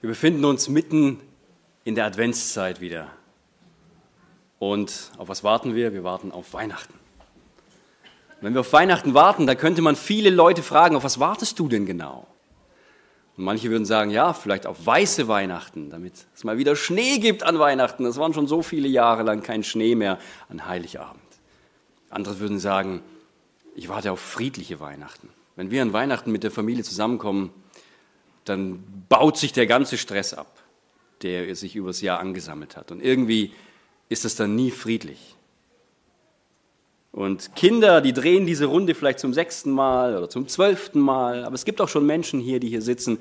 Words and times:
Wir 0.00 0.08
befinden 0.08 0.46
uns 0.46 0.70
mitten 0.70 1.20
in 1.84 1.94
der 1.94 2.06
Adventszeit 2.06 2.80
wieder. 2.80 3.08
Und 4.58 5.12
auf 5.18 5.28
was 5.28 5.44
warten 5.44 5.74
wir? 5.74 5.92
Wir 5.92 6.04
warten 6.04 6.32
auf 6.32 6.54
Weihnachten. 6.54 6.94
Und 6.94 8.42
wenn 8.42 8.54
wir 8.54 8.60
auf 8.60 8.72
Weihnachten 8.72 9.12
warten, 9.12 9.46
da 9.46 9.54
könnte 9.54 9.82
man 9.82 9.96
viele 9.96 10.30
Leute 10.30 10.62
fragen, 10.62 10.96
auf 10.96 11.04
was 11.04 11.20
wartest 11.20 11.58
du 11.58 11.68
denn 11.68 11.84
genau? 11.84 12.26
Und 13.36 13.44
manche 13.44 13.70
würden 13.70 13.84
sagen, 13.84 14.10
ja, 14.10 14.32
vielleicht 14.32 14.66
auf 14.66 14.86
weiße 14.86 15.28
Weihnachten, 15.28 15.90
damit 15.90 16.26
es 16.34 16.44
mal 16.44 16.56
wieder 16.56 16.76
Schnee 16.76 17.18
gibt 17.18 17.42
an 17.42 17.58
Weihnachten. 17.58 18.06
Es 18.06 18.16
waren 18.16 18.32
schon 18.32 18.46
so 18.46 18.62
viele 18.62 18.88
Jahre 18.88 19.22
lang 19.22 19.42
kein 19.42 19.62
Schnee 19.62 19.94
mehr 19.94 20.18
an 20.48 20.66
Heiligabend. 20.66 21.20
Andere 22.08 22.38
würden 22.38 22.58
sagen, 22.58 23.02
ich 23.74 23.90
warte 23.90 24.12
auf 24.12 24.20
friedliche 24.20 24.80
Weihnachten. 24.80 25.28
Wenn 25.56 25.70
wir 25.70 25.82
an 25.82 25.92
Weihnachten 25.92 26.32
mit 26.32 26.42
der 26.42 26.50
Familie 26.50 26.84
zusammenkommen, 26.84 27.52
dann 28.44 28.82
baut 29.08 29.36
sich 29.36 29.52
der 29.52 29.66
ganze 29.66 29.98
Stress 29.98 30.34
ab, 30.34 30.50
der 31.22 31.54
sich 31.54 31.76
übers 31.76 32.00
Jahr 32.00 32.20
angesammelt 32.20 32.76
hat. 32.76 32.90
Und 32.90 33.02
irgendwie 33.02 33.52
ist 34.08 34.24
es 34.24 34.36
dann 34.36 34.56
nie 34.56 34.70
friedlich. 34.70 35.36
Und 37.12 37.56
Kinder, 37.56 38.00
die 38.00 38.12
drehen 38.12 38.46
diese 38.46 38.66
Runde 38.66 38.94
vielleicht 38.94 39.18
zum 39.18 39.34
sechsten 39.34 39.70
Mal 39.70 40.16
oder 40.16 40.30
zum 40.30 40.46
zwölften 40.46 41.00
Mal. 41.00 41.44
Aber 41.44 41.54
es 41.54 41.64
gibt 41.64 41.80
auch 41.80 41.88
schon 41.88 42.06
Menschen 42.06 42.40
hier, 42.40 42.60
die 42.60 42.68
hier 42.68 42.82
sitzen, 42.82 43.18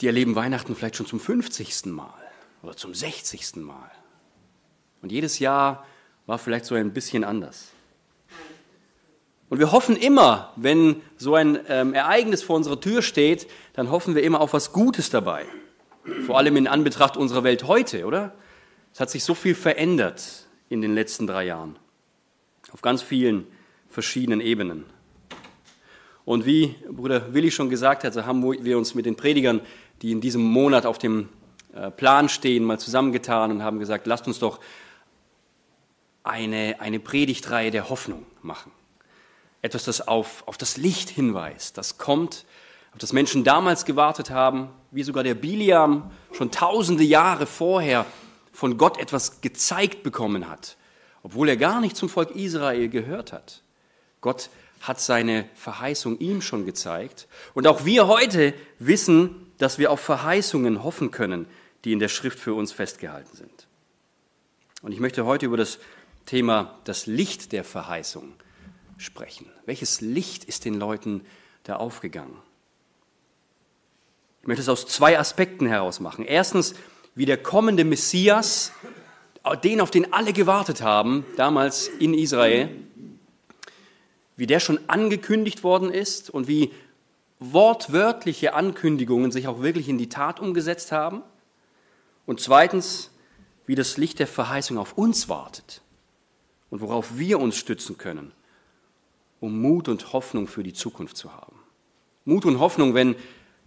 die 0.00 0.06
erleben 0.08 0.34
Weihnachten 0.34 0.74
vielleicht 0.74 0.96
schon 0.96 1.06
zum 1.06 1.20
fünfzigsten 1.20 1.92
Mal 1.92 2.12
oder 2.62 2.76
zum 2.76 2.94
sechzigsten 2.94 3.62
Mal. 3.62 3.90
Und 5.02 5.12
jedes 5.12 5.38
Jahr 5.38 5.86
war 6.26 6.38
vielleicht 6.38 6.64
so 6.64 6.74
ein 6.74 6.92
bisschen 6.92 7.22
anders. 7.22 7.68
Und 9.54 9.60
wir 9.60 9.70
hoffen 9.70 9.96
immer, 9.96 10.52
wenn 10.56 11.00
so 11.16 11.36
ein 11.36 11.60
ähm, 11.68 11.94
Ereignis 11.94 12.42
vor 12.42 12.56
unserer 12.56 12.80
Tür 12.80 13.02
steht, 13.02 13.46
dann 13.74 13.88
hoffen 13.88 14.16
wir 14.16 14.24
immer 14.24 14.40
auf 14.40 14.52
was 14.52 14.72
Gutes 14.72 15.10
dabei. 15.10 15.44
Vor 16.26 16.38
allem 16.38 16.56
in 16.56 16.66
Anbetracht 16.66 17.16
unserer 17.16 17.44
Welt 17.44 17.68
heute, 17.68 18.04
oder? 18.04 18.34
Es 18.92 18.98
hat 18.98 19.10
sich 19.10 19.22
so 19.22 19.32
viel 19.32 19.54
verändert 19.54 20.48
in 20.70 20.82
den 20.82 20.92
letzten 20.92 21.28
drei 21.28 21.44
Jahren. 21.44 21.76
Auf 22.72 22.82
ganz 22.82 23.00
vielen 23.00 23.46
verschiedenen 23.88 24.40
Ebenen. 24.40 24.86
Und 26.24 26.46
wie 26.46 26.74
Bruder 26.90 27.32
Willi 27.32 27.52
schon 27.52 27.70
gesagt 27.70 28.02
hat, 28.02 28.16
haben 28.26 28.42
wir 28.42 28.76
uns 28.76 28.96
mit 28.96 29.06
den 29.06 29.14
Predigern, 29.14 29.60
die 30.02 30.10
in 30.10 30.20
diesem 30.20 30.42
Monat 30.42 30.84
auf 30.84 30.98
dem 30.98 31.28
äh, 31.76 31.92
Plan 31.92 32.28
stehen, 32.28 32.64
mal 32.64 32.80
zusammengetan 32.80 33.52
und 33.52 33.62
haben 33.62 33.78
gesagt, 33.78 34.08
lasst 34.08 34.26
uns 34.26 34.40
doch 34.40 34.58
eine, 36.24 36.74
eine 36.80 36.98
Predigtreihe 36.98 37.70
der 37.70 37.88
Hoffnung 37.88 38.26
machen 38.42 38.72
etwas, 39.64 39.84
das 39.84 40.06
auf, 40.06 40.46
auf 40.46 40.58
das 40.58 40.76
Licht 40.76 41.08
hinweist, 41.08 41.78
das 41.78 41.96
kommt, 41.96 42.44
auf 42.92 42.98
das 42.98 43.14
Menschen 43.14 43.44
damals 43.44 43.86
gewartet 43.86 44.28
haben, 44.28 44.68
wie 44.90 45.02
sogar 45.02 45.24
der 45.24 45.34
Biliam 45.34 46.10
schon 46.32 46.50
tausende 46.50 47.02
Jahre 47.02 47.46
vorher 47.46 48.04
von 48.52 48.76
Gott 48.76 48.98
etwas 48.98 49.40
gezeigt 49.40 50.02
bekommen 50.02 50.50
hat, 50.50 50.76
obwohl 51.22 51.48
er 51.48 51.56
gar 51.56 51.80
nicht 51.80 51.96
zum 51.96 52.10
Volk 52.10 52.32
Israel 52.32 52.90
gehört 52.90 53.32
hat. 53.32 53.62
Gott 54.20 54.50
hat 54.82 55.00
seine 55.00 55.48
Verheißung 55.54 56.18
ihm 56.18 56.42
schon 56.42 56.66
gezeigt. 56.66 57.26
Und 57.54 57.66
auch 57.66 57.86
wir 57.86 58.06
heute 58.06 58.52
wissen, 58.78 59.50
dass 59.56 59.78
wir 59.78 59.90
auf 59.90 60.00
Verheißungen 60.00 60.84
hoffen 60.84 61.10
können, 61.10 61.46
die 61.86 61.92
in 61.92 62.00
der 62.00 62.08
Schrift 62.08 62.38
für 62.38 62.52
uns 62.52 62.70
festgehalten 62.70 63.34
sind. 63.34 63.66
Und 64.82 64.92
ich 64.92 65.00
möchte 65.00 65.24
heute 65.24 65.46
über 65.46 65.56
das 65.56 65.78
Thema 66.26 66.78
das 66.84 67.06
Licht 67.06 67.52
der 67.52 67.64
Verheißung 67.64 68.34
sprechen? 68.96 69.46
Welches 69.66 70.00
Licht 70.00 70.44
ist 70.44 70.64
den 70.64 70.74
Leuten 70.74 71.22
da 71.64 71.76
aufgegangen? 71.76 72.36
Ich 74.42 74.48
möchte 74.48 74.62
es 74.62 74.68
aus 74.68 74.86
zwei 74.86 75.18
Aspekten 75.18 75.66
heraus 75.66 76.00
machen. 76.00 76.24
Erstens, 76.24 76.74
wie 77.14 77.24
der 77.24 77.38
kommende 77.38 77.84
Messias, 77.84 78.72
den 79.62 79.80
auf 79.80 79.90
den 79.90 80.12
alle 80.12 80.32
gewartet 80.32 80.82
haben, 80.82 81.24
damals 81.36 81.88
in 81.88 82.12
Israel, 82.12 82.68
wie 84.36 84.46
der 84.46 84.60
schon 84.60 84.78
angekündigt 84.86 85.62
worden 85.62 85.90
ist 85.90 86.28
und 86.28 86.48
wie 86.48 86.72
wortwörtliche 87.38 88.54
Ankündigungen 88.54 89.32
sich 89.32 89.48
auch 89.48 89.62
wirklich 89.62 89.88
in 89.88 89.98
die 89.98 90.08
Tat 90.08 90.40
umgesetzt 90.40 90.92
haben. 90.92 91.22
Und 92.26 92.40
zweitens, 92.40 93.10
wie 93.66 93.74
das 93.74 93.96
Licht 93.96 94.18
der 94.18 94.26
Verheißung 94.26 94.78
auf 94.78 94.98
uns 94.98 95.28
wartet 95.28 95.82
und 96.70 96.80
worauf 96.80 97.16
wir 97.16 97.38
uns 97.38 97.56
stützen 97.56 97.96
können 97.96 98.32
um 99.44 99.60
Mut 99.60 99.88
und 99.88 100.14
Hoffnung 100.14 100.46
für 100.46 100.62
die 100.62 100.72
Zukunft 100.72 101.18
zu 101.18 101.34
haben. 101.34 101.56
Mut 102.24 102.46
und 102.46 102.60
Hoffnung, 102.60 102.94
wenn 102.94 103.14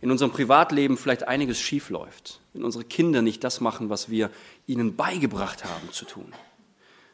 in 0.01 0.09
unserem 0.09 0.31
Privatleben 0.31 0.97
vielleicht 0.97 1.27
einiges 1.27 1.59
schief 1.59 1.91
läuft, 1.91 2.41
wenn 2.53 2.63
unsere 2.63 2.83
Kinder 2.83 3.21
nicht 3.21 3.43
das 3.43 3.61
machen, 3.61 3.89
was 3.89 4.09
wir 4.09 4.31
ihnen 4.65 4.95
beigebracht 4.95 5.65
haben 5.65 5.91
zu 5.91 6.05
tun, 6.05 6.33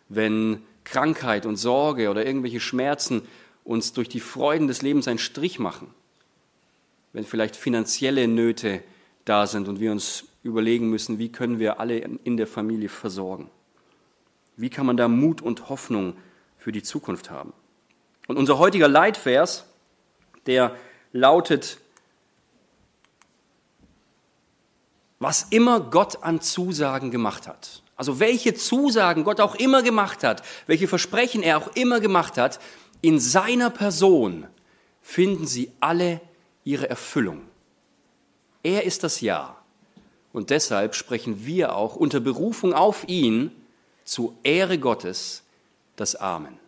wenn 0.08 0.62
Krankheit 0.86 1.46
und 1.46 1.58
Sorge 1.58 2.10
oder 2.10 2.26
irgendwelche 2.26 2.62
Schmerzen 2.62 3.24
uns 3.66 3.92
durch 3.92 4.08
die 4.08 4.22
Freuden 4.22 4.68
des 4.68 4.82
Lebens 4.82 5.10
einen 5.10 5.20
Strich 5.20 5.60
machen, 5.60 5.88
wenn 7.12 7.26
vielleicht 7.26 7.58
finanzielle 7.58 8.30
Nöte 8.30 8.82
da 9.26 9.46
sind 9.46 9.68
und 9.68 9.82
wir 9.82 9.92
uns 9.92 10.26
überlegen 10.42 10.90
müssen, 10.90 11.20
wie 11.20 11.30
können 11.30 11.60
wir 11.60 11.82
alle 11.82 11.98
in 11.98 12.38
der 12.38 12.48
Familie 12.48 12.90
versorgen. 12.90 13.50
Wie 14.56 14.70
kann 14.70 14.86
man 14.86 14.96
da 14.96 15.10
Mut 15.10 15.42
und 15.42 15.68
Hoffnung 15.68 16.16
für 16.58 16.72
die 16.72 16.84
Zukunft 16.84 17.30
haben? 17.30 17.52
Und 18.28 18.38
unser 18.38 18.58
heutiger 18.58 18.88
Leitvers, 18.88 19.66
der 20.46 20.76
lautet, 21.12 21.78
was 25.20 25.44
immer 25.50 25.80
Gott 25.80 26.24
an 26.24 26.42
Zusagen 26.42 27.12
gemacht 27.12 27.48
hat. 27.48 27.82
Also 27.96 28.20
welche 28.20 28.54
Zusagen 28.54 29.24
Gott 29.24 29.40
auch 29.40 29.56
immer 29.56 29.84
gemacht 29.84 30.24
hat, 30.24 30.44
welche 30.68 30.88
Versprechen 30.88 31.44
er 31.44 31.58
auch 31.58 31.76
immer 31.76 32.00
gemacht 32.00 32.38
hat, 32.38 32.60
in 33.02 33.20
seiner 33.20 33.70
Person 33.70 34.48
finden 35.02 35.46
sie 35.46 35.72
alle 35.80 36.22
ihre 36.64 36.90
Erfüllung. 36.90 37.42
Er 38.64 38.84
ist 38.84 39.04
das 39.04 39.22
Ja. 39.22 39.58
Und 40.32 40.50
deshalb 40.50 40.96
sprechen 40.96 41.46
wir 41.46 41.76
auch 41.76 41.96
unter 41.96 42.20
Berufung 42.20 42.74
auf 42.74 43.08
ihn 43.08 43.52
zu 44.04 44.36
Ehre 44.44 44.80
Gottes 44.80 45.44
das 45.96 46.16
Amen. 46.16 46.63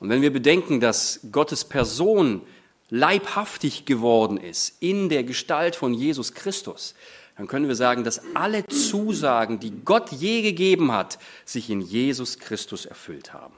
Und 0.00 0.08
wenn 0.08 0.22
wir 0.22 0.32
bedenken, 0.32 0.80
dass 0.80 1.20
Gottes 1.30 1.64
Person 1.64 2.42
leibhaftig 2.88 3.84
geworden 3.84 4.38
ist 4.38 4.76
in 4.80 5.08
der 5.08 5.22
Gestalt 5.22 5.76
von 5.76 5.94
Jesus 5.94 6.34
Christus, 6.34 6.94
dann 7.36 7.46
können 7.46 7.68
wir 7.68 7.76
sagen, 7.76 8.02
dass 8.02 8.20
alle 8.34 8.66
Zusagen, 8.66 9.60
die 9.60 9.70
Gott 9.84 10.10
je 10.10 10.42
gegeben 10.42 10.92
hat, 10.92 11.18
sich 11.44 11.70
in 11.70 11.80
Jesus 11.80 12.38
Christus 12.38 12.86
erfüllt 12.86 13.32
haben. 13.32 13.54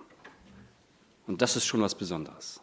Und 1.26 1.42
das 1.42 1.56
ist 1.56 1.64
schon 1.64 1.80
was 1.80 1.94
Besonderes. 1.94 2.60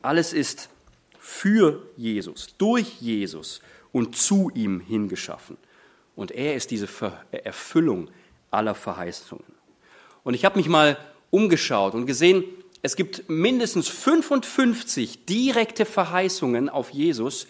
Alles 0.00 0.32
ist 0.32 0.70
für 1.18 1.82
Jesus, 1.96 2.54
durch 2.56 3.00
Jesus 3.00 3.60
und 3.92 4.16
zu 4.16 4.50
ihm 4.54 4.80
hingeschaffen. 4.80 5.56
Und 6.16 6.30
er 6.30 6.54
ist 6.54 6.70
diese 6.70 6.88
Erfüllung 7.30 8.10
aller 8.50 8.74
Verheißungen. 8.74 9.57
Und 10.24 10.34
ich 10.34 10.44
habe 10.44 10.58
mich 10.58 10.68
mal 10.68 10.96
umgeschaut 11.30 11.94
und 11.94 12.06
gesehen, 12.06 12.44
es 12.82 12.96
gibt 12.96 13.28
mindestens 13.28 13.88
55 13.88 15.24
direkte 15.26 15.84
Verheißungen 15.84 16.68
auf 16.68 16.90
Jesus, 16.90 17.46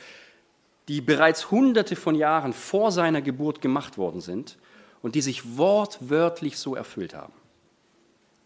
die 0.88 1.00
bereits 1.00 1.50
hunderte 1.50 1.96
von 1.96 2.14
Jahren 2.14 2.52
vor 2.52 2.92
seiner 2.92 3.20
Geburt 3.20 3.60
gemacht 3.60 3.98
worden 3.98 4.20
sind 4.20 4.56
und 5.02 5.14
die 5.14 5.20
sich 5.20 5.58
wortwörtlich 5.58 6.58
so 6.58 6.74
erfüllt 6.74 7.14
haben. 7.14 7.34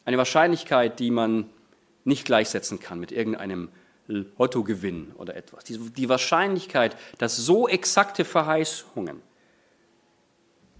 Eine 0.04 0.18
Wahrscheinlichkeit, 0.18 0.98
die 0.98 1.12
man 1.12 1.48
nicht 2.04 2.24
gleichsetzen 2.24 2.80
kann 2.80 2.98
mit 2.98 3.12
irgendeinem 3.12 3.68
Lottogewinn 4.08 5.12
oder 5.16 5.36
etwas. 5.36 5.64
Die, 5.64 6.08
Wahrscheinlichkeit, 6.08 6.96
dass 7.18 7.36
so 7.36 7.68
exakte 7.68 8.25
Verheißungen, 8.25 9.22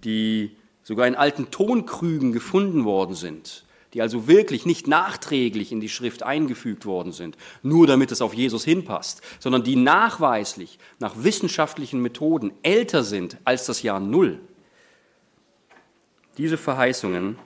die 0.03 0.55
sogar 0.83 1.07
in 1.07 1.15
alten 1.15 1.49
Tonkrügen 1.49 2.31
gefunden 2.31 2.85
worden 2.85 3.15
sind, 3.15 3.65
die 3.93 4.01
also 4.01 4.27
wirklich 4.27 4.65
nicht 4.65 4.87
nachträglich 4.87 5.71
in 5.71 5.79
die 5.79 5.89
Schrift 5.89 6.23
eingefügt 6.23 6.85
worden 6.85 7.11
sind, 7.11 7.37
nur 7.61 7.87
damit 7.87 8.11
es 8.11 8.21
auf 8.21 8.33
Jesus 8.33 8.63
hinpasst, 8.63 9.21
sondern 9.39 9.63
die 9.63 9.75
nachweislich 9.75 10.79
nach 10.99 11.13
wissenschaftlichen 11.17 12.01
Methoden 12.01 12.51
älter 12.63 13.03
sind 13.03 13.37
als 13.45 13.65
das 13.65 13.81
Jahr 13.81 13.99
Null. 13.99 14.39
Diese 16.37 16.57
Verheißungen 16.57 17.37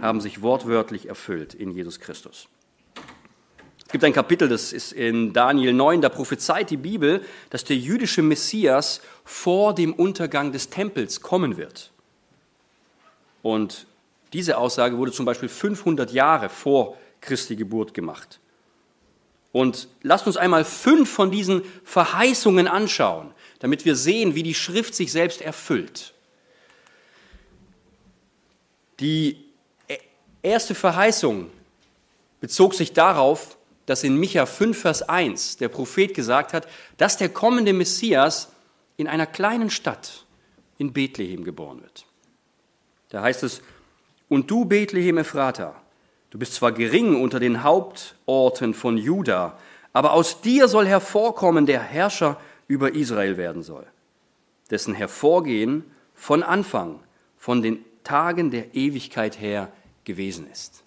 haben 0.00 0.20
sich 0.20 0.42
wortwörtlich 0.42 1.08
erfüllt 1.08 1.54
in 1.54 1.70
Jesus 1.70 2.00
Christus. 2.00 2.48
Es 3.84 3.92
gibt 3.92 4.04
ein 4.04 4.12
Kapitel, 4.12 4.48
das 4.48 4.72
ist 4.72 4.92
in 4.92 5.32
Daniel 5.32 5.72
9, 5.72 6.00
da 6.00 6.08
prophezeit 6.08 6.70
die 6.70 6.76
Bibel, 6.76 7.22
dass 7.50 7.62
der 7.62 7.76
jüdische 7.76 8.22
Messias 8.22 9.00
vor 9.24 9.74
dem 9.74 9.92
Untergang 9.92 10.50
des 10.50 10.70
Tempels 10.70 11.20
kommen 11.20 11.56
wird. 11.56 11.92
Und 13.46 13.86
diese 14.32 14.58
Aussage 14.58 14.98
wurde 14.98 15.12
zum 15.12 15.24
Beispiel 15.24 15.48
500 15.48 16.10
Jahre 16.10 16.48
vor 16.48 16.96
Christi 17.20 17.54
Geburt 17.54 17.94
gemacht. 17.94 18.40
Und 19.52 19.86
lasst 20.02 20.26
uns 20.26 20.36
einmal 20.36 20.64
fünf 20.64 21.08
von 21.08 21.30
diesen 21.30 21.62
Verheißungen 21.84 22.66
anschauen, 22.66 23.32
damit 23.60 23.84
wir 23.84 23.94
sehen, 23.94 24.34
wie 24.34 24.42
die 24.42 24.52
Schrift 24.52 24.96
sich 24.96 25.12
selbst 25.12 25.42
erfüllt. 25.42 26.12
Die 28.98 29.44
erste 30.42 30.74
Verheißung 30.74 31.48
bezog 32.40 32.74
sich 32.74 32.94
darauf, 32.94 33.56
dass 33.86 34.02
in 34.02 34.16
Micha 34.16 34.44
5, 34.44 34.76
Vers 34.76 35.02
1 35.02 35.58
der 35.58 35.68
Prophet 35.68 36.14
gesagt 36.14 36.52
hat, 36.52 36.66
dass 36.96 37.16
der 37.16 37.28
kommende 37.28 37.72
Messias 37.72 38.50
in 38.96 39.06
einer 39.06 39.26
kleinen 39.26 39.70
Stadt 39.70 40.24
in 40.78 40.92
Bethlehem 40.92 41.44
geboren 41.44 41.80
wird. 41.80 42.06
Da 43.08 43.22
heißt 43.22 43.42
es, 43.42 43.62
und 44.28 44.50
du 44.50 44.64
Bethlehem 44.64 45.18
Ephrata, 45.18 45.74
du 46.30 46.38
bist 46.38 46.54
zwar 46.54 46.72
gering 46.72 47.20
unter 47.20 47.38
den 47.38 47.62
Hauptorten 47.62 48.74
von 48.74 48.98
Juda, 48.98 49.58
aber 49.92 50.12
aus 50.12 50.40
dir 50.40 50.68
soll 50.68 50.86
hervorkommen, 50.86 51.66
der 51.66 51.80
Herrscher 51.80 52.38
über 52.68 52.94
Israel 52.94 53.36
werden 53.36 53.62
soll, 53.62 53.86
dessen 54.70 54.94
Hervorgehen 54.94 55.84
von 56.14 56.42
Anfang, 56.42 57.00
von 57.36 57.62
den 57.62 57.84
Tagen 58.02 58.50
der 58.50 58.74
Ewigkeit 58.74 59.40
her 59.40 59.72
gewesen 60.04 60.46
ist. 60.50 60.82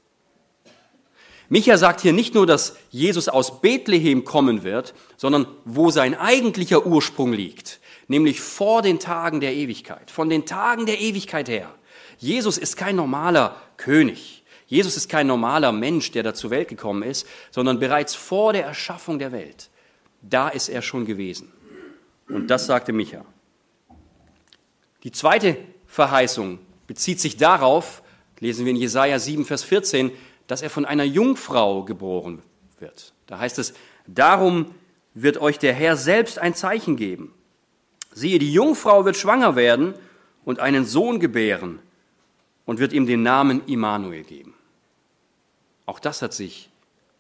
Micha 1.49 1.77
sagt 1.77 2.01
hier 2.01 2.13
nicht 2.13 2.35
nur, 2.35 2.45
dass 2.45 2.77
Jesus 2.91 3.27
aus 3.27 3.61
Bethlehem 3.61 4.23
kommen 4.23 4.63
wird, 4.63 4.93
sondern 5.17 5.47
wo 5.65 5.89
sein 5.89 6.13
eigentlicher 6.13 6.85
Ursprung 6.85 7.33
liegt, 7.33 7.79
nämlich 8.07 8.39
vor 8.39 8.83
den 8.83 8.99
Tagen 8.99 9.39
der 9.39 9.55
Ewigkeit, 9.55 10.11
von 10.11 10.29
den 10.29 10.45
Tagen 10.45 10.85
der 10.85 10.99
Ewigkeit 10.99 11.49
her. 11.49 11.73
Jesus 12.19 12.57
ist 12.57 12.75
kein 12.75 12.97
normaler 12.97 13.55
König. 13.77 14.43
Jesus 14.67 14.97
ist 14.97 15.09
kein 15.09 15.25
normaler 15.25 15.71
Mensch, 15.71 16.11
der 16.11 16.21
da 16.21 16.33
zur 16.33 16.51
Welt 16.51 16.67
gekommen 16.67 17.01
ist, 17.01 17.25
sondern 17.49 17.79
bereits 17.79 18.13
vor 18.13 18.53
der 18.53 18.65
Erschaffung 18.65 19.17
der 19.17 19.31
Welt. 19.31 19.69
Da 20.21 20.49
ist 20.49 20.69
er 20.69 20.81
schon 20.81 21.05
gewesen. 21.05 21.51
Und 22.27 22.47
das 22.47 22.67
sagte 22.67 22.93
Micha. 22.93 23.25
Die 25.03 25.11
zweite 25.11 25.57
Verheißung 25.87 26.59
bezieht 26.85 27.19
sich 27.19 27.37
darauf, 27.37 28.03
lesen 28.39 28.65
wir 28.65 28.71
in 28.71 28.77
Jesaja 28.77 29.17
7, 29.17 29.45
Vers 29.45 29.63
14, 29.63 30.11
dass 30.45 30.61
er 30.61 30.69
von 30.69 30.85
einer 30.85 31.05
Jungfrau 31.05 31.83
geboren 31.83 32.43
wird. 32.79 33.13
Da 33.27 33.39
heißt 33.39 33.57
es, 33.59 33.73
darum 34.07 34.75
wird 35.13 35.39
euch 35.39 35.57
der 35.57 35.73
Herr 35.73 35.95
selbst 35.95 36.37
ein 36.37 36.53
Zeichen 36.53 36.95
geben. 36.95 37.33
Siehe, 38.13 38.39
die 38.39 38.53
Jungfrau 38.53 39.05
wird 39.05 39.15
schwanger 39.15 39.55
werden 39.55 39.93
und 40.43 40.59
einen 40.59 40.85
Sohn 40.85 41.19
gebären 41.19 41.79
und 42.69 42.77
wird 42.77 42.93
ihm 42.93 43.07
den 43.07 43.23
Namen 43.23 43.65
Immanuel 43.65 44.21
geben. 44.23 44.53
Auch 45.87 45.99
das 45.99 46.21
hat 46.21 46.35
sich 46.35 46.69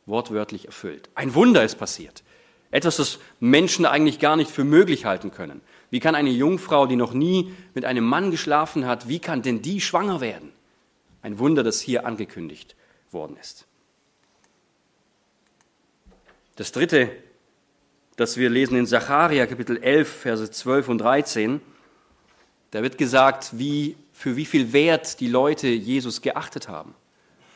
wortwörtlich 0.05 0.67
erfüllt. 0.67 1.09
Ein 1.15 1.33
Wunder 1.33 1.63
ist 1.63 1.79
passiert. 1.79 2.21
Etwas, 2.69 2.97
das 2.97 3.17
Menschen 3.39 3.87
eigentlich 3.87 4.19
gar 4.19 4.35
nicht 4.35 4.51
für 4.51 4.63
möglich 4.63 5.05
halten 5.05 5.31
können. 5.31 5.61
Wie 5.89 5.99
kann 5.99 6.13
eine 6.13 6.29
Jungfrau, 6.29 6.85
die 6.85 6.95
noch 6.95 7.13
nie 7.13 7.51
mit 7.73 7.83
einem 7.83 8.05
Mann 8.05 8.29
geschlafen 8.29 8.85
hat, 8.85 9.07
wie 9.07 9.17
kann 9.17 9.41
denn 9.41 9.63
die 9.63 9.81
schwanger 9.81 10.21
werden? 10.21 10.51
Ein 11.23 11.39
Wunder, 11.39 11.63
das 11.63 11.81
hier 11.81 12.05
angekündigt 12.05 12.75
worden 13.09 13.35
ist. 13.41 13.65
Das 16.57 16.71
dritte, 16.71 17.09
das 18.17 18.37
wir 18.37 18.51
lesen 18.51 18.77
in 18.77 18.85
Zacharia 18.85 19.47
Kapitel 19.47 19.77
11, 19.77 20.07
Verse 20.07 20.51
12 20.51 20.89
und 20.89 20.99
13, 20.99 21.59
da 22.71 22.83
wird 22.83 22.97
gesagt, 22.97 23.57
wie 23.57 23.95
für 24.11 24.35
wie 24.35 24.45
viel 24.45 24.73
Wert 24.73 25.19
die 25.19 25.27
Leute 25.27 25.67
Jesus 25.67 26.21
geachtet 26.21 26.67
haben 26.67 26.93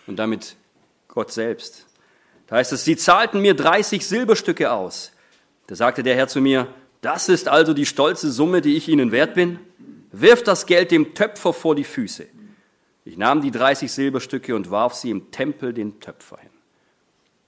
und 0.08 0.18
damit 0.18 0.56
Gott 1.08 1.32
selbst. 1.32 1.86
Da 2.48 2.56
heißt 2.58 2.74
es, 2.74 2.86
sie 2.86 2.96
zahlten 2.96 3.42
mir 3.42 3.54
30 3.54 4.06
Silberstücke 4.06 4.72
aus. 4.72 5.12
Da 5.68 5.76
sagte 5.76 6.04
der 6.04 6.16
Herr 6.16 6.28
zu 6.28 6.42
mir, 6.42 6.68
das 7.02 7.30
ist 7.30 7.48
also 7.48 7.74
die 7.74 7.86
stolze 7.86 8.32
Summe, 8.32 8.62
die 8.62 8.76
ich 8.76 8.88
ihnen 8.88 9.12
wert 9.12 9.34
bin. 9.34 9.60
Wirf 10.12 10.44
das 10.44 10.66
Geld 10.66 10.92
dem 10.92 11.16
Töpfer 11.16 11.54
vor 11.54 11.76
die 11.76 11.84
Füße. 11.84 12.28
Ich 13.06 13.18
nahm 13.18 13.42
die 13.42 13.52
30 13.52 13.92
Silberstücke 13.92 14.56
und 14.56 14.72
warf 14.72 14.94
sie 14.94 15.10
im 15.10 15.32
Tempel 15.32 15.74
den 15.74 16.00
Töpfer 16.00 16.38
hin. 16.38 16.50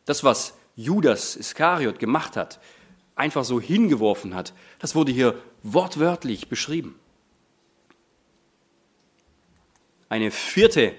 Das, 0.06 0.23
was 0.23 0.56
Judas 0.75 1.35
Iskariot 1.35 2.00
gemacht 2.00 2.35
hat, 2.35 2.59
einfach 3.15 3.45
so 3.45 3.62
hingeworfen 3.62 4.35
hat, 4.35 4.53
das 4.79 4.95
wurde 4.95 5.12
hier 5.12 5.35
wortwörtlich 5.63 6.50
beschrieben. 6.50 7.00
Eine 10.10 10.31
vierte 10.31 10.94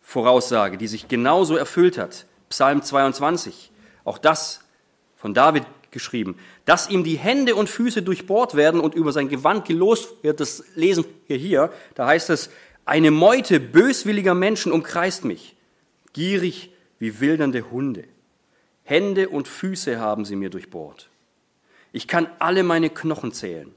Voraussage, 0.00 0.78
die 0.78 0.88
sich 0.88 1.08
genauso 1.08 1.56
erfüllt 1.56 1.98
hat, 1.98 2.26
Psalm 2.48 2.82
22, 2.82 3.70
auch 4.04 4.18
das 4.18 4.60
von 5.16 5.34
David 5.34 5.64
geschrieben, 5.90 6.36
dass 6.64 6.90
ihm 6.90 7.04
die 7.04 7.16
Hände 7.16 7.54
und 7.54 7.68
Füße 7.68 8.02
durchbohrt 8.02 8.54
werden 8.54 8.80
und 8.80 8.94
über 8.94 9.12
sein 9.12 9.28
Gewand 9.28 9.66
gelost 9.66 10.22
wird, 10.22 10.40
das 10.40 10.64
lesen 10.74 11.04
wir 11.26 11.36
hier, 11.36 11.72
da 11.94 12.06
heißt 12.06 12.30
es, 12.30 12.50
eine 12.84 13.10
Meute 13.10 13.58
böswilliger 13.58 14.34
Menschen 14.34 14.70
umkreist 14.70 15.24
mich, 15.24 15.56
gierig 16.12 16.70
wie 16.98 17.20
wildernde 17.20 17.70
Hunde. 17.70 18.04
Hände 18.84 19.28
und 19.28 19.48
Füße 19.48 19.98
haben 19.98 20.24
sie 20.24 20.36
mir 20.36 20.50
durchbohrt. 20.50 21.08
Ich 21.92 22.06
kann 22.06 22.28
alle 22.38 22.62
meine 22.62 22.90
Knochen 22.90 23.32
zählen. 23.32 23.74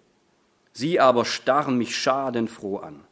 Sie 0.72 1.00
aber 1.00 1.26
starren 1.26 1.78
mich 1.78 1.98
schadenfroh 1.98 2.78
an. 2.78 3.04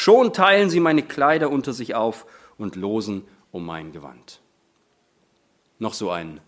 Schon 0.00 0.32
teilen 0.32 0.70
sie 0.70 0.78
meine 0.78 1.02
Kleider 1.02 1.50
unter 1.50 1.72
sich 1.72 1.96
auf 1.96 2.24
und 2.56 2.76
losen 2.76 3.24
um 3.50 3.66
mein 3.66 3.90
Gewand. 3.90 4.40
Noch 5.80 5.92
so 5.92 6.12
ein 6.12 6.38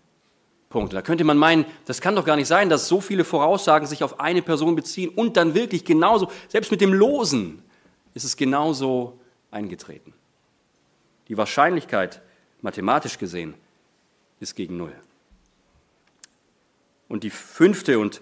Punkt. 0.69 0.93
Da 0.93 1.01
könnte 1.01 1.25
man 1.25 1.37
meinen, 1.37 1.65
das 1.83 1.99
kann 1.99 2.15
doch 2.15 2.23
gar 2.23 2.37
nicht 2.37 2.47
sein, 2.47 2.69
dass 2.69 2.87
so 2.87 3.01
viele 3.01 3.25
Voraussagen 3.25 3.87
sich 3.87 4.05
auf 4.05 4.21
eine 4.21 4.41
Person 4.41 4.77
beziehen 4.77 5.09
und 5.09 5.35
dann 5.35 5.53
wirklich 5.53 5.83
genauso, 5.83 6.31
selbst 6.47 6.71
mit 6.71 6.79
dem 6.79 6.93
Losen 6.93 7.61
ist 8.13 8.23
es 8.23 8.37
genauso 8.37 9.19
eingetreten. 9.51 10.13
Die 11.27 11.35
Wahrscheinlichkeit, 11.35 12.21
mathematisch 12.61 13.17
gesehen, 13.17 13.55
ist 14.39 14.55
gegen 14.55 14.77
Null. 14.77 14.95
Und 17.09 17.25
die 17.25 17.29
fünfte 17.29 17.99
und 17.99 18.21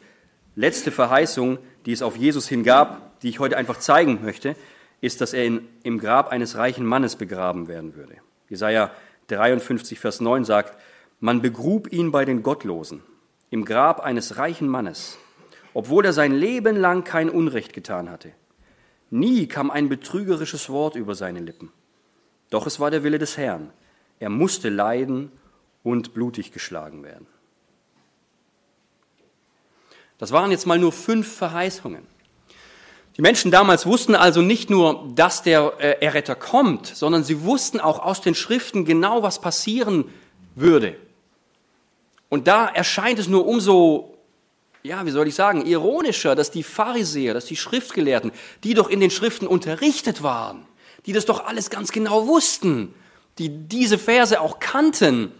letzte 0.55 0.89
Verheißung, 0.89 1.59
die 1.85 1.91
es 1.91 2.01
auf 2.01 2.17
Jesus 2.17 2.47
hingab, 2.47 3.19
die 3.19 3.29
ich 3.29 3.37
heute 3.37 3.57
einfach 3.57 3.77
zeigen 3.77 4.23
möchte, 4.23 4.55
ist, 5.01 5.21
dass 5.21 5.33
er 5.33 5.45
in, 5.45 5.67
im 5.83 5.99
Grab 5.99 6.29
eines 6.29 6.55
reichen 6.55 6.85
Mannes 6.85 7.15
begraben 7.15 7.67
werden 7.67 7.95
würde. 7.95 8.17
Jesaja 8.49 8.91
53, 9.27 9.99
Vers 9.99 10.21
9 10.21 10.43
sagt, 10.43 10.77
man 11.19 11.41
begrub 11.41 11.91
ihn 11.91 12.11
bei 12.11 12.25
den 12.25 12.43
Gottlosen, 12.43 13.03
im 13.49 13.65
Grab 13.65 13.99
eines 13.99 14.37
reichen 14.37 14.67
Mannes, 14.67 15.17
obwohl 15.73 16.05
er 16.05 16.13
sein 16.13 16.33
Leben 16.33 16.75
lang 16.75 17.03
kein 17.03 17.29
Unrecht 17.29 17.73
getan 17.73 18.09
hatte. 18.09 18.31
Nie 19.09 19.47
kam 19.47 19.71
ein 19.71 19.89
betrügerisches 19.89 20.69
Wort 20.69 20.95
über 20.95 21.15
seine 21.15 21.39
Lippen. 21.39 21.71
Doch 22.49 22.67
es 22.67 22.79
war 22.79 22.91
der 22.91 23.03
Wille 23.03 23.19
des 23.19 23.37
Herrn. 23.37 23.71
Er 24.19 24.29
musste 24.29 24.69
leiden 24.69 25.31
und 25.83 26.13
blutig 26.13 26.51
geschlagen 26.51 27.03
werden. 27.03 27.27
Das 30.17 30.31
waren 30.31 30.51
jetzt 30.51 30.67
mal 30.67 30.77
nur 30.77 30.91
fünf 30.91 31.33
Verheißungen. 31.33 32.05
Die 33.19 33.21
Menschen 33.21 33.51
damals 33.51 33.85
wussten 33.85 34.15
also 34.15 34.41
nicht 34.41 34.69
nur, 34.69 35.05
dass 35.13 35.43
der 35.43 35.73
äh, 35.79 35.97
Erretter 35.99 36.35
kommt, 36.35 36.87
sondern 36.87 37.25
sie 37.25 37.43
wussten 37.43 37.81
auch 37.81 37.99
aus 37.99 38.21
den 38.21 38.33
Schriften 38.33 38.85
genau, 38.85 39.23
was 39.23 39.41
passieren 39.41 40.05
würde. 40.55 40.95
Und 42.29 42.47
da 42.47 42.65
erscheint 42.65 43.19
es 43.19 43.27
nur 43.27 43.45
umso, 43.45 44.15
ja, 44.83 45.05
wie 45.05 45.11
soll 45.11 45.27
ich 45.27 45.35
sagen, 45.35 45.65
ironischer, 45.65 46.33
dass 46.33 46.49
die 46.49 46.63
Pharisäer, 46.63 47.33
dass 47.33 47.43
die 47.43 47.57
Schriftgelehrten, 47.57 48.31
die 48.63 48.73
doch 48.73 48.89
in 48.89 49.01
den 49.01 49.11
Schriften 49.11 49.47
unterrichtet 49.47 50.23
waren, 50.23 50.65
die 51.05 51.11
das 51.11 51.25
doch 51.25 51.45
alles 51.45 51.69
ganz 51.69 51.91
genau 51.91 52.25
wussten, 52.25 52.93
die 53.37 53.49
diese 53.49 53.97
Verse 53.97 54.39
auch 54.39 54.61
kannten, 54.61 55.33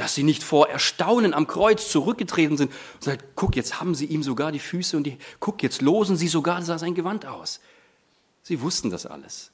dass 0.00 0.14
sie 0.14 0.22
nicht 0.22 0.42
vor 0.42 0.70
Erstaunen 0.70 1.34
am 1.34 1.46
Kreuz 1.46 1.90
zurückgetreten 1.92 2.56
sind 2.56 2.72
und 2.94 3.04
sagt, 3.04 3.22
guck, 3.34 3.54
jetzt 3.54 3.82
haben 3.82 3.94
sie 3.94 4.06
ihm 4.06 4.22
sogar 4.22 4.50
die 4.50 4.58
Füße 4.58 4.96
und 4.96 5.04
die, 5.04 5.18
guck, 5.40 5.62
jetzt 5.62 5.82
losen 5.82 6.16
sie 6.16 6.28
sogar 6.28 6.62
sein 6.62 6.94
Gewand 6.94 7.26
aus. 7.26 7.60
Sie 8.42 8.62
wussten 8.62 8.88
das 8.88 9.04
alles. 9.04 9.50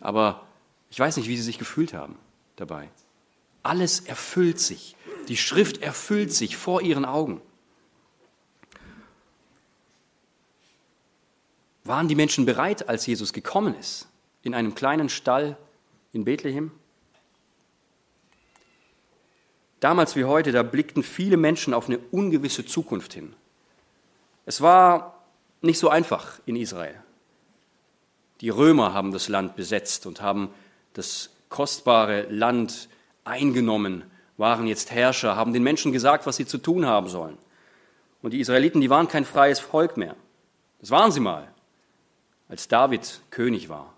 Aber 0.00 0.46
ich 0.88 0.98
weiß 0.98 1.18
nicht, 1.18 1.28
wie 1.28 1.36
sie 1.36 1.42
sich 1.42 1.58
gefühlt 1.58 1.92
haben 1.92 2.16
dabei. 2.56 2.88
Alles 3.62 4.00
erfüllt 4.00 4.60
sich. 4.60 4.96
Die 5.28 5.36
Schrift 5.36 5.82
erfüllt 5.82 6.32
sich 6.32 6.56
vor 6.56 6.80
ihren 6.80 7.04
Augen. 7.04 7.42
Waren 11.84 12.08
die 12.08 12.14
Menschen 12.14 12.46
bereit, 12.46 12.88
als 12.88 13.04
Jesus 13.04 13.34
gekommen 13.34 13.74
ist, 13.74 14.08
in 14.42 14.54
einem 14.54 14.74
kleinen 14.74 15.10
Stall 15.10 15.58
in 16.14 16.24
Bethlehem? 16.24 16.70
Damals 19.82 20.14
wie 20.14 20.26
heute, 20.26 20.52
da 20.52 20.62
blickten 20.62 21.02
viele 21.02 21.36
Menschen 21.36 21.74
auf 21.74 21.88
eine 21.88 21.98
ungewisse 22.12 22.64
Zukunft 22.64 23.14
hin. 23.14 23.34
Es 24.46 24.60
war 24.60 25.24
nicht 25.60 25.80
so 25.80 25.88
einfach 25.88 26.38
in 26.46 26.54
Israel. 26.54 26.94
Die 28.42 28.48
Römer 28.48 28.94
haben 28.94 29.10
das 29.10 29.28
Land 29.28 29.56
besetzt 29.56 30.06
und 30.06 30.22
haben 30.22 30.50
das 30.92 31.30
kostbare 31.48 32.28
Land 32.30 32.88
eingenommen 33.24 34.04
waren 34.36 34.68
jetzt 34.68 34.92
Herrscher, 34.92 35.34
haben 35.34 35.52
den 35.52 35.64
Menschen 35.64 35.90
gesagt, 35.90 36.26
was 36.26 36.36
sie 36.36 36.46
zu 36.46 36.58
tun 36.58 36.86
haben 36.86 37.08
sollen. 37.08 37.36
Und 38.22 38.34
die 38.34 38.40
Israeliten, 38.40 38.80
die 38.80 38.90
waren 38.90 39.08
kein 39.08 39.24
freies 39.24 39.58
Volk 39.58 39.96
mehr. 39.96 40.14
Das 40.78 40.92
waren 40.92 41.10
sie 41.10 41.18
mal, 41.18 41.48
als 42.48 42.68
David 42.68 43.20
König 43.30 43.68
war, 43.68 43.94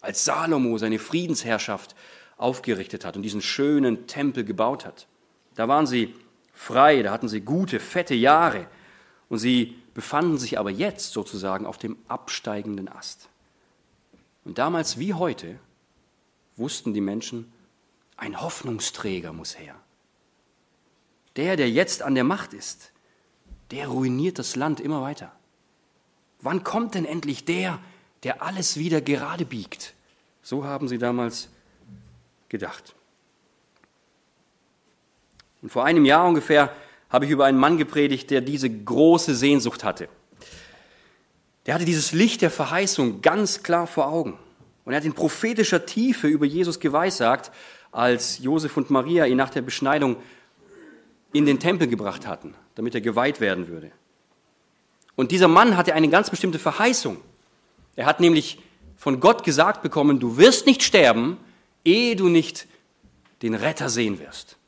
als 0.00 0.24
Salomo 0.24 0.78
seine 0.78 0.98
Friedensherrschaft 0.98 1.94
aufgerichtet 2.38 3.04
hat 3.04 3.16
und 3.16 3.22
diesen 3.22 3.42
schönen 3.42 4.06
Tempel 4.06 4.42
gebaut 4.42 4.86
hat. 4.86 5.06
Da 5.56 5.68
waren 5.68 5.86
sie 5.86 6.14
frei, 6.52 7.02
da 7.02 7.10
hatten 7.12 7.28
sie 7.28 7.40
gute, 7.40 7.80
fette 7.80 8.14
Jahre 8.14 8.68
und 9.28 9.38
sie 9.38 9.76
befanden 9.94 10.38
sich 10.38 10.58
aber 10.58 10.70
jetzt 10.70 11.12
sozusagen 11.12 11.66
auf 11.66 11.78
dem 11.78 11.96
absteigenden 12.06 12.88
Ast. 12.88 13.28
Und 14.44 14.58
damals 14.58 14.98
wie 14.98 15.14
heute 15.14 15.58
wussten 16.56 16.94
die 16.94 17.00
Menschen, 17.00 17.52
ein 18.16 18.40
Hoffnungsträger 18.40 19.32
muss 19.32 19.58
her. 19.58 19.74
Der, 21.36 21.56
der 21.56 21.70
jetzt 21.70 22.02
an 22.02 22.14
der 22.14 22.24
Macht 22.24 22.54
ist, 22.54 22.92
der 23.70 23.88
ruiniert 23.88 24.38
das 24.38 24.56
Land 24.56 24.80
immer 24.80 25.02
weiter. 25.02 25.32
Wann 26.40 26.64
kommt 26.64 26.94
denn 26.94 27.04
endlich 27.04 27.44
der, 27.44 27.78
der 28.22 28.42
alles 28.42 28.76
wieder 28.76 29.00
gerade 29.00 29.44
biegt? 29.44 29.94
So 30.42 30.64
haben 30.64 30.88
sie 30.88 30.98
damals 30.98 31.48
gedacht. 32.48 32.94
Und 35.66 35.70
vor 35.70 35.84
einem 35.84 36.04
Jahr 36.04 36.28
ungefähr 36.28 36.70
habe 37.10 37.24
ich 37.24 37.32
über 37.32 37.44
einen 37.44 37.58
Mann 37.58 37.76
gepredigt, 37.76 38.30
der 38.30 38.40
diese 38.40 38.70
große 38.70 39.34
Sehnsucht 39.34 39.82
hatte. 39.82 40.08
Der 41.66 41.74
hatte 41.74 41.84
dieses 41.84 42.12
Licht 42.12 42.40
der 42.42 42.52
Verheißung 42.52 43.20
ganz 43.20 43.64
klar 43.64 43.88
vor 43.88 44.06
Augen. 44.06 44.38
Und 44.84 44.92
er 44.92 44.98
hat 44.98 45.04
in 45.04 45.12
prophetischer 45.12 45.84
Tiefe 45.84 46.28
über 46.28 46.46
Jesus 46.46 46.78
geweissagt, 46.78 47.50
als 47.90 48.38
Josef 48.38 48.76
und 48.76 48.90
Maria 48.90 49.26
ihn 49.26 49.38
nach 49.38 49.50
der 49.50 49.62
Beschneidung 49.62 50.14
in 51.32 51.46
den 51.46 51.58
Tempel 51.58 51.88
gebracht 51.88 52.28
hatten, 52.28 52.54
damit 52.76 52.94
er 52.94 53.00
geweiht 53.00 53.40
werden 53.40 53.66
würde. 53.66 53.90
Und 55.16 55.32
dieser 55.32 55.48
Mann 55.48 55.76
hatte 55.76 55.94
eine 55.94 56.08
ganz 56.08 56.30
bestimmte 56.30 56.60
Verheißung. 56.60 57.16
Er 57.96 58.06
hat 58.06 58.20
nämlich 58.20 58.60
von 58.96 59.18
Gott 59.18 59.42
gesagt 59.42 59.82
bekommen, 59.82 60.20
du 60.20 60.36
wirst 60.36 60.64
nicht 60.64 60.84
sterben, 60.84 61.38
ehe 61.84 62.14
du 62.14 62.28
nicht 62.28 62.68
den 63.42 63.56
Retter 63.56 63.88
sehen 63.88 64.20
wirst. 64.20 64.58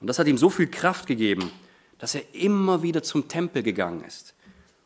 Und 0.00 0.06
das 0.06 0.18
hat 0.18 0.26
ihm 0.26 0.38
so 0.38 0.50
viel 0.50 0.66
Kraft 0.66 1.06
gegeben, 1.06 1.50
dass 1.98 2.14
er 2.14 2.22
immer 2.34 2.82
wieder 2.82 3.02
zum 3.02 3.28
Tempel 3.28 3.62
gegangen 3.62 4.04
ist. 4.04 4.34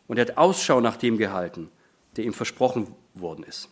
Und 0.07 0.19
er 0.19 0.27
hat 0.27 0.39
Ausschau 0.39 0.81
nach 0.81 0.97
dem 0.97 1.19
gehalten, 1.19 1.71
der 2.17 2.25
ihm 2.25 2.33
versprochen 2.33 2.95
worden 3.15 3.45
ist. 3.45 3.69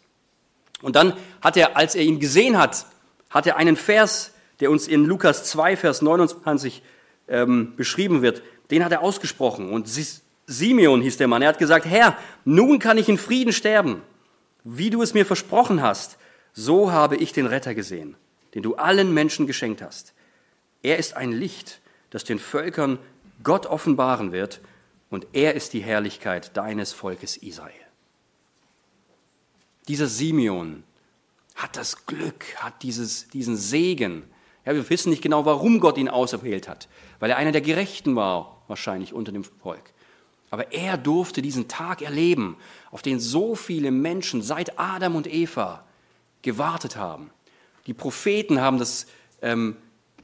Und 0.83 0.97
dann 0.97 1.15
hat 1.41 1.57
er, 1.57 1.77
als 1.77 1.95
er 1.95 2.03
ihn 2.03 2.21
gesehen 2.21 2.57
hat, 2.57 2.87
hat 3.31 3.47
er 3.47 3.57
einen 3.57 3.77
Vers, 3.77 4.33
der 4.61 4.71
uns 4.71 4.89
in 4.89 5.05
Lukas 5.05 5.45
2, 5.45 5.77
Vers 5.77 6.03
29 6.03 6.83
ähm, 7.29 7.75
beschrieben 7.77 8.23
wird, 8.23 8.43
den 8.71 8.85
hat 8.85 8.93
er 8.93 9.03
ausgesprochen. 9.03 9.71
Und 9.71 9.89
Simeon 10.47 11.03
hieß 11.03 11.17
der 11.17 11.29
Mann. 11.29 11.43
Er 11.43 11.49
hat 11.49 11.59
gesagt, 11.59 11.87
Herr, 11.87 12.17
nun 12.45 12.79
kann 12.79 12.99
ich 12.99 13.09
in 13.09 13.19
Frieden 13.19 13.53
sterben. 13.53 14.03
Wie 14.65 14.91
du 14.91 15.03
es 15.03 15.15
mir 15.15 15.27
versprochen 15.27 15.83
hast, 15.83 16.19
so 16.53 16.91
habe 16.91 17.17
ich 17.17 17.33
den 17.33 17.47
Retter 17.47 17.75
gesehen, 17.75 18.17
den 18.55 18.63
du 18.63 18.75
allen 18.75 19.13
Menschen 19.15 19.47
geschenkt 19.47 19.83
hast. 19.83 20.15
Er 20.83 20.99
ist 20.99 21.15
ein 21.15 21.33
Licht, 21.33 21.81
das 22.11 22.25
den 22.25 22.39
Völkern 22.39 22.99
Gott 23.43 23.67
offenbaren 23.67 24.33
wird, 24.33 24.61
und 25.11 25.27
er 25.33 25.55
ist 25.55 25.73
die 25.73 25.81
Herrlichkeit 25.81 26.57
deines 26.57 26.93
Volkes 26.93 27.37
Israel. 27.39 27.73
Dieser 29.89 30.07
Simeon 30.07 30.85
hat 31.55 31.77
das 31.77 32.05
Glück, 32.05 32.45
hat 32.57 32.83
dieses, 32.83 33.29
diesen 33.29 33.57
Segen. 33.57 34.25
Ja, 34.67 34.75
wir 34.75 34.89
wissen 34.91 35.09
nicht 35.11 35.23
genau, 35.23 35.47
warum 35.47 35.81
Gott 35.81 35.97
ihn 35.97 36.11
auserwählt 36.11 36.69
hat, 36.69 36.89
weil 37.21 37.31
er 37.31 37.39
einer 37.39 37.53
der 37.53 37.63
Gerechten 37.63 38.17
war, 38.17 38.63
wahrscheinlich 38.69 39.15
unter 39.15 39.33
dem 39.33 39.45
Volk. 39.45 39.93
Aber 40.51 40.73
er 40.73 40.97
durfte 40.97 41.43
diesen 41.43 41.69
Tag 41.69 42.03
erleben, 42.03 42.57
auf 42.91 43.03
den 43.03 43.19
so 43.19 43.55
viele 43.55 43.91
Menschen 43.91 44.43
seit 44.43 44.79
Adam 44.79 45.17
und 45.17 45.27
Eva 45.27 45.85
gewartet 46.43 46.97
haben. 46.97 47.31
Die 47.87 47.95
Propheten 47.95 48.61
haben 48.61 48.79
das 48.79 49.07
ähm, 49.43 49.77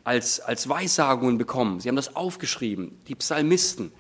als, 0.04 0.40
als 0.40 0.68
Weissagungen 0.68 1.38
bekommen. 1.38 1.80
Sie 1.80 1.88
haben 1.88 1.96
das 1.96 2.14
aufgeschrieben. 2.14 3.00
Die 3.08 3.14
Psalmisten, 3.14 3.92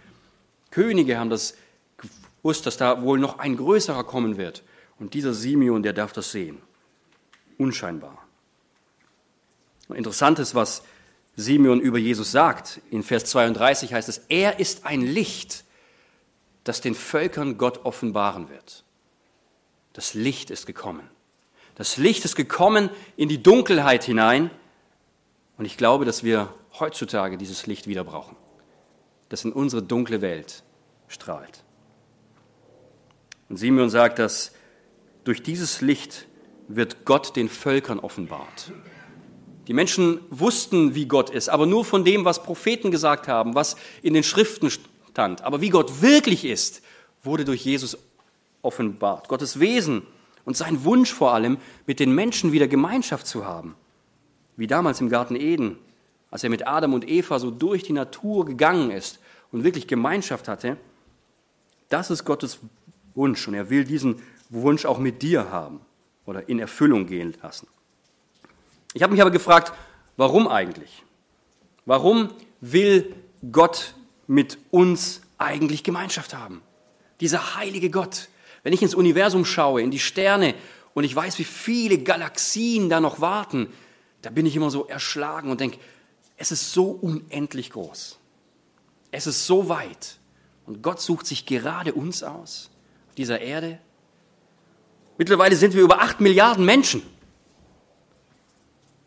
Könige 0.70 1.18
haben 1.18 1.30
das 1.30 1.54
gewusst, 1.96 2.66
dass 2.66 2.76
da 2.76 3.02
wohl 3.02 3.18
noch 3.18 3.38
ein 3.38 3.56
größerer 3.56 4.04
kommen 4.04 4.36
wird. 4.36 4.62
Und 4.98 5.14
dieser 5.14 5.34
Simeon, 5.34 5.82
der 5.82 5.92
darf 5.92 6.12
das 6.12 6.30
sehen. 6.30 6.60
Unscheinbar. 7.58 8.18
Interessant 9.88 10.38
ist, 10.38 10.54
was 10.54 10.82
Simeon 11.36 11.80
über 11.80 11.98
Jesus 11.98 12.30
sagt. 12.30 12.80
In 12.90 13.02
Vers 13.02 13.24
32 13.26 13.92
heißt 13.92 14.08
es, 14.08 14.22
er 14.28 14.60
ist 14.60 14.86
ein 14.86 15.02
Licht, 15.02 15.64
das 16.64 16.80
den 16.80 16.94
Völkern 16.94 17.58
Gott 17.58 17.84
offenbaren 17.84 18.48
wird. 18.48 18.84
Das 19.92 20.14
Licht 20.14 20.50
ist 20.50 20.66
gekommen. 20.66 21.08
Das 21.74 21.96
Licht 21.96 22.24
ist 22.24 22.36
gekommen 22.36 22.90
in 23.16 23.28
die 23.28 23.42
Dunkelheit 23.42 24.04
hinein. 24.04 24.50
Und 25.56 25.64
ich 25.64 25.76
glaube, 25.76 26.04
dass 26.04 26.24
wir 26.24 26.52
heutzutage 26.78 27.38
dieses 27.38 27.66
Licht 27.66 27.86
wieder 27.86 28.04
brauchen, 28.04 28.36
das 29.28 29.44
in 29.44 29.52
unsere 29.52 29.82
dunkle 29.82 30.20
Welt 30.20 30.62
strahlt. 31.08 31.62
Und 33.48 33.56
Simeon 33.56 33.90
sagt, 33.90 34.18
dass 34.18 34.52
durch 35.24 35.42
dieses 35.42 35.80
Licht 35.80 36.26
wird 36.68 37.04
Gott 37.04 37.36
den 37.36 37.48
Völkern 37.48 37.98
offenbart. 37.98 38.72
Die 39.68 39.72
Menschen 39.72 40.20
wussten, 40.30 40.94
wie 40.94 41.06
Gott 41.06 41.30
ist, 41.30 41.48
aber 41.48 41.66
nur 41.66 41.84
von 41.84 42.04
dem, 42.04 42.24
was 42.24 42.42
Propheten 42.42 42.90
gesagt 42.90 43.28
haben, 43.28 43.54
was 43.54 43.76
in 44.02 44.12
den 44.12 44.22
Schriften 44.22 44.70
stand. 44.70 45.42
Aber 45.42 45.60
wie 45.60 45.70
Gott 45.70 46.02
wirklich 46.02 46.44
ist, 46.44 46.82
wurde 47.22 47.44
durch 47.44 47.64
Jesus 47.64 47.96
offenbart. 48.60 49.28
Gottes 49.28 49.60
Wesen 49.60 50.02
und 50.44 50.56
sein 50.56 50.84
Wunsch 50.84 51.12
vor 51.12 51.32
allem, 51.32 51.58
mit 51.86 52.00
den 52.00 52.14
Menschen 52.14 52.52
wieder 52.52 52.68
Gemeinschaft 52.68 53.26
zu 53.26 53.46
haben. 53.46 53.74
Wie 54.56 54.66
damals 54.66 55.00
im 55.00 55.08
Garten 55.08 55.36
Eden, 55.36 55.78
als 56.30 56.42
er 56.42 56.50
mit 56.50 56.66
Adam 56.66 56.94
und 56.94 57.08
Eva 57.08 57.38
so 57.38 57.50
durch 57.50 57.84
die 57.84 57.92
Natur 57.92 58.44
gegangen 58.44 58.90
ist 58.90 59.20
und 59.52 59.62
wirklich 59.62 59.86
Gemeinschaft 59.86 60.48
hatte. 60.48 60.76
Das 61.88 62.10
ist 62.10 62.24
Gottes 62.24 62.58
Wunsch 63.14 63.46
und 63.46 63.54
er 63.54 63.70
will 63.70 63.84
diesen 63.84 64.20
Wunsch 64.50 64.84
auch 64.84 64.98
mit 64.98 65.22
dir 65.22 65.50
haben 65.52 65.80
oder 66.26 66.48
in 66.48 66.58
Erfüllung 66.58 67.06
gehen 67.06 67.34
lassen. 67.40 67.68
Ich 68.94 69.02
habe 69.02 69.12
mich 69.12 69.20
aber 69.20 69.30
gefragt, 69.30 69.72
warum 70.16 70.48
eigentlich? 70.48 71.04
Warum 71.86 72.30
will 72.60 73.14
Gott 73.52 73.94
mit 74.26 74.58
uns 74.70 75.20
eigentlich 75.38 75.84
Gemeinschaft 75.84 76.34
haben? 76.34 76.62
Dieser 77.20 77.56
heilige 77.56 77.90
Gott. 77.90 78.28
Wenn 78.62 78.72
ich 78.72 78.82
ins 78.82 78.94
Universum 78.94 79.44
schaue, 79.44 79.82
in 79.82 79.90
die 79.90 79.98
Sterne 79.98 80.54
und 80.94 81.04
ich 81.04 81.14
weiß, 81.14 81.38
wie 81.38 81.44
viele 81.44 81.98
Galaxien 81.98 82.88
da 82.88 83.00
noch 83.00 83.20
warten, 83.20 83.68
da 84.24 84.30
bin 84.30 84.46
ich 84.46 84.56
immer 84.56 84.70
so 84.70 84.86
erschlagen 84.86 85.50
und 85.50 85.60
denke, 85.60 85.78
es 86.36 86.50
ist 86.50 86.72
so 86.72 86.90
unendlich 86.90 87.70
groß. 87.70 88.18
Es 89.10 89.26
ist 89.26 89.46
so 89.46 89.68
weit. 89.68 90.18
Und 90.66 90.82
Gott 90.82 91.00
sucht 91.00 91.26
sich 91.26 91.46
gerade 91.46 91.92
uns 91.92 92.22
aus, 92.22 92.70
auf 93.08 93.14
dieser 93.14 93.40
Erde, 93.40 93.78
Mittlerweile 95.16 95.54
sind 95.54 95.74
wir 95.74 95.82
über 95.82 96.00
acht 96.00 96.20
Milliarden 96.20 96.64
Menschen. 96.64 97.02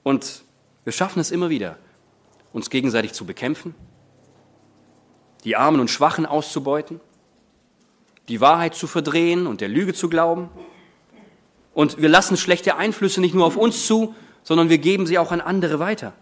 Und 0.03 0.43
wir 0.85 0.93
schaffen 0.93 1.19
es 1.19 1.31
immer 1.31 1.49
wieder, 1.49 1.77
uns 2.53 2.69
gegenseitig 2.69 3.11
zu 3.11 3.25
bekämpfen, 3.25 3.75
die 5.43 5.57
Armen 5.57 5.81
und 5.81 5.89
Schwachen 5.89 6.25
auszubeuten, 6.25 7.01
die 8.29 8.39
Wahrheit 8.39 8.75
zu 8.75 8.87
verdrehen 8.87 9.47
und 9.47 9.59
der 9.59 9.67
Lüge 9.67 9.93
zu 9.93 10.07
glauben. 10.07 10.49
Und 11.73 12.01
wir 12.01 12.09
lassen 12.09 12.37
schlechte 12.37 12.77
Einflüsse 12.77 13.19
nicht 13.19 13.35
nur 13.35 13.45
auf 13.45 13.57
uns 13.57 13.85
zu, 13.85 14.15
sondern 14.47 14.69
wir 14.69 14.77
geben 14.77 15.05
sie 15.05 15.19
auch 15.19 15.33
an 15.33 15.41
andere 15.41 15.77
weiter. 15.77 16.13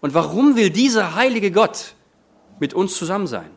Und 0.00 0.14
warum 0.14 0.56
will 0.56 0.70
dieser 0.70 1.14
heilige 1.16 1.52
Gott 1.52 1.92
mit 2.60 2.72
uns 2.72 2.96
zusammen 2.96 3.26
sein? 3.26 3.50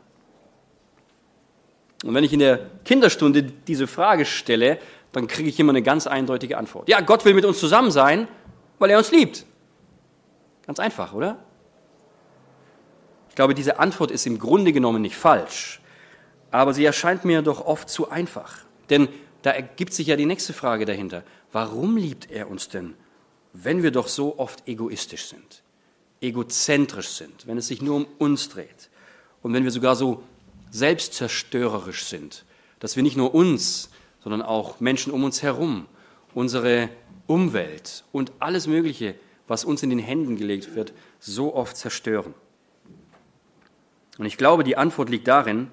Und 2.03 2.13
wenn 2.13 2.25
ich 2.25 2.33
in 2.33 2.39
der 2.39 2.59
Kinderstunde 2.83 3.41
diese 3.41 3.87
Frage 3.87 4.25
stelle, 4.25 4.79
dann 5.13 5.27
kriege 5.27 5.47
ich 5.47 5.57
immer 5.61 5.71
eine 5.71 5.81
ganz 5.81 6.07
eindeutige 6.07 6.57
Antwort. 6.57 6.89
Ja, 6.89 6.99
Gott 6.99 7.23
will 7.23 7.33
mit 7.33 7.45
uns 7.45 7.57
zusammen 7.57 7.89
sein, 7.89 8.27
weil 8.79 8.89
er 8.89 8.97
uns 8.97 9.11
liebt. 9.11 9.45
Ganz 10.67 10.79
einfach, 10.79 11.13
oder? 11.13 11.37
Ich 13.29 13.35
glaube, 13.35 13.55
diese 13.55 13.79
Antwort 13.79 14.11
ist 14.11 14.25
im 14.25 14.39
Grunde 14.39 14.73
genommen 14.73 15.01
nicht 15.01 15.15
falsch, 15.15 15.79
aber 16.51 16.73
sie 16.73 16.83
erscheint 16.83 17.23
mir 17.23 17.41
doch 17.41 17.65
oft 17.65 17.89
zu 17.89 18.09
einfach. 18.09 18.57
Denn 18.89 19.07
da 19.41 19.51
ergibt 19.51 19.93
sich 19.93 20.07
ja 20.07 20.17
die 20.17 20.25
nächste 20.25 20.51
Frage 20.51 20.83
dahinter. 20.83 21.23
Warum 21.53 21.95
liebt 21.95 22.29
er 22.29 22.49
uns 22.49 22.67
denn, 22.67 22.95
wenn 23.53 23.83
wir 23.83 23.91
doch 23.91 24.07
so 24.07 24.37
oft 24.39 24.67
egoistisch 24.67 25.25
sind, 25.25 25.63
egozentrisch 26.21 27.09
sind, 27.09 27.47
wenn 27.47 27.57
es 27.57 27.67
sich 27.67 27.81
nur 27.81 27.95
um 27.95 28.07
uns 28.17 28.49
dreht 28.49 28.89
und 29.41 29.53
wenn 29.53 29.63
wir 29.63 29.71
sogar 29.71 29.95
so 29.95 30.23
selbstzerstörerisch 30.71 32.05
sind, 32.05 32.45
dass 32.79 32.95
wir 32.95 33.03
nicht 33.03 33.17
nur 33.17 33.33
uns, 33.33 33.89
sondern 34.23 34.41
auch 34.41 34.79
Menschen 34.79 35.13
um 35.13 35.23
uns 35.23 35.43
herum, 35.43 35.85
unsere 36.33 36.89
Umwelt 37.27 38.03
und 38.11 38.31
alles 38.39 38.67
Mögliche 38.67 39.15
was 39.47 39.65
uns 39.65 39.83
in 39.83 39.89
den 39.89 39.99
Händen 39.99 40.37
gelegt 40.37 40.75
wird, 40.75 40.93
so 41.19 41.53
oft 41.53 41.75
zerstören? 41.77 42.33
Und 44.17 44.25
ich 44.25 44.37
glaube, 44.37 44.63
die 44.63 44.77
Antwort 44.77 45.09
liegt 45.09 45.27
darin, 45.27 45.69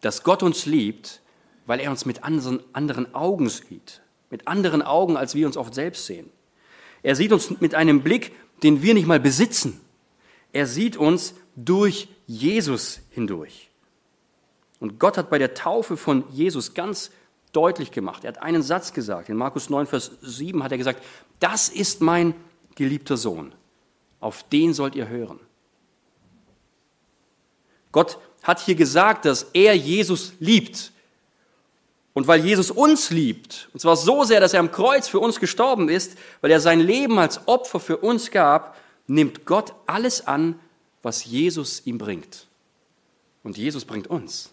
dass 0.00 0.22
Gott 0.22 0.42
uns 0.42 0.66
liebt, 0.66 1.20
weil 1.66 1.80
er 1.80 1.90
uns 1.90 2.06
mit 2.06 2.22
anderen, 2.24 2.62
anderen 2.72 3.14
Augen 3.14 3.48
sieht, 3.48 4.00
mit 4.30 4.46
anderen 4.46 4.82
Augen, 4.82 5.16
als 5.16 5.34
wir 5.34 5.46
uns 5.46 5.56
oft 5.56 5.74
selbst 5.74 6.06
sehen. 6.06 6.30
Er 7.02 7.16
sieht 7.16 7.32
uns 7.32 7.60
mit 7.60 7.74
einem 7.74 8.02
Blick, 8.02 8.32
den 8.62 8.82
wir 8.82 8.94
nicht 8.94 9.06
mal 9.06 9.20
besitzen. 9.20 9.80
Er 10.52 10.66
sieht 10.66 10.96
uns 10.96 11.34
durch 11.56 12.08
Jesus 12.26 13.00
hindurch. 13.10 13.70
Und 14.80 14.98
Gott 14.98 15.16
hat 15.16 15.30
bei 15.30 15.38
der 15.38 15.54
Taufe 15.54 15.96
von 15.96 16.24
Jesus 16.30 16.74
ganz 16.74 17.10
deutlich 17.52 17.90
gemacht. 17.90 18.24
Er 18.24 18.28
hat 18.28 18.42
einen 18.42 18.62
Satz 18.62 18.92
gesagt. 18.92 19.28
In 19.28 19.36
Markus 19.36 19.70
9, 19.70 19.86
Vers 19.86 20.12
7 20.22 20.62
hat 20.62 20.72
er 20.72 20.78
gesagt, 20.78 21.02
das 21.40 21.68
ist 21.68 22.00
mein 22.00 22.34
geliebter 22.74 23.16
Sohn. 23.16 23.52
Auf 24.20 24.44
den 24.48 24.74
sollt 24.74 24.94
ihr 24.94 25.08
hören. 25.08 25.40
Gott 27.92 28.18
hat 28.42 28.60
hier 28.60 28.74
gesagt, 28.74 29.24
dass 29.24 29.44
er 29.54 29.74
Jesus 29.74 30.34
liebt. 30.38 30.92
Und 32.18 32.26
weil 32.26 32.44
Jesus 32.44 32.72
uns 32.72 33.10
liebt, 33.10 33.68
und 33.72 33.78
zwar 33.78 33.94
so 33.94 34.24
sehr, 34.24 34.40
dass 34.40 34.52
er 34.52 34.58
am 34.58 34.72
Kreuz 34.72 35.06
für 35.06 35.20
uns 35.20 35.38
gestorben 35.38 35.88
ist, 35.88 36.18
weil 36.40 36.50
er 36.50 36.58
sein 36.58 36.80
Leben 36.80 37.16
als 37.16 37.46
Opfer 37.46 37.78
für 37.78 37.98
uns 37.98 38.32
gab, 38.32 38.76
nimmt 39.06 39.46
Gott 39.46 39.72
alles 39.86 40.26
an, 40.26 40.58
was 41.00 41.24
Jesus 41.24 41.86
ihm 41.86 41.96
bringt. 41.96 42.48
Und 43.44 43.56
Jesus 43.56 43.84
bringt 43.84 44.08
uns. 44.08 44.50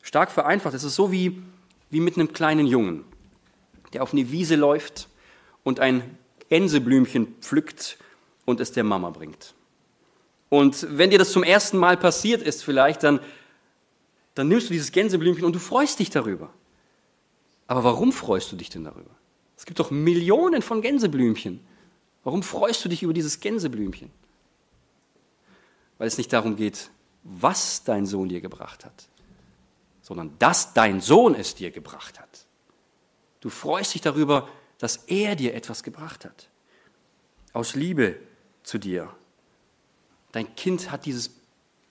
Stark 0.00 0.30
vereinfacht, 0.30 0.72
es 0.72 0.84
ist 0.84 0.94
so 0.94 1.12
wie, 1.12 1.42
wie 1.90 2.00
mit 2.00 2.16
einem 2.16 2.32
kleinen 2.32 2.66
Jungen, 2.66 3.04
der 3.92 4.02
auf 4.02 4.14
eine 4.14 4.32
Wiese 4.32 4.56
läuft 4.56 5.08
und 5.64 5.80
ein 5.80 6.16
Gänseblümchen 6.48 7.34
pflückt 7.42 7.98
und 8.46 8.58
es 8.58 8.72
der 8.72 8.84
Mama 8.84 9.10
bringt. 9.10 9.52
Und 10.48 10.86
wenn 10.96 11.10
dir 11.10 11.18
das 11.18 11.30
zum 11.30 11.42
ersten 11.42 11.76
Mal 11.76 11.98
passiert 11.98 12.40
ist 12.40 12.64
vielleicht, 12.64 13.02
dann, 13.02 13.20
dann 14.34 14.48
nimmst 14.48 14.68
du 14.68 14.72
dieses 14.72 14.92
Gänseblümchen 14.92 15.44
und 15.44 15.54
du 15.54 15.58
freust 15.58 15.98
dich 15.98 16.10
darüber. 16.10 16.52
Aber 17.66 17.84
warum 17.84 18.12
freust 18.12 18.50
du 18.52 18.56
dich 18.56 18.70
denn 18.70 18.84
darüber? 18.84 19.10
Es 19.56 19.66
gibt 19.66 19.78
doch 19.78 19.90
Millionen 19.90 20.62
von 20.62 20.82
Gänseblümchen. 20.82 21.60
Warum 22.24 22.42
freust 22.42 22.84
du 22.84 22.88
dich 22.88 23.02
über 23.02 23.12
dieses 23.12 23.40
Gänseblümchen? 23.40 24.10
Weil 25.98 26.08
es 26.08 26.18
nicht 26.18 26.32
darum 26.32 26.56
geht, 26.56 26.90
was 27.22 27.84
dein 27.84 28.06
Sohn 28.06 28.28
dir 28.28 28.40
gebracht 28.40 28.84
hat, 28.84 29.08
sondern 30.00 30.36
dass 30.38 30.74
dein 30.74 31.00
Sohn 31.00 31.34
es 31.34 31.54
dir 31.54 31.70
gebracht 31.70 32.20
hat. 32.20 32.46
Du 33.40 33.50
freust 33.50 33.94
dich 33.94 34.00
darüber, 34.00 34.48
dass 34.78 34.96
er 35.06 35.36
dir 35.36 35.54
etwas 35.54 35.82
gebracht 35.82 36.24
hat. 36.24 36.48
Aus 37.52 37.74
Liebe 37.74 38.16
zu 38.62 38.78
dir 38.78 39.14
Dein 40.32 40.56
Kind 40.56 40.90
hat 40.90 41.04
dieses 41.06 41.30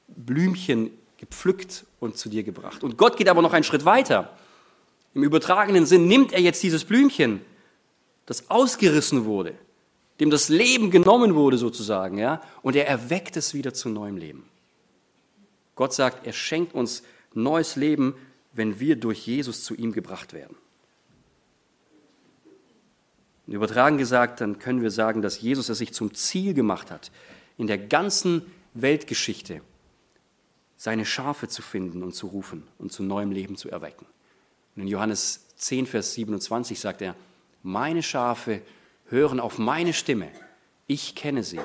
Blümchen 0.07 0.91
gepflückt 1.22 1.86
und 2.00 2.18
zu 2.18 2.30
dir 2.30 2.42
gebracht. 2.42 2.84
Und 2.84 2.98
Gott 2.98 3.16
geht 3.16 3.30
aber 3.30 3.44
noch 3.44 3.54
einen 3.54 3.63
Schritt 3.63 3.86
weiter. 3.86 4.36
Im 5.13 5.24
übertragenen 5.24 5.86
Sinn 5.86 6.08
nimmt 6.08 6.34
er 6.34 6.42
jetzt 6.42 6.63
dieses 6.63 6.84
Blümchen, 6.84 7.42
das 8.25 8.50
ausgerissen 8.50 9.25
wurde, 9.25 9.54
dem 10.20 10.32
das 10.32 10.50
Leben 10.50 10.90
genommen 10.90 11.36
wurde 11.36 11.60
sozusagen, 11.60 12.18
ja, 12.18 12.42
und 12.63 12.75
er 12.75 12.88
erweckt 12.88 13.38
es 13.38 13.54
wieder 13.54 13.72
zu 13.72 13.90
neuem 13.90 14.18
Leben. 14.18 14.50
Gott 15.75 15.94
sagt, 15.94 16.25
er 16.25 16.34
schenkt 16.34 16.74
uns 16.74 17.04
neues 17.36 17.75
Leben, 17.75 18.16
wenn 18.51 18.80
wir 18.80 18.96
durch 18.96 19.28
Jesus 19.28 19.63
zu 19.63 19.75
ihm 19.75 19.92
gebracht 19.92 20.34
werden. 20.34 20.56
Übertragen 23.46 23.98
gesagt, 23.98 24.42
dann 24.42 24.58
können 24.58 24.82
wir 24.82 24.92
sagen, 24.92 25.22
dass 25.22 25.40
Jesus 25.40 25.70
es 25.70 25.78
sich 25.78 25.94
zum 25.94 26.16
Ziel 26.16 26.56
gemacht 26.56 26.90
hat, 26.90 27.12
in 27.58 27.68
der 27.68 27.78
ganzen 27.78 28.44
Weltgeschichte 28.74 29.62
seine 30.82 31.06
Schafe 31.06 31.48
zu 31.48 31.62
finden 31.62 32.02
und 32.02 32.16
zu 32.16 32.26
rufen 32.26 32.64
und 32.80 32.92
zu 32.92 33.04
neuem 33.04 33.32
Leben 33.32 33.56
zu 33.56 33.70
erwecken. 33.70 34.08
Und 34.76 34.82
in 34.82 34.88
Johannes 34.88 35.46
10, 35.58 35.86
Vers 35.86 36.15
27 36.15 36.80
sagt 36.80 37.04
er, 37.04 37.15
meine 37.62 38.02
Schafe 38.02 38.63
hören 39.06 39.39
auf 39.39 39.60
meine 39.60 39.94
Stimme, 39.94 40.32
ich 40.88 41.13
kenne 41.13 41.44
sie 41.44 41.60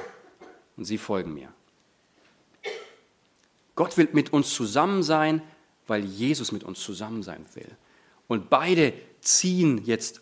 und 0.77 0.85
sie 0.85 0.99
folgen 0.99 1.33
mir. 1.33 1.51
Gott 3.75 3.97
will 3.97 4.11
mit 4.13 4.35
uns 4.35 4.53
zusammen 4.53 5.03
sein, 5.03 5.41
weil 5.87 6.05
Jesus 6.05 6.53
mit 6.53 6.63
uns 6.63 6.81
zusammen 6.81 7.23
sein 7.23 7.47
will. 7.55 7.75
Und 8.29 8.51
beide 8.51 8.93
ziehen 9.23 9.83
jetzt 9.87 10.21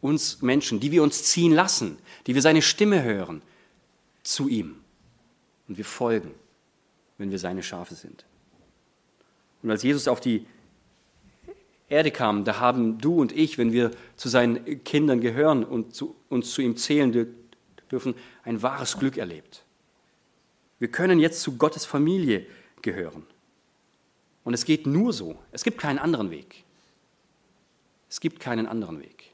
uns 0.00 0.40
Menschen, 0.40 0.78
die 0.78 0.92
wir 0.92 1.02
uns 1.02 1.24
ziehen 1.24 1.50
lassen, 1.50 1.98
die 2.28 2.36
wir 2.36 2.42
seine 2.42 2.62
Stimme 2.62 3.02
hören, 3.02 3.42
zu 4.22 4.46
ihm. 4.46 4.76
Und 5.66 5.78
wir 5.78 5.84
folgen, 5.84 6.32
wenn 7.18 7.32
wir 7.32 7.40
seine 7.40 7.64
Schafe 7.64 7.96
sind. 7.96 8.24
Und 9.66 9.72
als 9.72 9.82
Jesus 9.82 10.06
auf 10.06 10.20
die 10.20 10.46
Erde 11.88 12.12
kam, 12.12 12.44
da 12.44 12.60
haben 12.60 12.98
du 12.98 13.20
und 13.20 13.32
ich, 13.32 13.58
wenn 13.58 13.72
wir 13.72 13.90
zu 14.14 14.28
seinen 14.28 14.84
Kindern 14.84 15.20
gehören 15.20 15.64
und 15.64 15.92
zu, 15.92 16.14
uns 16.28 16.52
zu 16.52 16.62
ihm 16.62 16.76
zählen 16.76 17.34
dürfen, 17.90 18.14
ein 18.44 18.62
wahres 18.62 18.96
Glück 18.96 19.16
erlebt. 19.16 19.64
Wir 20.78 20.86
können 20.86 21.18
jetzt 21.18 21.42
zu 21.42 21.56
Gottes 21.56 21.84
Familie 21.84 22.46
gehören. 22.80 23.26
Und 24.44 24.54
es 24.54 24.64
geht 24.64 24.86
nur 24.86 25.12
so. 25.12 25.36
Es 25.50 25.64
gibt 25.64 25.78
keinen 25.78 25.98
anderen 25.98 26.30
Weg. 26.30 26.62
Es 28.08 28.20
gibt 28.20 28.38
keinen 28.38 28.68
anderen 28.68 29.00
Weg. 29.00 29.32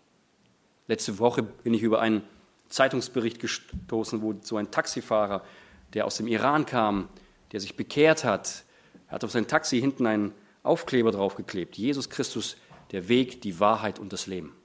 Letzte 0.88 1.18
Woche 1.18 1.42
bin 1.42 1.74
ich 1.74 1.82
über 1.82 2.00
einen 2.00 2.22
Zeitungsbericht 2.70 3.38
gestoßen, 3.38 4.22
wo 4.22 4.34
so 4.40 4.56
ein 4.56 4.70
Taxifahrer 4.70 5.44
der 5.92 6.06
aus 6.06 6.16
dem 6.16 6.26
Iran 6.26 6.64
kam, 6.64 7.10
der 7.52 7.60
sich 7.60 7.76
bekehrt 7.76 8.24
hat, 8.24 8.64
hat 9.12 9.24
auf 9.24 9.30
sein 9.30 9.46
Taxi 9.46 9.78
hinten 9.78 10.06
einen 10.06 10.32
Aufkleber 10.62 11.12
draufgeklebt. 11.12 11.76
Jesus 11.76 12.08
Christus, 12.08 12.56
der 12.90 13.08
Weg, 13.08 13.42
die 13.42 13.60
Wahrheit 13.60 13.98
und 13.98 14.12
das 14.12 14.26
Leben. 14.26 14.56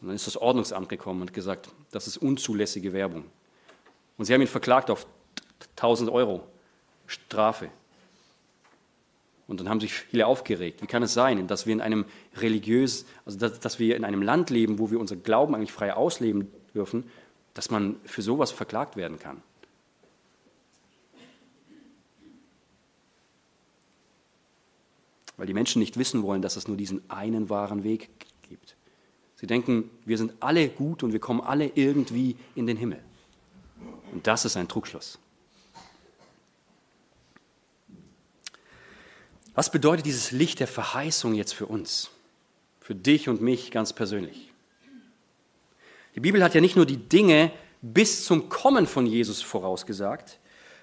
Und 0.00 0.08
dann 0.08 0.16
ist 0.16 0.26
das 0.26 0.36
Ordnungsamt 0.36 0.88
gekommen 0.88 1.20
und 1.20 1.32
gesagt, 1.32 1.68
das 1.90 2.06
ist 2.06 2.16
unzulässige 2.16 2.92
Werbung. 2.92 3.24
Und 4.16 4.24
sie 4.24 4.34
haben 4.34 4.40
ihn 4.40 4.46
verklagt 4.46 4.90
auf 4.90 5.06
1000 5.76 6.10
Euro 6.10 6.46
Strafe. 7.06 7.68
Und 9.46 9.60
dann 9.60 9.68
haben 9.68 9.80
sich 9.80 9.94
viele 9.94 10.26
aufgeregt. 10.26 10.82
Wie 10.82 10.86
kann 10.86 11.02
es 11.02 11.14
sein, 11.14 11.46
dass 11.46 11.66
wir 11.66 11.72
in 11.72 11.80
einem 11.80 12.04
religiös, 12.36 13.06
also 13.24 13.38
dass, 13.38 13.60
dass 13.60 13.78
wir 13.78 13.96
in 13.96 14.04
einem 14.04 14.22
Land 14.22 14.50
leben, 14.50 14.78
wo 14.78 14.90
wir 14.90 15.00
unser 15.00 15.16
Glauben 15.16 15.54
eigentlich 15.54 15.72
frei 15.72 15.94
ausleben 15.94 16.52
dürfen, 16.74 17.04
dass 17.54 17.70
man 17.70 17.96
für 18.04 18.22
sowas 18.22 18.50
verklagt 18.50 18.96
werden 18.96 19.18
kann? 19.18 19.42
Weil 25.38 25.46
die 25.46 25.54
Menschen 25.54 25.78
nicht 25.78 25.96
wissen 25.96 26.22
wollen, 26.22 26.42
dass 26.42 26.56
es 26.56 26.68
nur 26.68 26.76
diesen 26.76 27.08
einen 27.08 27.48
wahren 27.48 27.84
Weg 27.84 28.10
gibt. 28.42 28.76
Sie 29.36 29.46
denken, 29.46 29.88
wir 30.04 30.18
sind 30.18 30.34
alle 30.40 30.68
gut 30.68 31.02
und 31.02 31.12
wir 31.12 31.20
kommen 31.20 31.40
alle 31.40 31.70
irgendwie 31.74 32.36
in 32.54 32.66
den 32.66 32.76
Himmel. 32.76 32.98
Und 34.12 34.26
das 34.26 34.44
ist 34.44 34.56
ein 34.56 34.68
Trugschluss. 34.68 35.18
Was 39.54 39.70
bedeutet 39.70 40.06
dieses 40.06 40.32
Licht 40.32 40.60
der 40.60 40.66
Verheißung 40.66 41.34
jetzt 41.34 41.54
für 41.54 41.66
uns? 41.66 42.10
Für 42.80 42.94
dich 42.94 43.28
und 43.28 43.40
mich 43.40 43.70
ganz 43.70 43.92
persönlich? 43.92 44.52
Die 46.16 46.20
Bibel 46.20 46.42
hat 46.42 46.54
ja 46.54 46.60
nicht 46.60 46.74
nur 46.74 46.86
die 46.86 46.96
Dinge 46.96 47.52
bis 47.80 48.24
zum 48.24 48.48
Kommen 48.48 48.88
von 48.88 49.06
Jesus 49.06 49.40
vorausgesagt, 49.40 50.40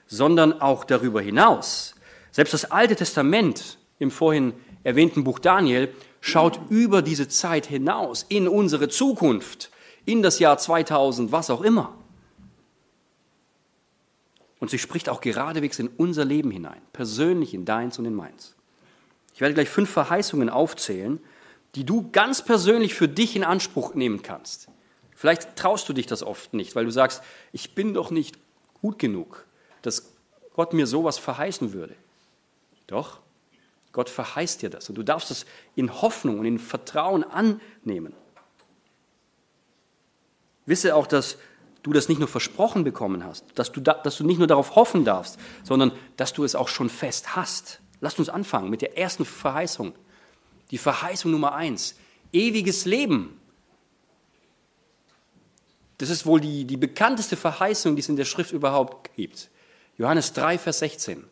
sondern 0.07 0.61
auch 0.61 0.85
darüber 0.85 1.21
hinaus. 1.21 1.95
Selbst 2.31 2.53
das 2.53 2.71
Alte 2.71 2.95
Testament 2.95 3.77
im 3.99 4.11
vorhin 4.11 4.53
erwähnten 4.83 5.23
Buch 5.23 5.39
Daniel 5.39 5.93
schaut 6.21 6.59
über 6.69 7.01
diese 7.01 7.27
Zeit 7.27 7.65
hinaus 7.65 8.25
in 8.27 8.47
unsere 8.47 8.89
Zukunft, 8.89 9.71
in 10.05 10.21
das 10.21 10.39
Jahr 10.39 10.57
2000, 10.57 11.31
was 11.31 11.49
auch 11.49 11.61
immer. 11.61 11.93
Und 14.59 14.69
sie 14.69 14.79
spricht 14.79 15.09
auch 15.09 15.21
geradewegs 15.21 15.79
in 15.79 15.87
unser 15.87 16.25
Leben 16.25 16.49
hinein, 16.51 16.81
persönlich 16.93 17.53
in 17.53 17.65
deins 17.65 17.99
und 17.99 18.05
in 18.05 18.15
meins. 18.15 18.55
Ich 19.33 19.41
werde 19.41 19.53
gleich 19.53 19.69
fünf 19.69 19.89
Verheißungen 19.89 20.49
aufzählen, 20.49 21.19
die 21.75 21.83
du 21.83 22.09
ganz 22.11 22.43
persönlich 22.43 22.93
für 22.93 23.09
dich 23.09 23.35
in 23.35 23.43
Anspruch 23.43 23.93
nehmen 23.93 24.21
kannst. 24.21 24.69
Vielleicht 25.13 25.55
traust 25.55 25.87
du 25.89 25.93
dich 25.93 26.07
das 26.07 26.23
oft 26.23 26.53
nicht, 26.53 26.75
weil 26.75 26.85
du 26.85 26.91
sagst, 26.91 27.21
ich 27.51 27.75
bin 27.75 27.93
doch 27.93 28.11
nicht 28.11 28.37
gut 28.81 28.97
genug, 28.97 29.45
dass 29.81 30.13
Gott 30.53 30.73
mir 30.73 30.87
sowas 30.87 31.17
verheißen 31.17 31.73
würde. 31.73 31.95
Doch, 32.87 33.19
Gott 33.95 34.09
verheißt 34.09 34.61
dir 34.61 34.69
das 34.69 34.89
und 34.89 34.95
du 34.95 35.03
darfst 35.03 35.31
es 35.31 35.45
in 35.73 36.01
Hoffnung 36.01 36.39
und 36.39 36.45
in 36.45 36.59
Vertrauen 36.59 37.23
annehmen. 37.23 38.13
Wisse 40.65 40.93
auch, 40.93 41.07
dass 41.07 41.37
du 41.81 41.93
das 41.93 42.09
nicht 42.09 42.19
nur 42.19 42.27
versprochen 42.27 42.83
bekommen 42.83 43.23
hast, 43.23 43.45
dass 43.55 43.71
du, 43.71 43.79
da, 43.79 43.93
dass 43.93 44.17
du 44.17 44.25
nicht 44.25 44.37
nur 44.37 44.47
darauf 44.47 44.75
hoffen 44.75 45.05
darfst, 45.05 45.39
sondern 45.63 45.93
dass 46.17 46.33
du 46.33 46.43
es 46.43 46.55
auch 46.55 46.67
schon 46.67 46.89
fest 46.89 47.37
hast. 47.37 47.79
Lasst 48.01 48.19
uns 48.19 48.27
anfangen 48.27 48.69
mit 48.69 48.81
der 48.81 48.97
ersten 48.97 49.23
Verheißung. 49.23 49.93
Die 50.71 50.77
Verheißung 50.77 51.31
Nummer 51.31 51.55
eins. 51.55 51.95
Ewiges 52.33 52.83
Leben. 52.83 53.39
Das 55.99 56.09
ist 56.09 56.25
wohl 56.25 56.41
die, 56.41 56.65
die 56.65 56.75
bekannteste 56.75 57.37
Verheißung, 57.37 57.95
die 57.95 58.01
es 58.01 58.09
in 58.09 58.17
der 58.17 58.25
Schrift 58.25 58.51
überhaupt 58.51 59.15
gibt. 59.15 59.49
Johannes 59.97 60.33
3, 60.33 60.57
Vers 60.57 60.79
16 60.79 61.23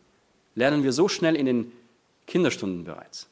lernen 0.56 0.84
wir 0.84 0.94
so 0.94 1.10
schnell 1.10 1.36
in 1.36 1.46
den 1.46 1.72
Kinderstunden 2.28 2.84
bereits. 2.84 3.28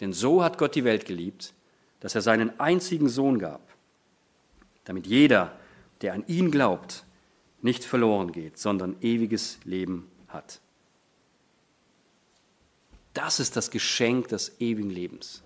Denn 0.00 0.12
so 0.12 0.42
hat 0.42 0.58
Gott 0.58 0.74
die 0.74 0.84
Welt 0.84 1.06
geliebt, 1.06 1.54
dass 2.00 2.14
er 2.14 2.22
seinen 2.22 2.58
einzigen 2.60 3.08
Sohn 3.08 3.38
gab, 3.38 3.62
damit 4.84 5.06
jeder, 5.06 5.56
der 6.02 6.14
an 6.14 6.24
ihn 6.26 6.50
glaubt, 6.50 7.04
nicht 7.62 7.84
verloren 7.84 8.32
geht, 8.32 8.58
sondern 8.58 8.96
ewiges 9.00 9.58
Leben 9.64 10.10
hat. 10.28 10.60
Das 13.14 13.40
ist 13.40 13.56
das 13.56 13.70
Geschenk 13.70 14.28
des 14.28 14.60
ewigen 14.60 14.90
Lebens. 14.90 15.42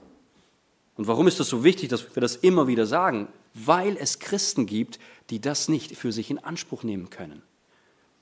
Und 0.97 1.07
warum 1.07 1.29
ist 1.29 1.39
das 1.39 1.49
so 1.49 1.63
wichtig, 1.63 1.91
dass 1.91 2.17
wir 2.17 2.21
das 2.21 2.35
immer 2.35 2.67
wieder 2.67 2.87
sagen? 2.87 3.29
Weil 3.55 3.97
es 3.97 4.19
Christen 4.19 4.67
gibt, 4.67 4.99
die 5.31 5.41
das 5.41 5.69
nicht 5.69 5.97
für 5.97 6.11
sich 6.11 6.31
in 6.31 6.39
Anspruch 6.39 6.83
nehmen 6.83 7.09
können. 7.11 7.43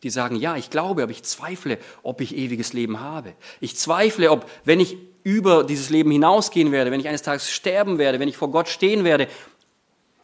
Die 0.02 0.10
sagen, 0.10 0.36
ja, 0.36 0.56
ich 0.56 0.70
glaube, 0.70 1.02
aber 1.02 1.12
ich 1.12 1.22
zweifle, 1.22 1.78
ob 2.02 2.20
ich 2.20 2.36
ewiges 2.36 2.72
Leben 2.72 3.00
habe. 3.00 3.34
Ich 3.60 3.76
zweifle, 3.76 4.30
ob, 4.30 4.48
wenn 4.64 4.80
ich 4.80 4.96
über 5.24 5.64
dieses 5.64 5.90
Leben 5.90 6.10
hinausgehen 6.10 6.70
werde, 6.70 6.90
wenn 6.90 7.00
ich 7.00 7.08
eines 7.08 7.22
Tages 7.22 7.50
sterben 7.50 7.98
werde, 7.98 8.20
wenn 8.20 8.28
ich 8.28 8.36
vor 8.36 8.50
Gott 8.50 8.68
stehen 8.68 9.04
werde, 9.04 9.28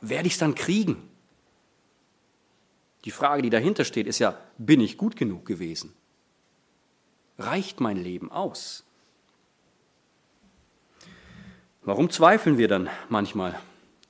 werde 0.00 0.26
ich 0.26 0.35
es 0.35 0.38
dann 0.38 0.54
kriegen? 0.54 1.08
Die 3.04 3.11
Frage, 3.11 3.42
die 3.42 3.50
dahinter 3.50 3.85
steht, 3.85 4.06
ist 4.06 4.20
ja, 4.20 4.38
bin 4.58 4.80
ich 4.80 4.96
gut 4.96 5.16
genug 5.16 5.44
gewesen? 5.44 5.92
Reicht 7.38 7.80
mein 7.80 7.96
Leben 7.96 8.30
aus? 8.30 8.85
Warum 11.82 12.11
zweifeln 12.11 12.58
wir 12.58 12.68
dann 12.68 12.88
manchmal? 13.08 13.58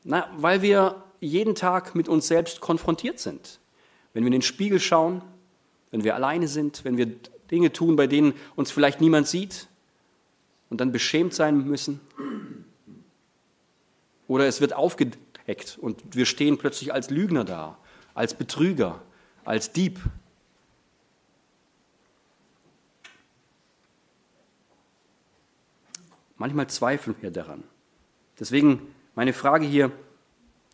Na, 0.05 0.29
weil 0.37 0.61
wir 0.61 1.03
jeden 1.21 1.55
Tag 1.55 1.95
mit 1.95 2.09
uns 2.09 2.27
selbst 2.27 2.61
konfrontiert 2.61 3.19
sind. 3.19 3.61
Wenn 4.13 4.25
wir 4.25 4.29
in 4.29 4.33
den 4.33 4.43
Spiegel 4.43 4.79
schauen, 4.79 5.23
wenn 5.93 6.03
wir 6.03 6.17
alleine 6.17 6.49
sind, 6.49 6.85
wenn 6.85 6.97
wir 6.97 7.07
Dinge 7.53 7.73
tun, 7.73 7.95
bei 7.95 8.09
denen 8.09 8.35
uns 8.57 8.73
vielleicht 8.73 9.01
niemand 9.01 9.29
sieht 9.29 9.69
und 10.71 10.81
dann 10.81 10.91
beschämt 10.91 11.35
sein 11.35 11.65
müssen. 11.65 12.01
Oder 14.27 14.47
es 14.47 14.61
wird 14.61 14.73
aufgedeckt 14.73 15.79
und 15.79 16.17
wir 16.17 16.27
stehen 16.27 16.59
plötzlich 16.59 16.93
als 16.93 17.11
Lügner 17.11 17.45
da, 17.45 17.79
als 18.15 18.35
Betrüger, 18.35 19.03
als 19.45 19.73
Dieb. 19.73 20.01
Manchmal 26.39 26.69
zweifeln 26.69 27.17
wir 27.21 27.31
daran. 27.31 27.63
Deswegen 28.41 28.95
meine 29.15 29.35
Frage 29.35 29.67
hier, 29.67 29.93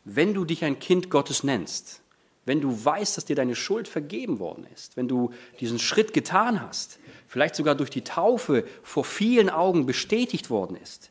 wenn 0.04 0.32
du 0.32 0.44
dich 0.44 0.64
ein 0.64 0.78
Kind 0.78 1.10
Gottes 1.10 1.42
nennst, 1.42 2.02
wenn 2.48 2.60
du 2.60 2.84
weißt, 2.84 3.16
dass 3.16 3.26
dir 3.26 3.36
deine 3.36 3.54
Schuld 3.54 3.86
vergeben 3.86 4.38
worden 4.38 4.66
ist, 4.74 4.96
wenn 4.96 5.06
du 5.06 5.32
diesen 5.60 5.78
Schritt 5.78 6.12
getan 6.14 6.60
hast, 6.60 6.98
vielleicht 7.28 7.54
sogar 7.54 7.74
durch 7.74 7.90
die 7.90 8.02
Taufe 8.02 8.66
vor 8.82 9.04
vielen 9.04 9.50
Augen 9.50 9.86
bestätigt 9.86 10.50
worden 10.50 10.76
ist, 10.76 11.10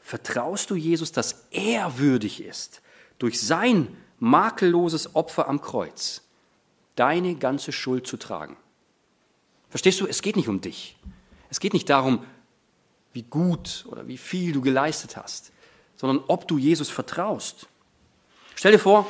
vertraust 0.00 0.70
du 0.70 0.74
Jesus, 0.74 1.12
dass 1.12 1.46
er 1.52 1.98
würdig 1.98 2.42
ist, 2.44 2.82
durch 3.18 3.40
sein 3.40 3.96
makelloses 4.18 5.14
Opfer 5.14 5.48
am 5.48 5.60
Kreuz 5.60 6.22
deine 6.96 7.36
ganze 7.36 7.72
Schuld 7.72 8.06
zu 8.06 8.16
tragen. 8.16 8.56
Verstehst 9.70 10.00
du, 10.00 10.06
es 10.06 10.20
geht 10.20 10.36
nicht 10.36 10.48
um 10.48 10.60
dich. 10.60 10.96
Es 11.48 11.60
geht 11.60 11.72
nicht 11.72 11.88
darum, 11.88 12.24
wie 13.12 13.22
gut 13.22 13.84
oder 13.88 14.08
wie 14.08 14.18
viel 14.18 14.52
du 14.52 14.60
geleistet 14.60 15.16
hast, 15.16 15.52
sondern 15.96 16.24
ob 16.26 16.48
du 16.48 16.58
Jesus 16.58 16.90
vertraust. 16.90 17.68
Stell 18.56 18.72
dir 18.72 18.78
vor, 18.78 19.06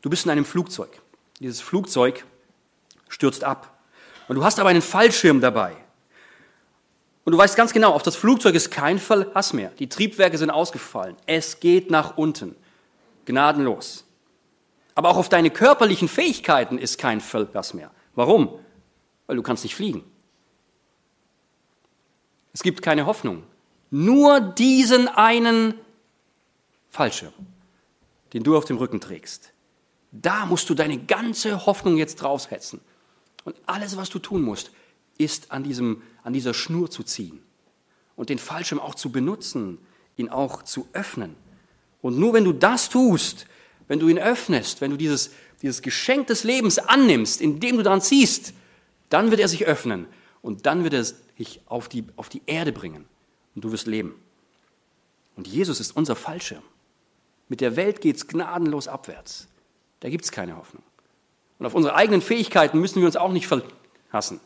du 0.00 0.10
bist 0.10 0.24
in 0.24 0.30
einem 0.32 0.44
Flugzeug. 0.44 1.01
Dieses 1.42 1.60
Flugzeug 1.60 2.24
stürzt 3.08 3.42
ab. 3.42 3.76
Und 4.28 4.36
du 4.36 4.44
hast 4.44 4.60
aber 4.60 4.68
einen 4.68 4.80
Fallschirm 4.80 5.40
dabei. 5.40 5.76
Und 7.24 7.32
du 7.32 7.38
weißt 7.38 7.56
ganz 7.56 7.72
genau, 7.72 7.92
auf 7.92 8.02
das 8.02 8.14
Flugzeug 8.14 8.54
ist 8.54 8.70
kein 8.70 8.98
Verlass 8.98 9.52
mehr. 9.52 9.70
Die 9.78 9.88
Triebwerke 9.88 10.38
sind 10.38 10.50
ausgefallen. 10.50 11.16
Es 11.26 11.58
geht 11.58 11.90
nach 11.90 12.16
unten. 12.16 12.54
Gnadenlos. 13.24 14.04
Aber 14.94 15.08
auch 15.08 15.16
auf 15.16 15.28
deine 15.28 15.50
körperlichen 15.50 16.08
Fähigkeiten 16.08 16.78
ist 16.78 16.98
kein 16.98 17.20
Verlass 17.20 17.74
mehr. 17.74 17.90
Warum? 18.14 18.58
Weil 19.26 19.36
du 19.36 19.42
kannst 19.42 19.64
nicht 19.64 19.74
fliegen. 19.74 20.04
Es 22.52 22.62
gibt 22.62 22.82
keine 22.82 23.06
Hoffnung. 23.06 23.42
Nur 23.90 24.40
diesen 24.40 25.08
einen 25.08 25.74
Fallschirm, 26.90 27.32
den 28.32 28.42
du 28.44 28.56
auf 28.56 28.64
dem 28.64 28.76
Rücken 28.76 29.00
trägst. 29.00 29.51
Da 30.12 30.46
musst 30.46 30.68
du 30.68 30.74
deine 30.74 30.98
ganze 30.98 31.66
Hoffnung 31.66 31.96
jetzt 31.96 32.16
draufsetzen. 32.16 32.80
Und 33.44 33.56
alles, 33.66 33.96
was 33.96 34.10
du 34.10 34.18
tun 34.18 34.42
musst, 34.42 34.70
ist 35.18 35.50
an, 35.50 35.64
diesem, 35.64 36.02
an 36.22 36.32
dieser 36.32 36.54
Schnur 36.54 36.90
zu 36.90 37.02
ziehen 37.02 37.42
und 38.14 38.28
den 38.28 38.38
Fallschirm 38.38 38.78
auch 38.78 38.94
zu 38.94 39.10
benutzen, 39.10 39.78
ihn 40.16 40.28
auch 40.28 40.62
zu 40.62 40.86
öffnen. 40.92 41.34
Und 42.02 42.18
nur 42.18 42.34
wenn 42.34 42.44
du 42.44 42.52
das 42.52 42.88
tust, 42.88 43.46
wenn 43.88 43.98
du 43.98 44.08
ihn 44.08 44.18
öffnest, 44.18 44.80
wenn 44.80 44.90
du 44.90 44.96
dieses, 44.96 45.30
dieses 45.62 45.82
Geschenk 45.82 46.26
des 46.26 46.44
Lebens 46.44 46.78
annimmst, 46.78 47.40
indem 47.40 47.78
du 47.78 47.82
daran 47.82 48.00
ziehst, 48.00 48.52
dann 49.08 49.30
wird 49.30 49.40
er 49.40 49.48
sich 49.48 49.66
öffnen 49.66 50.06
und 50.40 50.66
dann 50.66 50.84
wird 50.84 50.94
er 50.94 51.04
dich 51.38 51.60
auf 51.66 51.88
die, 51.88 52.04
auf 52.16 52.28
die 52.28 52.42
Erde 52.46 52.72
bringen 52.72 53.06
und 53.54 53.64
du 53.64 53.72
wirst 53.72 53.86
leben. 53.86 54.14
Und 55.36 55.48
Jesus 55.48 55.80
ist 55.80 55.96
unser 55.96 56.16
Fallschirm. 56.16 56.62
Mit 57.48 57.60
der 57.60 57.76
Welt 57.76 58.00
geht 58.00 58.16
es 58.16 58.26
gnadenlos 58.26 58.88
abwärts. 58.88 59.48
Da 60.02 60.10
gibt 60.10 60.24
es 60.24 60.32
keine 60.32 60.56
Hoffnung. 60.56 60.82
Und 61.60 61.66
auf 61.66 61.74
unsere 61.74 61.94
eigenen 61.94 62.22
Fähigkeiten 62.22 62.80
müssen 62.80 62.98
wir 62.98 63.06
uns 63.06 63.14
auch 63.14 63.30
nicht 63.30 63.46
verlassen. 63.46 64.40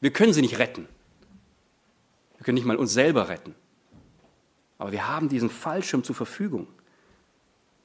Wir 0.00 0.12
können 0.12 0.32
sie 0.32 0.40
nicht 0.40 0.60
retten. 0.60 0.86
Wir 2.36 2.44
können 2.44 2.54
nicht 2.54 2.64
mal 2.64 2.76
uns 2.76 2.92
selber 2.92 3.28
retten. 3.28 3.56
Aber 4.78 4.92
wir 4.92 5.08
haben 5.08 5.28
diesen 5.28 5.50
Fallschirm 5.50 6.04
zur 6.04 6.14
Verfügung. 6.14 6.68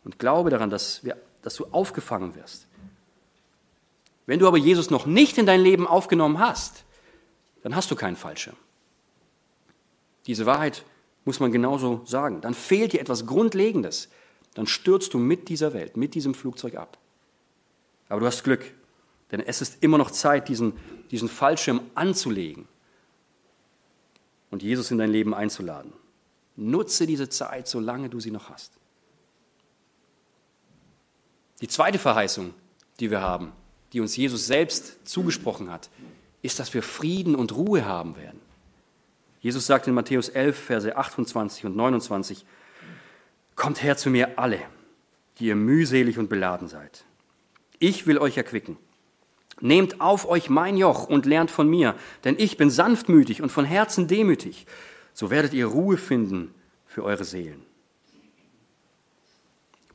Und 0.03 0.19
glaube 0.19 0.51
daran, 0.51 0.69
dass, 0.69 1.03
wir, 1.03 1.17
dass 1.41 1.55
du 1.55 1.65
aufgefangen 1.71 2.35
wirst. 2.35 2.67
Wenn 4.27 4.37
du 4.37 4.47
aber 4.47 4.57
Jesus 4.57 4.91
noch 4.91 5.07
nicht 5.07 5.39
in 5.39 5.47
dein 5.47 5.61
Leben 5.61 5.87
aufgenommen 5.87 6.37
hast, 6.37 6.83
dann 7.63 7.75
hast 7.75 7.89
du 7.89 7.95
keinen 7.95 8.17
Fallschirm. 8.17 8.55
Diese 10.27 10.45
Wahrheit 10.45 10.85
muss 11.23 11.39
man 11.39 11.51
genauso 11.51 12.03
sagen. 12.05 12.39
Dann 12.41 12.53
fehlt 12.53 12.93
dir 12.93 13.01
etwas 13.01 13.25
Grundlegendes. 13.25 14.09
Dann 14.53 14.67
stürzt 14.67 15.15
du 15.15 15.17
mit 15.17 15.49
dieser 15.49 15.73
Welt, 15.73 15.97
mit 15.97 16.13
diesem 16.13 16.35
Flugzeug 16.35 16.75
ab. 16.75 16.99
Aber 18.09 18.19
du 18.19 18.25
hast 18.25 18.43
Glück, 18.43 18.73
denn 19.31 19.39
es 19.39 19.61
ist 19.61 19.83
immer 19.83 19.97
noch 19.97 20.11
Zeit, 20.11 20.47
diesen, 20.47 20.73
diesen 21.11 21.29
Fallschirm 21.29 21.81
anzulegen 21.95 22.67
und 24.51 24.63
Jesus 24.63 24.91
in 24.91 24.97
dein 24.97 25.11
Leben 25.11 25.33
einzuladen. 25.33 25.93
Nutze 26.55 27.05
diese 27.05 27.29
Zeit, 27.29 27.67
solange 27.67 28.09
du 28.09 28.19
sie 28.19 28.31
noch 28.31 28.49
hast. 28.49 28.73
Die 31.61 31.67
zweite 31.67 31.99
Verheißung, 31.99 32.53
die 32.99 33.11
wir 33.11 33.21
haben, 33.21 33.51
die 33.93 34.01
uns 34.01 34.15
Jesus 34.15 34.45
selbst 34.45 35.07
zugesprochen 35.07 35.71
hat, 35.71 35.89
ist, 36.41 36.59
dass 36.59 36.73
wir 36.73 36.83
Frieden 36.83 37.35
und 37.35 37.55
Ruhe 37.55 37.85
haben 37.85 38.15
werden. 38.17 38.39
Jesus 39.41 39.65
sagt 39.65 39.87
in 39.87 39.93
Matthäus 39.93 40.29
11, 40.29 40.57
Verse 40.57 40.95
28 40.95 41.65
und 41.65 41.75
29, 41.75 42.45
Kommt 43.55 43.81
her 43.81 43.95
zu 43.95 44.09
mir 44.09 44.37
alle, 44.37 44.59
die 45.39 45.45
ihr 45.45 45.55
mühselig 45.55 46.17
und 46.17 46.29
beladen 46.29 46.67
seid. 46.67 47.05
Ich 47.79 48.07
will 48.07 48.17
euch 48.17 48.37
erquicken. 48.37 48.77
Nehmt 49.61 50.01
auf 50.01 50.27
euch 50.27 50.49
mein 50.49 50.77
Joch 50.77 51.07
und 51.07 51.25
lernt 51.25 51.49
von 51.49 51.69
mir, 51.69 51.95
denn 52.23 52.35
ich 52.37 52.57
bin 52.57 52.69
sanftmütig 52.69 53.41
und 53.41 53.51
von 53.51 53.65
Herzen 53.65 54.07
demütig. 54.07 54.65
So 55.13 55.29
werdet 55.29 55.53
ihr 55.53 55.67
Ruhe 55.67 55.97
finden 55.97 56.53
für 56.85 57.03
eure 57.03 57.23
Seelen. 57.23 57.65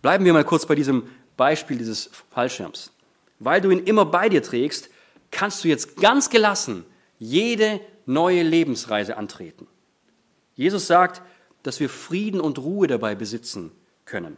Bleiben 0.01 0.25
wir 0.25 0.33
mal 0.33 0.45
kurz 0.45 0.67
bei 0.67 0.75
diesem 0.75 1.09
Beispiel 1.37 1.77
dieses 1.77 2.11
Fallschirms. 2.31 2.91
Weil 3.39 3.61
du 3.61 3.71
ihn 3.71 3.85
immer 3.85 4.07
bei 4.07 4.29
dir 4.29 4.43
trägst, 4.43 4.91
kannst 5.31 5.63
du 5.65 5.69
jetzt 5.69 5.97
ganz 5.97 6.31
gelassen 6.31 6.85
jede 7.19 7.81
neue 8.07 8.43
Lebensreise 8.43 9.17
antreten. 9.17 9.67
Jesus 10.55 10.87
sagt, 10.87 11.23
dass 11.63 11.81
wir 11.81 11.89
Frieden 11.89 12.41
und 12.41 12.59
Ruhe 12.59 12.87
dabei 12.87 13.15
besitzen 13.15 13.73
können. 14.05 14.37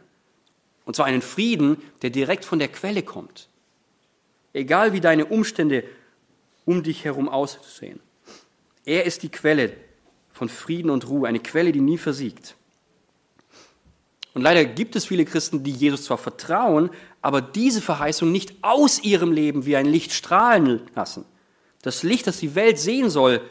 Und 0.85 0.95
zwar 0.95 1.05
einen 1.05 1.21
Frieden, 1.21 1.77
der 2.01 2.09
direkt 2.09 2.45
von 2.45 2.59
der 2.59 2.67
Quelle 2.67 3.03
kommt. 3.03 3.49
Egal 4.53 4.93
wie 4.93 5.01
deine 5.01 5.25
Umstände 5.25 5.83
um 6.65 6.83
dich 6.83 7.05
herum 7.05 7.29
aussehen. 7.29 7.99
Er 8.85 9.05
ist 9.05 9.23
die 9.23 9.29
Quelle 9.29 9.73
von 10.31 10.49
Frieden 10.49 10.89
und 10.89 11.07
Ruhe, 11.07 11.27
eine 11.27 11.39
Quelle, 11.39 11.71
die 11.71 11.81
nie 11.81 11.97
versiegt. 11.97 12.55
Und 14.33 14.41
leider 14.41 14.65
gibt 14.65 14.95
es 14.95 15.05
viele 15.05 15.25
Christen, 15.25 15.63
die 15.63 15.71
Jesus 15.71 16.05
zwar 16.05 16.17
vertrauen, 16.17 16.89
aber 17.21 17.41
diese 17.41 17.81
Verheißung 17.81 18.31
nicht 18.31 18.55
aus 18.61 19.03
ihrem 19.03 19.31
Leben 19.31 19.65
wie 19.65 19.75
ein 19.75 19.85
Licht 19.85 20.11
strahlen 20.11 20.81
lassen. 20.95 21.25
Das 21.83 22.03
Licht, 22.03 22.25
das 22.27 22.39
die 22.39 22.55
Welt 22.55 22.79
sehen 22.79 23.09
soll, 23.09 23.41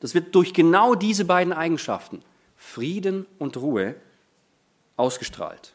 das 0.00 0.14
wird 0.14 0.34
durch 0.34 0.54
genau 0.54 0.94
diese 0.94 1.24
beiden 1.24 1.52
Eigenschaften, 1.52 2.22
Frieden 2.56 3.26
und 3.38 3.56
Ruhe, 3.56 3.96
ausgestrahlt. 4.96 5.74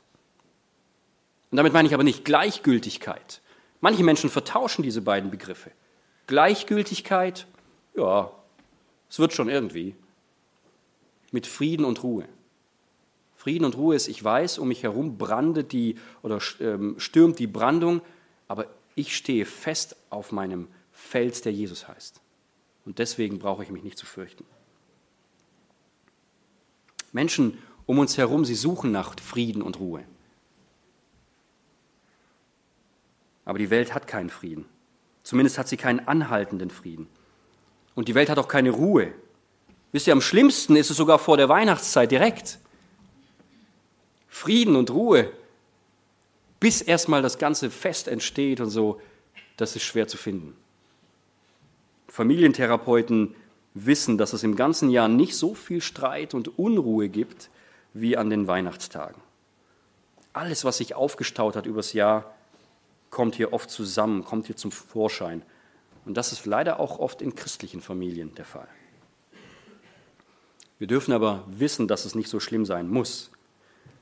Und 1.54 1.58
damit 1.58 1.72
meine 1.72 1.88
ich 1.88 1.94
aber 1.94 2.04
nicht 2.04 2.26
Gleichgültigkeit, 2.26 3.44
Manche 3.84 4.06
Menschen 4.06 4.30
vertauschen 4.30 4.82
diese 4.82 5.02
beiden 5.02 5.30
Begriffe. 5.30 5.70
Gleichgültigkeit, 6.26 7.48
ja, 7.98 8.32
es 9.10 9.20
wird 9.20 9.34
schon 9.34 9.50
irgendwie. 9.50 9.94
Mit 11.34 11.48
Frieden 11.48 11.84
und 11.84 12.02
Ruhe. 12.02 12.26
Frieden 13.36 13.66
und 13.66 13.76
Ruhe 13.76 13.94
ist, 13.94 14.08
ich 14.08 14.24
weiß, 14.24 14.58
um 14.58 14.70
mich 14.70 14.84
herum 14.84 15.18
brandet 15.18 15.74
die 15.74 15.98
oder 16.22 16.40
ähm, 16.62 16.96
stürmt 16.98 17.40
die 17.40 17.48
Brandung, 17.48 18.02
aber 18.48 18.68
ich 18.96 19.18
stehe 19.18 19.46
fest 19.46 19.98
auf 20.10 20.32
meinem 20.32 20.70
Fels, 20.94 21.42
der 21.42 21.52
Jesus 21.52 21.86
heißt. 21.86 22.22
Und 22.86 23.00
deswegen 23.00 23.38
brauche 23.38 23.64
ich 23.64 23.70
mich 23.70 23.84
nicht 23.84 23.98
zu 23.98 24.06
fürchten. 24.06 24.46
Menschen 27.12 27.58
um 27.86 28.00
uns 28.00 28.18
herum, 28.18 28.46
sie 28.46 28.56
suchen 28.56 28.94
nach 28.94 29.20
Frieden 29.20 29.62
und 29.62 29.82
Ruhe. 29.82 30.06
Aber 33.46 33.60
die 33.60 33.70
Welt 33.70 33.94
hat 33.94 34.08
keinen 34.08 34.30
Frieden. 34.30 34.66
Zumindest 35.24 35.58
hat 35.58 35.68
sie 35.68 35.78
keinen 35.78 36.08
anhaltenden 36.08 36.70
Frieden. 36.70 37.08
Und 37.96 38.08
die 38.08 38.16
Welt 38.16 38.30
hat 38.30 38.40
auch 38.40 38.48
keine 38.48 38.72
Ruhe. 38.72 39.14
Wisst 39.92 40.08
ihr, 40.08 40.14
am 40.14 40.22
schlimmsten 40.22 40.76
ist 40.76 40.90
es 40.90 40.98
sogar 40.98 41.20
vor 41.20 41.38
der 41.38 41.50
Weihnachtszeit 41.50 42.12
direkt. 42.12 42.60
Frieden 44.28 44.76
und 44.76 44.90
Ruhe, 44.90 45.32
bis 46.60 46.82
erstmal 46.82 47.22
das 47.22 47.38
ganze 47.38 47.70
Fest 47.70 48.08
entsteht 48.08 48.60
und 48.60 48.70
so, 48.70 49.00
das 49.58 49.76
ist 49.76 49.84
schwer 49.84 50.08
zu 50.08 50.18
finden. 50.18 50.56
Familientherapeuten 52.08 53.36
wissen, 53.74 54.18
dass 54.18 54.34
es 54.34 54.44
im 54.44 54.56
ganzen 54.56 54.90
Jahr 54.90 55.08
nicht 55.08 55.36
so 55.36 55.56
viel 55.56 55.82
Streit 55.82 56.34
und 56.34 56.58
Unruhe 56.58 57.10
gibt 57.10 57.50
wie 57.94 58.18
an 58.18 58.30
den 58.30 58.48
Weihnachtstagen. 58.48 59.22
Alles, 60.32 60.66
was 60.66 60.78
sich 60.78 60.96
aufgestaut 60.96 61.56
hat 61.56 61.66
übers 61.66 61.94
Jahr, 61.94 62.34
kommt 63.14 63.36
hier 63.36 63.54
oft 63.54 63.70
zusammen, 63.70 64.26
kommt 64.26 64.48
hier 64.48 64.58
zum 64.58 64.72
Vorschein. 64.72 65.44
Und 66.06 66.18
das 66.18 66.34
ist 66.34 66.46
leider 66.46 66.80
auch 66.80 67.00
oft 67.00 67.22
in 67.22 67.36
christlichen 67.36 67.80
Familien 67.80 68.36
der 68.36 68.46
Fall. 68.46 68.68
Wir 70.80 70.88
dürfen 70.88 71.14
aber 71.14 71.46
wissen, 71.48 71.88
dass 71.88 72.04
es 72.04 72.16
nicht 72.16 72.28
so 72.28 72.40
schlimm 72.40 72.66
sein 72.66 72.90
muss. 72.90 73.32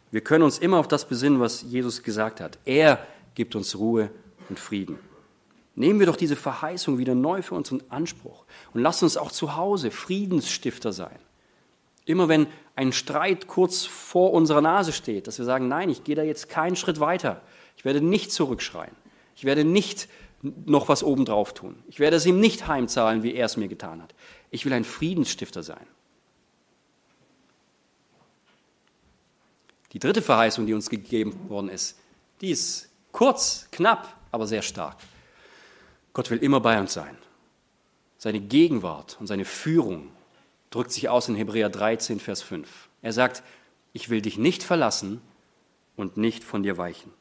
Wir 0.09 0.21
können 0.21 0.43
uns 0.43 0.57
immer 0.57 0.77
auf 0.77 0.87
das 0.87 1.07
besinnen, 1.07 1.39
was 1.39 1.61
Jesus 1.61 2.01
gesagt 2.01 2.41
hat. 2.41 2.57
Er 2.65 3.05
gibt 3.35 3.55
uns 3.55 3.77
Ruhe 3.77 4.09
und 4.49 4.59
Frieden. 4.59 4.97
Nehmen 5.75 5.99
wir 5.99 6.07
doch 6.07 6.17
diese 6.17 6.35
Verheißung 6.35 6.97
wieder 6.97 7.13
neu 7.15 7.41
für 7.41 7.55
uns 7.55 7.71
in 7.71 7.83
Anspruch 7.89 8.45
und 8.73 8.81
lasst 8.81 9.03
uns 9.03 9.15
auch 9.15 9.31
zu 9.31 9.55
Hause 9.55 9.91
Friedensstifter 9.91 10.91
sein. 10.91 11.19
Immer 12.05 12.27
wenn 12.27 12.47
ein 12.75 12.91
Streit 12.93 13.47
kurz 13.47 13.85
vor 13.85 14.33
unserer 14.33 14.61
Nase 14.61 14.91
steht, 14.91 15.27
dass 15.27 15.37
wir 15.37 15.45
sagen, 15.45 15.67
nein, 15.67 15.89
ich 15.89 16.03
gehe 16.03 16.15
da 16.15 16.23
jetzt 16.23 16.49
keinen 16.49 16.75
Schritt 16.75 16.99
weiter. 16.99 17.41
Ich 17.77 17.85
werde 17.85 18.01
nicht 18.01 18.31
zurückschreien. 18.31 19.00
Ich 19.41 19.45
werde 19.45 19.65
nicht 19.65 20.07
noch 20.43 20.87
was 20.87 21.01
obendrauf 21.01 21.55
tun. 21.55 21.81
Ich 21.87 21.99
werde 21.99 22.15
es 22.15 22.27
ihm 22.27 22.39
nicht 22.39 22.67
heimzahlen, 22.67 23.23
wie 23.23 23.33
er 23.33 23.47
es 23.47 23.57
mir 23.57 23.67
getan 23.67 23.99
hat. 23.99 24.13
Ich 24.51 24.65
will 24.65 24.73
ein 24.73 24.83
Friedensstifter 24.83 25.63
sein. 25.63 25.87
Die 29.93 29.97
dritte 29.97 30.21
Verheißung, 30.21 30.67
die 30.67 30.75
uns 30.75 30.91
gegeben 30.91 31.49
worden 31.49 31.69
ist, 31.69 31.97
die 32.41 32.51
ist 32.51 32.91
kurz, 33.11 33.67
knapp, 33.71 34.15
aber 34.31 34.45
sehr 34.45 34.61
stark. 34.61 34.97
Gott 36.13 36.29
will 36.29 36.37
immer 36.37 36.59
bei 36.59 36.79
uns 36.79 36.93
sein. 36.93 37.17
Seine 38.19 38.41
Gegenwart 38.41 39.17
und 39.19 39.25
seine 39.25 39.45
Führung 39.45 40.09
drückt 40.69 40.91
sich 40.91 41.09
aus 41.09 41.29
in 41.29 41.35
Hebräer 41.35 41.69
13, 41.69 42.19
Vers 42.19 42.43
5. 42.43 42.89
Er 43.01 43.11
sagt, 43.11 43.41
ich 43.91 44.11
will 44.11 44.21
dich 44.21 44.37
nicht 44.37 44.61
verlassen 44.61 45.19
und 45.95 46.15
nicht 46.15 46.43
von 46.43 46.61
dir 46.61 46.77
weichen. 46.77 47.11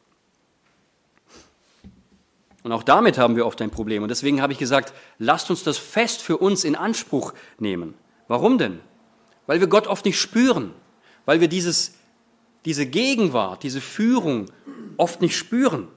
Und 2.63 2.73
auch 2.73 2.83
damit 2.83 3.17
haben 3.17 3.37
wir 3.37 3.47
oft 3.47 3.61
ein 3.63 3.71
Problem. 3.71 4.03
Und 4.03 4.11
deswegen 4.11 4.43
habe 4.43 4.53
ich 4.53 4.59
gesagt, 4.59 4.93
lasst 5.19 5.51
uns 5.51 5.63
das 5.63 5.79
Fest 5.79 6.21
für 6.21 6.37
uns 6.37 6.65
in 6.65 6.77
Anspruch 6.77 7.33
nehmen. 7.59 7.95
Warum 8.29 8.59
denn? 8.59 8.81
Weil 9.47 9.61
wir 9.61 9.67
Gott 9.67 9.87
oft 9.87 10.05
nicht 10.05 10.21
spüren, 10.21 10.73
weil 11.25 11.41
wir 11.41 11.49
dieses, 11.49 11.95
diese 12.65 12.87
Gegenwart, 12.87 13.63
diese 13.63 13.81
Führung 13.81 14.47
oft 14.97 15.21
nicht 15.23 15.37
spüren. 15.37 15.89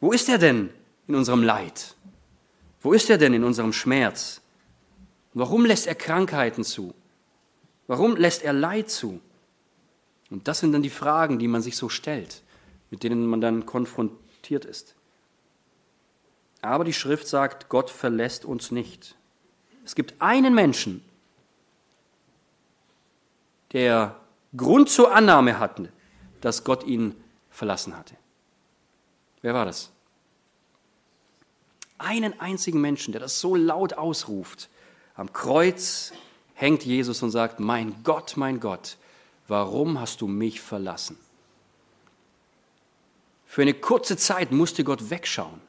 Wo 0.00 0.12
ist 0.12 0.28
er 0.28 0.38
denn 0.38 0.70
in 1.06 1.14
unserem 1.14 1.42
Leid? 1.42 1.94
Wo 2.80 2.92
ist 2.92 3.08
er 3.08 3.18
denn 3.18 3.34
in 3.34 3.44
unserem 3.44 3.72
Schmerz? 3.72 4.40
Warum 5.34 5.64
lässt 5.64 5.86
er 5.86 5.94
Krankheiten 5.94 6.64
zu? 6.64 6.94
Warum 7.86 8.16
lässt 8.16 8.42
er 8.42 8.52
Leid 8.52 8.90
zu? 8.90 9.20
Und 10.30 10.48
das 10.48 10.58
sind 10.58 10.72
dann 10.72 10.82
die 10.82 10.90
Fragen, 10.90 11.38
die 11.38 11.48
man 11.48 11.62
sich 11.62 11.76
so 11.76 11.88
stellt, 11.88 12.42
mit 12.90 13.04
denen 13.04 13.26
man 13.26 13.40
dann 13.40 13.64
konfrontiert 13.64 14.64
ist. 14.64 14.95
Aber 16.66 16.82
die 16.82 16.92
Schrift 16.92 17.28
sagt, 17.28 17.68
Gott 17.68 17.90
verlässt 17.90 18.44
uns 18.44 18.72
nicht. 18.72 19.14
Es 19.84 19.94
gibt 19.94 20.20
einen 20.20 20.52
Menschen, 20.52 21.00
der 23.72 24.16
Grund 24.56 24.90
zur 24.90 25.14
Annahme 25.14 25.60
hatte, 25.60 25.92
dass 26.40 26.64
Gott 26.64 26.84
ihn 26.84 27.14
verlassen 27.50 27.96
hatte. 27.96 28.16
Wer 29.42 29.54
war 29.54 29.64
das? 29.64 29.92
Einen 31.98 32.40
einzigen 32.40 32.80
Menschen, 32.80 33.12
der 33.12 33.20
das 33.20 33.38
so 33.38 33.54
laut 33.54 33.94
ausruft. 33.94 34.68
Am 35.14 35.32
Kreuz 35.32 36.12
hängt 36.54 36.84
Jesus 36.84 37.22
und 37.22 37.30
sagt, 37.30 37.60
mein 37.60 38.02
Gott, 38.02 38.36
mein 38.36 38.58
Gott, 38.58 38.96
warum 39.46 40.00
hast 40.00 40.20
du 40.20 40.26
mich 40.26 40.60
verlassen? 40.60 41.16
Für 43.46 43.62
eine 43.62 43.74
kurze 43.74 44.16
Zeit 44.16 44.50
musste 44.50 44.82
Gott 44.82 45.10
wegschauen. 45.10 45.60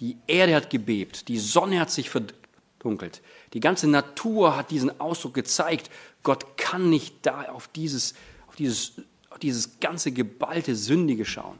Die 0.00 0.16
Erde 0.26 0.54
hat 0.54 0.70
gebebt, 0.70 1.28
die 1.28 1.38
Sonne 1.38 1.78
hat 1.78 1.90
sich 1.90 2.10
verdunkelt, 2.10 3.20
die 3.52 3.60
ganze 3.60 3.86
Natur 3.86 4.56
hat 4.56 4.70
diesen 4.70 5.00
Ausdruck 5.00 5.34
gezeigt, 5.34 5.90
Gott 6.22 6.56
kann 6.56 6.90
nicht 6.90 7.14
da 7.22 7.42
auf 7.50 7.68
dieses, 7.68 8.14
auf 8.48 8.56
dieses, 8.56 8.92
auf 9.30 9.38
dieses 9.38 9.78
ganze 9.80 10.12
geballte 10.12 10.74
Sündige 10.74 11.24
schauen. 11.24 11.58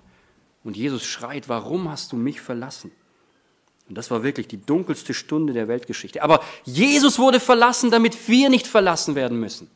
Und 0.64 0.76
Jesus 0.76 1.04
schreit, 1.04 1.48
warum 1.48 1.90
hast 1.90 2.12
du 2.12 2.16
mich 2.16 2.40
verlassen? 2.40 2.92
Und 3.88 3.96
das 3.96 4.10
war 4.10 4.22
wirklich 4.22 4.46
die 4.46 4.64
dunkelste 4.64 5.14
Stunde 5.14 5.52
der 5.52 5.68
Weltgeschichte. 5.68 6.22
Aber 6.22 6.42
Jesus 6.64 7.18
wurde 7.18 7.40
verlassen, 7.40 7.90
damit 7.90 8.28
wir 8.28 8.48
nicht 8.48 8.66
verlassen 8.66 9.16
werden 9.16 9.40
müssen. 9.40 9.68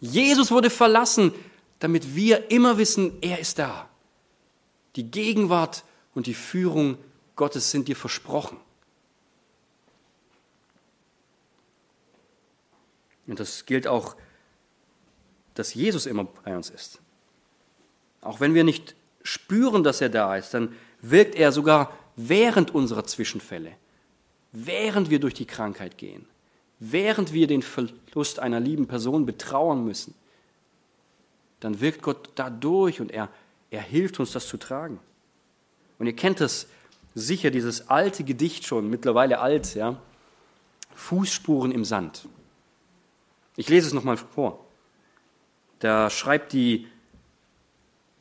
Jesus 0.00 0.50
wurde 0.50 0.68
verlassen, 0.68 1.32
damit 1.78 2.14
wir 2.14 2.50
immer 2.50 2.78
wissen, 2.78 3.12
er 3.22 3.38
ist 3.38 3.58
da. 3.58 3.88
Die 4.96 5.10
Gegenwart 5.10 5.84
und 6.14 6.26
die 6.26 6.34
Führung 6.34 6.98
Gottes 7.36 7.70
sind 7.70 7.88
dir 7.88 7.96
versprochen. 7.96 8.58
Und 13.26 13.40
das 13.40 13.66
gilt 13.66 13.86
auch, 13.86 14.16
dass 15.54 15.74
Jesus 15.74 16.06
immer 16.06 16.24
bei 16.24 16.56
uns 16.56 16.70
ist. 16.70 17.00
Auch 18.20 18.40
wenn 18.40 18.54
wir 18.54 18.64
nicht 18.64 18.94
spüren, 19.22 19.84
dass 19.84 20.00
er 20.00 20.08
da 20.08 20.36
ist, 20.36 20.54
dann 20.54 20.74
wirkt 21.00 21.34
er 21.34 21.52
sogar 21.52 21.96
während 22.16 22.74
unserer 22.74 23.04
Zwischenfälle, 23.04 23.72
während 24.52 25.10
wir 25.10 25.20
durch 25.20 25.34
die 25.34 25.46
Krankheit 25.46 25.98
gehen, 25.98 26.26
während 26.78 27.32
wir 27.32 27.46
den 27.46 27.62
Verlust 27.62 28.38
einer 28.38 28.60
lieben 28.60 28.86
Person 28.86 29.26
betrauern 29.26 29.84
müssen. 29.84 30.14
Dann 31.60 31.80
wirkt 31.80 32.02
Gott 32.02 32.30
dadurch 32.34 33.00
und 33.00 33.10
er, 33.10 33.28
er 33.70 33.82
hilft 33.82 34.20
uns, 34.20 34.32
das 34.32 34.46
zu 34.46 34.56
tragen. 34.56 35.00
Und 35.98 36.06
ihr 36.06 36.16
kennt 36.16 36.40
das 36.40 36.66
sicher 37.16 37.50
dieses 37.50 37.88
alte 37.88 38.24
Gedicht 38.24 38.66
schon, 38.66 38.90
mittlerweile 38.90 39.40
alt, 39.40 39.74
ja. 39.74 40.00
Fußspuren 40.94 41.72
im 41.72 41.84
Sand. 41.84 42.28
Ich 43.56 43.68
lese 43.68 43.88
es 43.88 43.94
nochmal 43.94 44.18
vor. 44.18 44.64
Da 45.78 46.10
schreibt 46.10 46.52
die, 46.52 46.86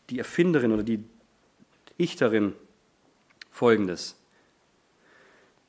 die 0.10 0.18
Erfinderin 0.18 0.72
oder 0.72 0.84
die 0.84 1.04
Dichterin 2.00 2.54
folgendes. 3.52 4.16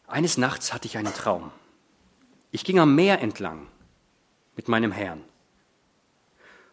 Eines 0.07 0.39
Nachts 0.39 0.73
hatte 0.73 0.87
ich 0.87 0.97
einen 0.97 1.13
Traum. 1.13 1.51
Ich 2.53 2.65
ging 2.65 2.79
am 2.79 2.95
Meer 2.95 3.21
entlang 3.21 3.67
mit 4.55 4.69
meinem 4.69 4.93
Herrn. 4.93 5.23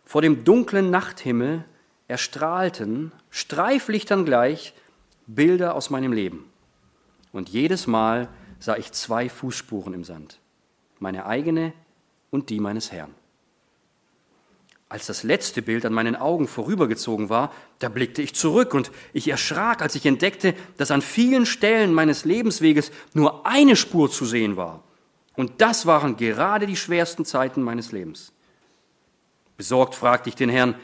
Vor 0.06 0.22
dem 0.22 0.44
dunklen 0.44 0.92
Nachthimmel 0.92 1.66
erstrahlten, 2.08 3.12
Streiflichtern 3.32 4.24
gleich, 4.24 4.74
Bilder 5.28 5.76
aus 5.76 5.90
meinem 5.90 6.14
Leben. 6.14 6.46
Und 7.32 7.50
jedes 7.50 7.88
Mal 7.88 8.30
sah 8.60 8.78
ich 8.78 8.92
zwei 8.92 9.30
Fußspuren 9.30 9.94
im 9.94 10.04
Sand, 10.04 10.40
meine 11.00 11.26
eigene 11.26 11.74
und 12.32 12.50
die 12.50 12.60
meines 12.60 12.92
Herrn. 12.92 13.14
Als 14.90 15.08
das 15.08 15.24
letzte 15.24 15.64
Bild 15.64 15.86
an 15.86 15.94
meinen 15.94 16.16
Augen 16.16 16.48
vorübergezogen 16.48 17.30
war, 17.30 17.52
da 17.80 17.90
blickte 17.90 18.22
ich 18.22 18.36
zurück 18.36 18.76
und 18.76 18.92
ich 19.12 19.28
erschrak, 19.28 19.82
als 19.82 19.96
ich 19.96 20.06
entdeckte, 20.06 20.54
dass 20.78 20.92
an 20.92 21.02
vielen 21.02 21.48
Stellen 21.48 21.94
meines 21.94 22.26
Lebensweges 22.26 22.92
nur 23.14 23.46
eine 23.48 23.76
Spur 23.76 24.12
zu 24.12 24.26
sehen 24.26 24.56
war. 24.56 24.84
Und 25.36 25.62
das 25.62 25.88
waren 25.88 26.16
gerade 26.16 26.68
die 26.68 26.76
schwersten 26.76 27.26
Zeiten 27.26 27.64
meines 27.64 27.92
Lebens. 27.92 28.34
Besorgt 29.58 29.96
fragte 29.96 30.30
ich 30.30 30.36
den 30.36 30.50
Herrn, 30.50 30.76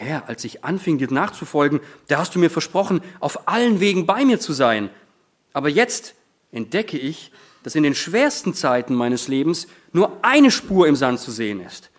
Herr, 0.00 0.28
als 0.28 0.44
ich 0.44 0.64
anfing, 0.64 0.96
dir 0.96 1.12
nachzufolgen, 1.12 1.80
da 2.08 2.18
hast 2.18 2.34
du 2.34 2.38
mir 2.38 2.48
versprochen, 2.48 3.02
auf 3.20 3.46
allen 3.48 3.80
Wegen 3.80 4.06
bei 4.06 4.24
mir 4.24 4.40
zu 4.40 4.54
sein. 4.54 4.88
Aber 5.52 5.68
jetzt 5.68 6.14
entdecke 6.52 6.98
ich, 6.98 7.32
dass 7.62 7.74
in 7.74 7.82
den 7.82 7.94
schwersten 7.94 8.54
Zeiten 8.54 8.94
meines 8.94 9.28
Lebens 9.28 9.66
nur 9.92 10.24
eine 10.24 10.50
Spur 10.50 10.88
im 10.88 10.96
Sand 10.96 11.20
zu 11.20 11.30
sehen 11.30 11.60
ist. 11.60 11.90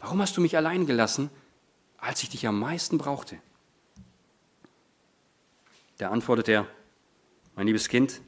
Warum 0.00 0.22
hast 0.22 0.38
du 0.38 0.40
mich 0.40 0.56
allein 0.56 0.86
gelassen, 0.86 1.28
als 1.98 2.22
ich 2.22 2.30
dich 2.30 2.46
am 2.46 2.58
meisten 2.58 2.96
brauchte? 2.96 3.36
Da 5.98 6.08
antwortet 6.08 6.48
er, 6.48 6.66
mein 7.56 7.66
liebes 7.66 7.90
Kind, 7.90 8.22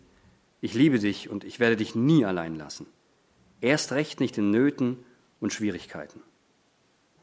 ich 0.61 0.75
liebe 0.75 0.99
dich 0.99 1.31
und 1.31 1.43
ich 1.43 1.59
werde 1.59 1.77
dich 1.77 1.95
nie 1.95 2.27
allein 2.27 2.55
lassen. 2.57 2.87
Erst 3.63 3.93
recht 3.93 4.21
nicht 4.21 4.37
in 4.37 4.51
Nöten 4.51 5.03
und 5.41 5.55
Schwierigkeiten. 5.55 6.21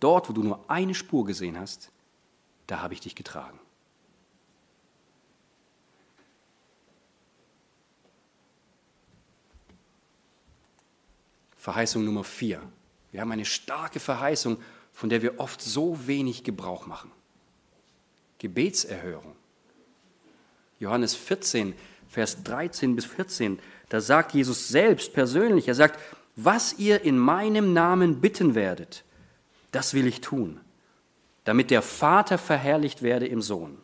Dort, 0.02 0.28
wo 0.28 0.34
du 0.34 0.44
nur 0.44 0.60
eine 0.68 0.96
Spur 0.96 1.26
gesehen 1.26 1.58
hast, 1.58 1.92
da 2.68 2.82
habe 2.82 2.94
ich 2.94 3.00
dich 3.00 3.16
getragen. 3.16 3.60
Verheißung 11.56 12.04
Nummer 12.04 12.24
vier. 12.24 12.62
Wir 13.12 13.22
haben 13.22 13.32
eine 13.32 13.46
starke 13.46 14.00
Verheißung, 14.00 14.58
von 14.92 15.10
der 15.10 15.22
wir 15.22 15.40
oft 15.40 15.62
so 15.62 16.08
wenig 16.08 16.44
Gebrauch 16.44 16.88
machen. 16.88 17.12
Gebetserhörung. 18.40 19.36
Johannes 20.80 21.14
14, 21.14 21.76
Vers 22.10 22.42
13 22.44 22.96
bis 22.96 23.06
14, 23.06 23.60
da 23.90 24.02
sagt 24.02 24.34
Jesus 24.34 24.70
selbst 24.70 25.14
persönlich, 25.14 25.68
er 25.68 25.76
sagt, 25.76 26.00
was 26.36 26.80
ihr 26.80 27.02
in 27.04 27.20
meinem 27.20 27.74
Namen 27.74 28.20
bitten 28.20 28.56
werdet, 28.56 29.04
das 29.72 29.94
will 29.94 30.08
ich 30.08 30.22
tun, 30.22 30.60
damit 31.44 31.72
der 31.72 31.82
Vater 31.82 32.38
verherrlicht 32.38 33.02
werde 33.02 33.28
im 33.28 33.42
Sohn. 33.42 33.78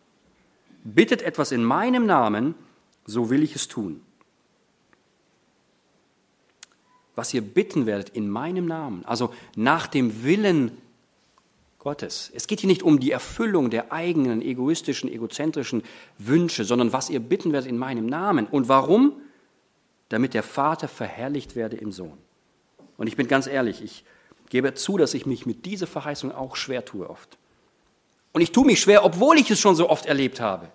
Bittet 0.83 1.21
etwas 1.21 1.51
in 1.51 1.63
meinem 1.63 2.05
Namen, 2.05 2.55
so 3.05 3.29
will 3.29 3.43
ich 3.43 3.55
es 3.55 3.67
tun. 3.67 4.01
was 7.17 7.33
ihr 7.33 7.41
bitten 7.41 7.87
werdet 7.87 8.09
in 8.09 8.29
meinem 8.29 8.67
Namen, 8.67 9.03
also 9.05 9.33
nach 9.55 9.87
dem 9.87 10.23
Willen 10.23 10.77
Gottes. 11.79 12.31
Es 12.33 12.45
geht 12.45 12.59
hier 12.59 12.67
nicht 12.67 12.83
um 12.83 12.99
die 12.99 13.11
Erfüllung 13.11 13.71
der 13.71 13.91
eigenen 13.91 14.41
egoistischen, 14.43 15.11
egozentrischen 15.11 15.81
Wünsche, 16.19 16.63
sondern 16.63 16.93
was 16.93 17.09
ihr 17.09 17.19
bitten 17.19 17.53
werdet 17.53 17.69
in 17.69 17.77
meinem 17.77 18.05
Namen. 18.05 18.45
Und 18.45 18.69
warum? 18.69 19.13
Damit 20.09 20.35
der 20.35 20.43
Vater 20.43 20.87
verherrlicht 20.87 21.55
werde 21.55 21.75
im 21.75 21.91
Sohn. 21.91 22.17
Und 22.97 23.07
ich 23.07 23.15
bin 23.15 23.27
ganz 23.27 23.47
ehrlich, 23.47 23.81
ich 23.81 24.05
gebe 24.49 24.73
zu, 24.73 24.97
dass 24.97 25.13
ich 25.13 25.25
mich 25.25 25.45
mit 25.45 25.65
dieser 25.65 25.87
Verheißung 25.87 26.31
auch 26.31 26.55
schwer 26.55 26.85
tue 26.85 27.09
oft. 27.09 27.37
Und 28.33 28.41
ich 28.41 28.51
tue 28.51 28.65
mich 28.65 28.79
schwer, 28.79 29.03
obwohl 29.03 29.37
ich 29.37 29.49
es 29.51 29.59
schon 29.59 29.75
so 29.75 29.89
oft 29.89 30.05
erlebt 30.05 30.39
habe, 30.39 30.69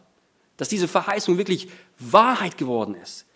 dass 0.56 0.68
diese 0.68 0.88
Verheißung 0.88 1.38
wirklich 1.38 1.68
Wahrheit 1.98 2.58
geworden 2.58 2.94
ist. 2.94 3.26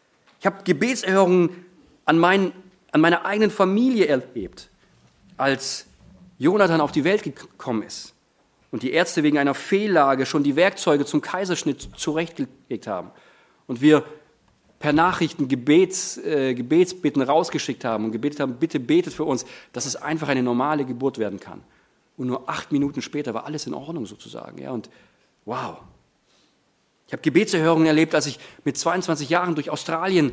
Ich 0.41 0.47
habe 0.47 0.63
Gebetserhörungen 0.65 1.65
an 2.05 2.19
meinen 2.19 2.53
an 2.97 3.03
meiner 3.03 3.27
eigenen 3.27 3.51
Familie 3.51 4.07
erlebt, 4.07 4.71
als 5.37 5.85
Jonathan 6.39 6.81
auf 6.81 6.93
die 6.93 7.05
Welt 7.05 7.23
gekommen 7.23 7.83
ist 7.83 8.15
und 8.71 8.83
die 8.83 8.93
Ärzte 8.93 9.23
wegen 9.23 9.37
einer 9.37 9.53
Fehllage 9.53 10.25
schon 10.25 10.43
die 10.43 10.57
Werkzeuge 10.57 11.05
zum 11.05 11.21
Kaiserschnitt 11.21 11.91
zurechtgelegt 11.95 12.87
haben 12.87 13.11
und 13.67 13.83
wir 13.83 14.03
per 14.87 14.93
Nachrichten 14.93 15.49
Gebets, 15.49 16.17
äh, 16.19 16.55
Gebetsbitten 16.55 17.21
rausgeschickt 17.21 17.85
haben 17.85 18.05
und 18.05 18.13
gebetet 18.13 18.39
haben, 18.39 18.55
bitte 18.55 18.79
betet 18.79 19.13
für 19.13 19.25
uns, 19.25 19.45
dass 19.73 19.85
es 19.85 19.97
einfach 19.97 20.29
eine 20.29 20.45
normale 20.45 20.85
Geburt 20.85 21.19
werden 21.19 21.41
kann. 21.41 21.65
Und 22.17 22.29
nur 22.29 22.49
acht 22.49 22.71
Minuten 22.71 23.03
später 23.03 23.35
war 23.35 23.47
alles 23.47 23.67
in 23.67 23.75
Ordnung 23.75 24.07
sozusagen. 24.07 24.63
Ja, 24.63 24.71
und 24.71 24.89
wow. 25.45 25.79
Ich 27.09 27.13
habe 27.13 27.21
Gebetserhörungen 27.21 27.89
erlebt, 27.89 28.15
als 28.15 28.27
ich 28.27 28.39
mit 28.63 28.79
22 28.79 29.29
Jahren 29.29 29.57
durch 29.57 29.71
Australien 29.71 30.31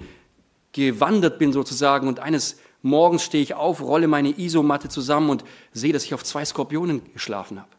gewandert 0.72 1.40
bin 1.40 1.52
sozusagen 1.52 2.08
und 2.08 2.20
eines 2.20 2.60
Morgens 2.84 3.24
stehe 3.24 3.42
ich 3.42 3.56
auf, 3.56 3.82
rolle 3.82 4.08
meine 4.08 4.38
Isomatte 4.38 4.88
zusammen 4.88 5.32
und 5.32 5.44
sehe, 5.72 5.94
dass 5.94 6.04
ich 6.04 6.14
auf 6.14 6.24
zwei 6.24 6.46
Skorpionen 6.46 7.02
geschlafen 7.12 7.60
habe. 7.60 7.72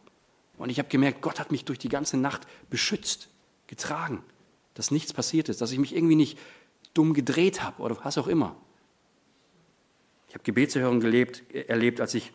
Und 0.57 0.71
ich 0.71 0.79
habe 0.79 0.89
gemerkt, 0.89 1.21
Gott 1.21 1.39
hat 1.39 1.51
mich 1.51 1.63
durch 1.63 1.79
die 1.79 1.87
ganze 1.87 2.17
Nacht 2.17 2.41
beschützt, 2.69 3.29
getragen, 3.67 4.23
dass 4.73 4.91
nichts 4.91 5.13
passiert 5.13 5.47
ist, 5.47 5.61
dass 5.61 5.71
ich 5.71 5.79
mich 5.79 5.95
irgendwie 5.95 6.17
nicht 6.17 6.37
dumm 6.95 7.13
gedreht 7.13 7.61
habe 7.61 7.81
oder 7.81 7.95
was 8.03 8.17
auch 8.17 8.27
immer. 8.27 8.55
Ich 10.27 10.33
habe 10.33 10.43
Gebetserhörung 10.43 10.99
gelebt, 10.99 11.43
erlebt, 11.53 12.01
als 12.01 12.15
ich 12.15 12.31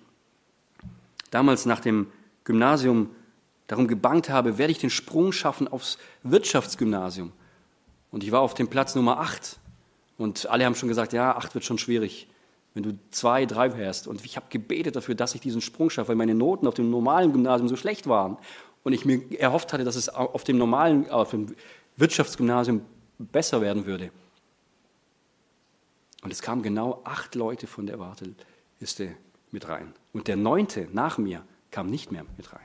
damals 1.31 1.67
nach 1.67 1.81
dem 1.81 2.07
Gymnasium 2.45 3.11
darum 3.67 3.89
gebangt 3.89 4.29
habe, 4.29 4.59
werde 4.59 4.71
ich 4.73 4.79
den 4.79 4.91
Sprung 4.91 5.33
schaffen 5.33 5.69
aufs 5.69 5.99
Wirtschaftsgymnasium. 6.23 7.33
Und 8.11 8.25
ich 8.25 8.33
war 8.33 8.41
auf 8.41 8.55
dem 8.55 8.69
Platz 8.69 8.95
Nummer 8.95 9.21
8 9.21 9.59
und 10.19 10.47
alle 10.51 10.65
haben 10.65 10.75
schon 10.75 10.89
gesagt, 10.89 11.13
ja, 11.13 11.37
acht 11.37 11.55
wird 11.55 11.65
schon 11.65 11.79
schwierig, 11.79 12.29
wenn 12.75 12.83
du 12.83 12.99
zwei, 13.11 13.47
drei 13.47 13.77
wärst. 13.77 14.09
Und 14.09 14.25
ich 14.25 14.37
habe 14.37 14.47
gebetet 14.51 14.97
dafür, 14.97 15.15
dass 15.15 15.35
ich 15.35 15.41
diesen 15.41 15.61
Sprung 15.61 15.91
schaffe, 15.91 16.09
weil 16.09 16.17
meine 16.17 16.35
Noten 16.35 16.67
auf 16.67 16.75
dem 16.75 16.91
normalen 16.91 17.33
Gymnasium 17.33 17.69
so 17.69 17.77
schlecht 17.77 18.07
waren. 18.07 18.37
Und 18.83 18.93
ich 18.93 19.05
mir 19.05 19.23
erhofft 19.39 19.73
hatte, 19.73 19.85
dass 19.85 19.97
es 19.97 20.09
auf 20.09 20.43
dem 20.45 20.59
normalen, 20.59 21.09
auf 21.11 21.31
dem 21.31 21.55
Wirtschaftsgymnasium 21.97 22.83
besser 23.19 23.61
werden 23.61 23.87
würde. 23.87 24.11
Und 26.23 26.33
es 26.33 26.43
kamen 26.43 26.63
genau 26.63 27.01
acht 27.05 27.35
Leute 27.35 27.67
von 27.67 27.87
der 27.87 27.99
Warteliste 27.99 29.17
mit 29.51 29.69
rein. 29.69 29.95
Und 30.13 30.29
der 30.29 30.37
neunte 30.37 30.89
nach 30.93 31.19
mir 31.19 31.45
kam 31.71 31.87
nicht 31.87 32.13
mehr 32.13 32.25
mit 32.37 32.53
rein. 32.53 32.61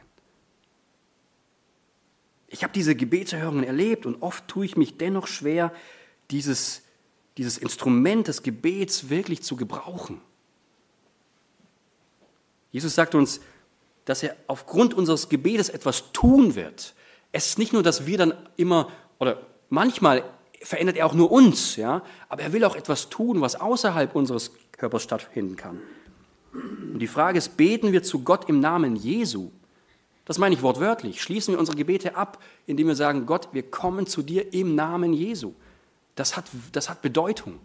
Ich 2.48 2.64
habe 2.64 2.74
diese 2.74 2.96
Gebetserhörungen 2.96 3.64
erlebt 3.64 4.06
und 4.06 4.22
oft 4.22 4.48
tue 4.48 4.66
ich 4.66 4.78
mich 4.78 4.98
dennoch 4.98 5.28
schwer, 5.28 5.74
dieses 6.32 6.86
dieses 7.38 7.58
Instrument 7.58 8.28
des 8.28 8.44
Gebets 8.44 9.10
wirklich 9.10 9.44
zu 9.44 9.56
gebrauchen. 9.56 10.22
Jesus 12.72 12.96
sagt 12.96 13.16
uns, 13.16 13.42
dass 14.06 14.24
er 14.24 14.36
aufgrund 14.48 14.94
unseres 14.94 15.30
Gebetes 15.30 15.70
etwas 15.70 16.12
tun 16.12 16.56
wird. 16.56 16.94
Es 17.32 17.48
ist 17.48 17.60
nicht 17.60 17.74
nur, 17.74 17.84
dass 17.84 18.06
wir 18.06 18.18
dann 18.18 18.34
immer, 18.56 18.92
oder 19.20 19.42
manchmal 19.70 20.24
verändert 20.66 20.98
er 20.98 21.06
auch 21.06 21.14
nur 21.14 21.32
uns, 21.32 21.76
ja, 21.76 22.02
aber 22.28 22.42
er 22.42 22.52
will 22.52 22.64
auch 22.66 22.76
etwas 22.76 23.10
tun, 23.10 23.40
was 23.40 23.56
außerhalb 23.56 24.16
unseres 24.16 24.52
Körpers 24.72 25.04
stattfinden 25.04 25.56
kann. 25.56 25.80
Und 26.54 27.00
die 27.00 27.08
Frage 27.08 27.38
ist, 27.38 27.56
beten 27.56 27.92
wir 27.92 28.02
zu 28.02 28.24
Gott 28.24 28.50
im 28.50 28.60
Namen 28.60 28.96
Jesu? 28.96 29.52
Das 30.26 30.40
meine 30.40 30.56
ich 30.56 30.64
wortwörtlich. 30.64 31.22
Schließen 31.22 31.54
wir 31.54 31.60
unsere 31.60 31.78
Gebete 31.78 32.16
ab, 32.16 32.42
indem 32.66 32.88
wir 32.88 32.96
sagen, 32.96 33.28
Gott, 33.28 33.50
wir 33.52 33.64
kommen 33.64 34.08
zu 34.08 34.24
dir 34.24 34.54
im 34.54 34.74
Namen 34.74 35.14
Jesu. 35.14 35.54
Das 36.16 36.36
hat, 36.36 36.46
das 36.72 36.90
hat 36.90 37.04
Bedeutung. 37.04 37.60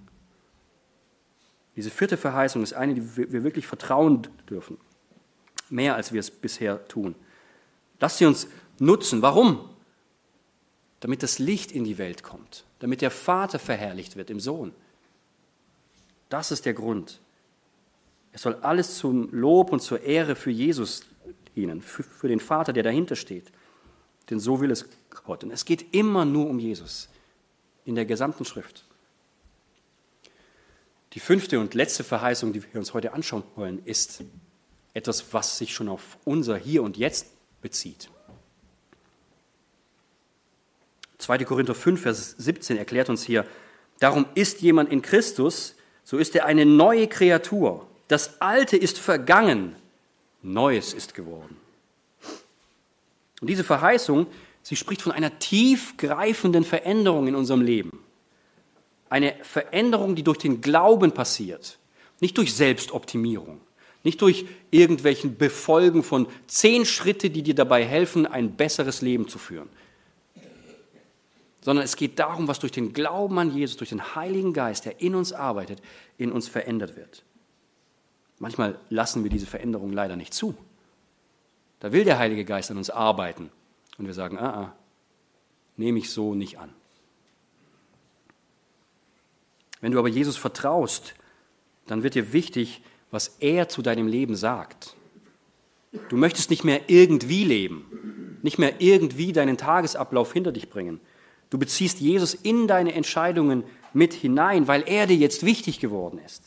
Diese 1.77 1.91
vierte 1.91 2.19
Verheißung 2.19 2.63
ist 2.63 2.75
eine, 2.75 2.95
die 2.95 3.17
wir 3.17 3.45
wirklich 3.45 3.67
vertrauen 3.67 4.27
dürfen. 4.51 4.77
Mehr 5.71 5.95
als 5.95 6.13
wir 6.13 6.21
es 6.21 6.31
bisher 6.31 6.87
tun. 6.89 7.15
Lasst 7.99 8.19
sie 8.19 8.27
uns 8.27 8.49
nutzen. 8.79 9.23
Warum? 9.23 9.71
Damit 11.01 11.23
das 11.23 11.39
Licht 11.39 11.73
in 11.73 11.85
die 11.85 11.99
Welt 11.99 12.23
kommt. 12.23 12.65
Damit 12.79 13.01
der 13.01 13.11
Vater 13.11 13.59
verherrlicht 13.59 14.17
wird 14.17 14.31
im 14.31 14.41
Sohn. 14.41 14.73
Das 16.29 16.51
ist 16.51 16.67
der 16.67 16.75
Grund. 16.75 17.21
Es 18.33 18.43
soll 18.43 18.55
alles 18.57 18.99
zum 18.99 19.31
Lob 19.33 19.73
und 19.73 19.81
zur 19.81 20.03
Ehre 20.03 20.37
für 20.37 20.51
Jesus 20.51 21.03
dienen, 21.57 21.83
für, 21.83 22.03
für 22.03 22.29
den 22.29 22.41
Vater, 22.41 22.73
der 22.73 22.83
dahinter 22.83 23.17
steht. 23.17 23.51
Denn 24.29 24.39
so 24.39 24.61
will 24.61 24.71
es 24.71 24.87
Gott. 25.25 25.43
Und 25.43 25.51
es 25.51 25.65
geht 25.65 25.95
immer 25.95 26.25
nur 26.25 26.49
um 26.49 26.59
Jesus 26.59 27.09
in 27.85 27.95
der 27.97 28.05
gesamten 28.05 28.45
Schrift. 28.45 28.85
Die 31.15 31.21
fünfte 31.21 31.59
und 31.59 31.75
letzte 31.75 32.05
Verheißung, 32.05 32.53
die 32.53 32.63
wir 32.63 32.79
uns 32.79 32.95
heute 32.95 33.13
anschauen 33.13 33.43
wollen, 33.57 33.85
ist 33.85 34.23
etwas, 34.95 35.33
was 35.33 35.59
sich 35.59 35.75
schon 35.75 35.89
auf 35.89 36.19
unser 36.25 36.57
Hier 36.57 36.85
und 36.85 36.97
Jetzt 36.97 37.27
bezieht. 37.61 38.11
2. 41.21 41.39
Korinther 41.45 41.75
5, 41.75 42.01
Vers 42.01 42.35
17 42.39 42.77
erklärt 42.77 43.09
uns 43.09 43.25
hier, 43.25 43.47
darum 43.99 44.27
ist 44.35 44.61
jemand 44.61 44.91
in 44.91 45.03
Christus, 45.03 45.75
so 46.05 46.18
ist 46.18 46.35
er 46.35 46.47
eine 46.47 46.66
neue 46.66 47.07
Kreatur. 47.07 47.87
Das 48.09 48.41
Alte 48.41 48.77
ist 48.77 48.99
vergangen, 48.99 49.77
Neues 50.43 50.95
ist 50.95 51.14
geworden. 51.14 51.57
Und 53.41 53.49
diese 53.49 53.64
Verheißung 53.64 54.27
Sie 54.62 54.77
spricht 54.77 55.03
von 55.03 55.12
einer 55.12 55.39
tiefgreifenden 55.39 56.64
Veränderung 56.64 57.27
in 57.29 57.35
unserem 57.35 57.62
Leben. 57.62 58.05
Eine 59.09 59.35
Veränderung, 59.43 60.14
die 60.14 60.23
durch 60.23 60.39
den 60.39 60.61
Glauben 60.61 61.12
passiert, 61.12 61.79
nicht 62.21 62.37
durch 62.39 62.55
Selbstoptimierung, 62.55 63.61
nicht 64.05 64.21
durch 64.23 64.47
irgendwelchen 64.71 65.37
Befolgen 65.37 66.03
von 66.03 66.29
zehn 66.47 66.85
Schritte, 66.85 67.31
die 67.31 67.43
dir 67.43 67.55
dabei 67.55 67.85
helfen, 67.85 68.27
ein 68.27 68.53
besseres 68.53 69.03
Leben 69.03 69.29
zu 69.29 69.39
führen, 69.39 69.68
sondern 71.61 71.85
es 71.85 71.97
geht 71.97 72.19
darum, 72.19 72.49
was 72.49 72.59
durch 72.59 72.73
den 72.73 72.93
Glauben 72.93 73.39
an 73.39 73.55
Jesus, 73.55 73.77
durch 73.77 73.91
den 73.91 74.15
Heiligen 74.15 74.53
Geist, 74.53 74.87
der 74.87 75.01
in 75.01 75.15
uns 75.15 75.33
arbeitet, 75.33 75.83
in 76.17 76.33
uns 76.33 76.49
verändert 76.49 76.97
wird. 76.97 77.23
Manchmal 78.39 78.79
lassen 78.89 79.23
wir 79.23 79.31
diese 79.31 79.47
Veränderung 79.47 79.93
leider 79.93 80.17
nicht 80.17 80.33
zu. 80.33 80.55
Da 81.81 81.93
will 81.93 82.05
der 82.05 82.19
Heilige 82.19 82.45
Geist 82.45 82.71
an 82.71 82.79
uns 82.79 82.91
arbeiten. 82.91 83.51
Und 83.99 84.07
wir 84.07 84.15
sagen, 84.15 84.39
ah, 84.39 84.63
ah, 84.63 84.77
nehme 85.77 85.99
ich 85.99 86.11
so 86.11 86.35
nicht 86.35 86.59
an. 86.59 86.71
Wenn 89.83 89.93
du 89.93 89.99
aber 89.99 90.09
Jesus 90.09 90.37
vertraust, 90.37 91.15
dann 91.87 92.03
wird 92.03 92.15
dir 92.15 92.33
wichtig, 92.33 92.83
was 93.11 93.37
er 93.41 93.69
zu 93.69 93.83
deinem 93.83 94.07
Leben 94.07 94.37
sagt. 94.37 94.95
Du 96.09 96.17
möchtest 96.17 96.51
nicht 96.51 96.65
mehr 96.65 96.89
irgendwie 96.89 97.45
leben, 97.45 98.39
nicht 98.43 98.59
mehr 98.59 98.81
irgendwie 98.81 99.33
deinen 99.33 99.57
Tagesablauf 99.57 100.33
hinter 100.33 100.53
dich 100.53 100.71
bringen. 100.71 101.01
Du 101.51 101.59
beziehst 101.59 102.01
Jesus 102.01 102.34
in 102.34 102.68
deine 102.68 102.94
Entscheidungen 102.94 103.64
mit 103.92 104.14
hinein, 104.14 104.68
weil 104.68 104.84
er 104.86 105.07
dir 105.07 105.16
jetzt 105.16 105.44
wichtig 105.44 105.80
geworden 105.80 106.20
ist. 106.24 106.44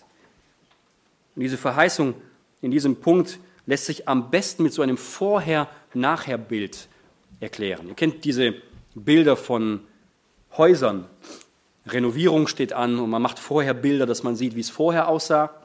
Und 1.36 1.42
diese 1.42 1.58
Verheißung 1.58 2.16
in 2.62 2.72
diesem 2.72 2.96
Punkt 2.98 3.40
lässt 3.66 3.86
sich 3.86 4.08
am 4.08 4.30
besten 4.30 4.64
mit 4.64 4.74
so 4.74 4.82
einem 4.82 4.98
Vorher-Nachher-Bild 4.98 6.88
erklären. 7.40 7.90
Ihr 7.90 7.96
kennt 7.96 8.24
diese 8.24 8.56
Bilder 8.96 9.36
von 9.36 9.82
Häusern. 10.58 11.06
Renovierung 11.86 12.48
steht 12.48 12.72
an 12.72 13.00
und 13.00 13.10
man 13.10 13.22
macht 13.22 13.40
vorher 13.40 13.74
Bilder, 13.74 14.06
dass 14.06 14.24
man 14.24 14.36
sieht, 14.36 14.56
wie 14.56 14.62
es 14.62 14.70
vorher 14.70 15.10
aussah 15.10 15.63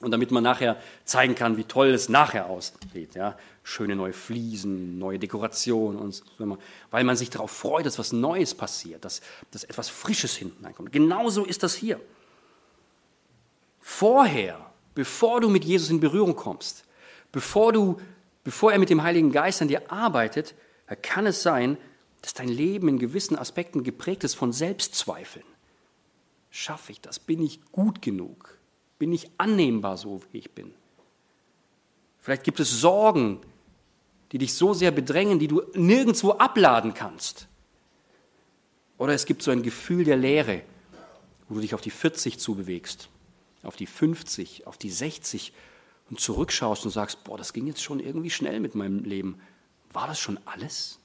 und 0.00 0.10
damit 0.10 0.30
man 0.30 0.42
nachher 0.42 0.76
zeigen 1.04 1.34
kann, 1.34 1.56
wie 1.56 1.64
toll 1.64 1.88
es 1.88 2.08
nachher 2.08 2.46
aussieht. 2.46 3.14
Ja? 3.14 3.36
Schöne 3.62 3.96
neue 3.96 4.12
Fliesen, 4.12 4.98
neue 4.98 5.18
Dekoration 5.18 5.96
und 5.96 6.12
so, 6.12 6.58
weil 6.90 7.04
man 7.04 7.16
sich 7.16 7.30
darauf 7.30 7.50
freut, 7.50 7.86
dass 7.86 7.98
was 7.98 8.12
Neues 8.12 8.54
passiert, 8.54 9.04
dass, 9.04 9.22
dass 9.50 9.64
etwas 9.64 9.88
Frisches 9.88 10.36
hinten 10.36 10.64
einkommt. 10.66 10.92
Genauso 10.92 11.44
ist 11.44 11.62
das 11.62 11.74
hier. 11.74 12.00
Vorher, 13.80 14.70
bevor 14.94 15.40
du 15.40 15.48
mit 15.48 15.64
Jesus 15.64 15.90
in 15.90 16.00
Berührung 16.00 16.36
kommst, 16.36 16.84
bevor, 17.32 17.72
du, 17.72 17.98
bevor 18.44 18.72
er 18.72 18.78
mit 18.78 18.90
dem 18.90 19.02
Heiligen 19.02 19.32
Geist 19.32 19.62
an 19.62 19.68
dir 19.68 19.90
arbeitet, 19.90 20.54
kann 21.02 21.26
es 21.26 21.42
sein, 21.42 21.78
dass 22.20 22.34
dein 22.34 22.48
Leben 22.48 22.88
in 22.88 22.98
gewissen 22.98 23.36
Aspekten 23.36 23.82
geprägt 23.82 24.24
ist 24.24 24.34
von 24.34 24.52
Selbstzweifeln. 24.52 25.44
Schaffe 26.50 26.92
ich 26.92 27.00
das? 27.00 27.18
Bin 27.18 27.40
ich 27.40 27.64
gut 27.72 28.02
genug? 28.02 28.55
Bin 28.98 29.12
ich 29.12 29.30
annehmbar 29.38 29.96
so, 29.96 30.22
wie 30.32 30.38
ich 30.38 30.50
bin? 30.50 30.72
Vielleicht 32.18 32.44
gibt 32.44 32.60
es 32.60 32.80
Sorgen, 32.80 33.40
die 34.32 34.38
dich 34.38 34.54
so 34.54 34.74
sehr 34.74 34.90
bedrängen, 34.90 35.38
die 35.38 35.48
du 35.48 35.62
nirgendwo 35.74 36.32
abladen 36.32 36.94
kannst. 36.94 37.46
Oder 38.98 39.12
es 39.12 39.26
gibt 39.26 39.42
so 39.42 39.50
ein 39.50 39.62
Gefühl 39.62 40.04
der 40.04 40.16
Leere, 40.16 40.62
wo 41.48 41.54
du 41.56 41.60
dich 41.60 41.74
auf 41.74 41.80
die 41.80 41.90
40 41.90 42.38
zubewegst, 42.38 43.08
auf 43.62 43.76
die 43.76 43.86
50, 43.86 44.66
auf 44.66 44.78
die 44.78 44.90
60 44.90 45.52
und 46.10 46.20
zurückschaust 46.20 46.84
und 46.84 46.90
sagst, 46.90 47.24
boah, 47.24 47.36
das 47.36 47.52
ging 47.52 47.66
jetzt 47.66 47.82
schon 47.82 48.00
irgendwie 48.00 48.30
schnell 48.30 48.60
mit 48.60 48.74
meinem 48.74 49.04
Leben. 49.04 49.40
War 49.92 50.06
das 50.06 50.18
schon 50.18 50.38
alles? 50.46 50.98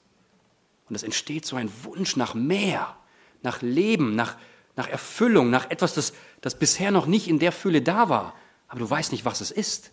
Und 0.89 0.95
es 0.95 1.03
entsteht 1.03 1.45
so 1.45 1.55
ein 1.55 1.71
Wunsch 1.83 2.15
nach 2.15 2.33
mehr, 2.33 2.97
nach 3.43 3.61
Leben, 3.61 4.15
nach, 4.15 4.37
nach 4.75 4.87
Erfüllung, 4.87 5.49
nach 5.49 5.69
etwas, 5.69 5.93
das, 5.93 6.13
das 6.41 6.57
bisher 6.57 6.91
noch 6.91 7.05
nicht 7.05 7.27
in 7.27 7.39
der 7.39 7.51
Fülle 7.51 7.81
da 7.81 8.09
war. 8.09 8.35
Aber 8.67 8.79
du 8.79 8.89
weißt 8.89 9.11
nicht, 9.11 9.25
was 9.25 9.41
es 9.41 9.51
ist. 9.51 9.91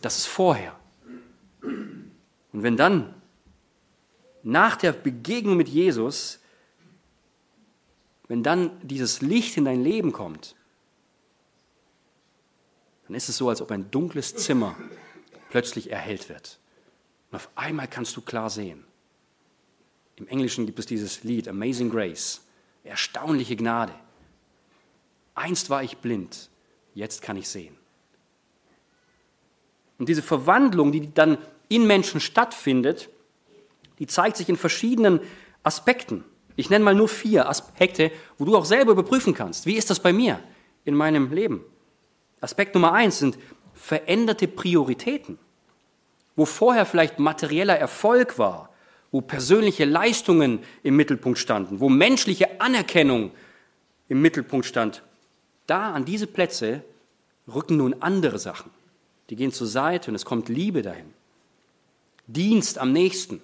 Das 0.00 0.18
ist 0.18 0.26
vorher. 0.26 0.78
Und 1.62 2.62
wenn 2.62 2.76
dann 2.76 3.14
nach 4.42 4.76
der 4.76 4.92
Begegnung 4.92 5.56
mit 5.56 5.68
Jesus, 5.68 6.40
wenn 8.28 8.42
dann 8.42 8.70
dieses 8.82 9.20
Licht 9.20 9.56
in 9.56 9.64
dein 9.64 9.82
Leben 9.82 10.12
kommt, 10.12 10.56
dann 13.06 13.14
ist 13.14 13.28
es 13.28 13.36
so, 13.36 13.48
als 13.48 13.60
ob 13.60 13.70
ein 13.70 13.90
dunkles 13.90 14.34
Zimmer 14.36 14.76
plötzlich 15.50 15.90
erhellt 15.90 16.28
wird. 16.28 16.58
Und 17.30 17.36
auf 17.36 17.50
einmal 17.56 17.88
kannst 17.88 18.16
du 18.16 18.22
klar 18.22 18.50
sehen. 18.50 18.84
Im 20.16 20.28
Englischen 20.28 20.66
gibt 20.66 20.78
es 20.78 20.86
dieses 20.86 21.24
Lied 21.24 21.48
Amazing 21.48 21.90
Grace, 21.90 22.42
erstaunliche 22.84 23.56
Gnade. 23.56 23.94
Einst 25.34 25.70
war 25.70 25.82
ich 25.82 25.98
blind, 25.98 26.50
jetzt 26.94 27.22
kann 27.22 27.36
ich 27.36 27.48
sehen. 27.48 27.76
Und 29.98 30.08
diese 30.08 30.22
Verwandlung, 30.22 30.92
die 30.92 31.12
dann 31.14 31.38
in 31.68 31.86
Menschen 31.86 32.20
stattfindet, 32.20 33.08
die 33.98 34.06
zeigt 34.06 34.36
sich 34.36 34.48
in 34.48 34.56
verschiedenen 34.56 35.20
Aspekten. 35.62 36.24
Ich 36.56 36.70
nenne 36.70 36.84
mal 36.84 36.94
nur 36.94 37.08
vier 37.08 37.48
Aspekte, 37.48 38.10
wo 38.36 38.44
du 38.44 38.56
auch 38.56 38.64
selber 38.64 38.92
überprüfen 38.92 39.32
kannst. 39.32 39.64
Wie 39.64 39.76
ist 39.76 39.90
das 39.90 40.00
bei 40.00 40.12
mir 40.12 40.40
in 40.84 40.94
meinem 40.94 41.32
Leben? 41.32 41.64
Aspekt 42.40 42.74
Nummer 42.74 42.92
eins 42.92 43.20
sind 43.20 43.38
veränderte 43.74 44.48
Prioritäten. 44.48 45.38
Wo 46.34 46.46
vorher 46.46 46.86
vielleicht 46.86 47.18
materieller 47.18 47.78
Erfolg 47.78 48.38
war, 48.38 48.70
wo 49.10 49.20
persönliche 49.20 49.84
Leistungen 49.84 50.60
im 50.82 50.96
Mittelpunkt 50.96 51.38
standen, 51.38 51.80
wo 51.80 51.88
menschliche 51.88 52.60
Anerkennung 52.60 53.30
im 54.08 54.20
Mittelpunkt 54.20 54.66
stand, 54.66 55.02
da 55.66 55.92
an 55.92 56.04
diese 56.04 56.26
Plätze 56.26 56.82
rücken 57.52 57.76
nun 57.76 57.94
andere 58.00 58.38
Sachen. 58.38 58.70
Die 59.30 59.36
gehen 59.36 59.52
zur 59.52 59.66
Seite 59.66 60.10
und 60.10 60.14
es 60.14 60.24
kommt 60.24 60.48
Liebe 60.48 60.82
dahin. 60.82 61.12
Dienst 62.26 62.78
am 62.78 62.92
nächsten 62.92 63.40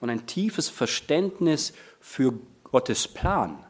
und 0.00 0.10
ein 0.10 0.26
tiefes 0.26 0.68
Verständnis 0.68 1.72
für 2.00 2.34
Gottes 2.64 3.08
Plan. 3.08 3.64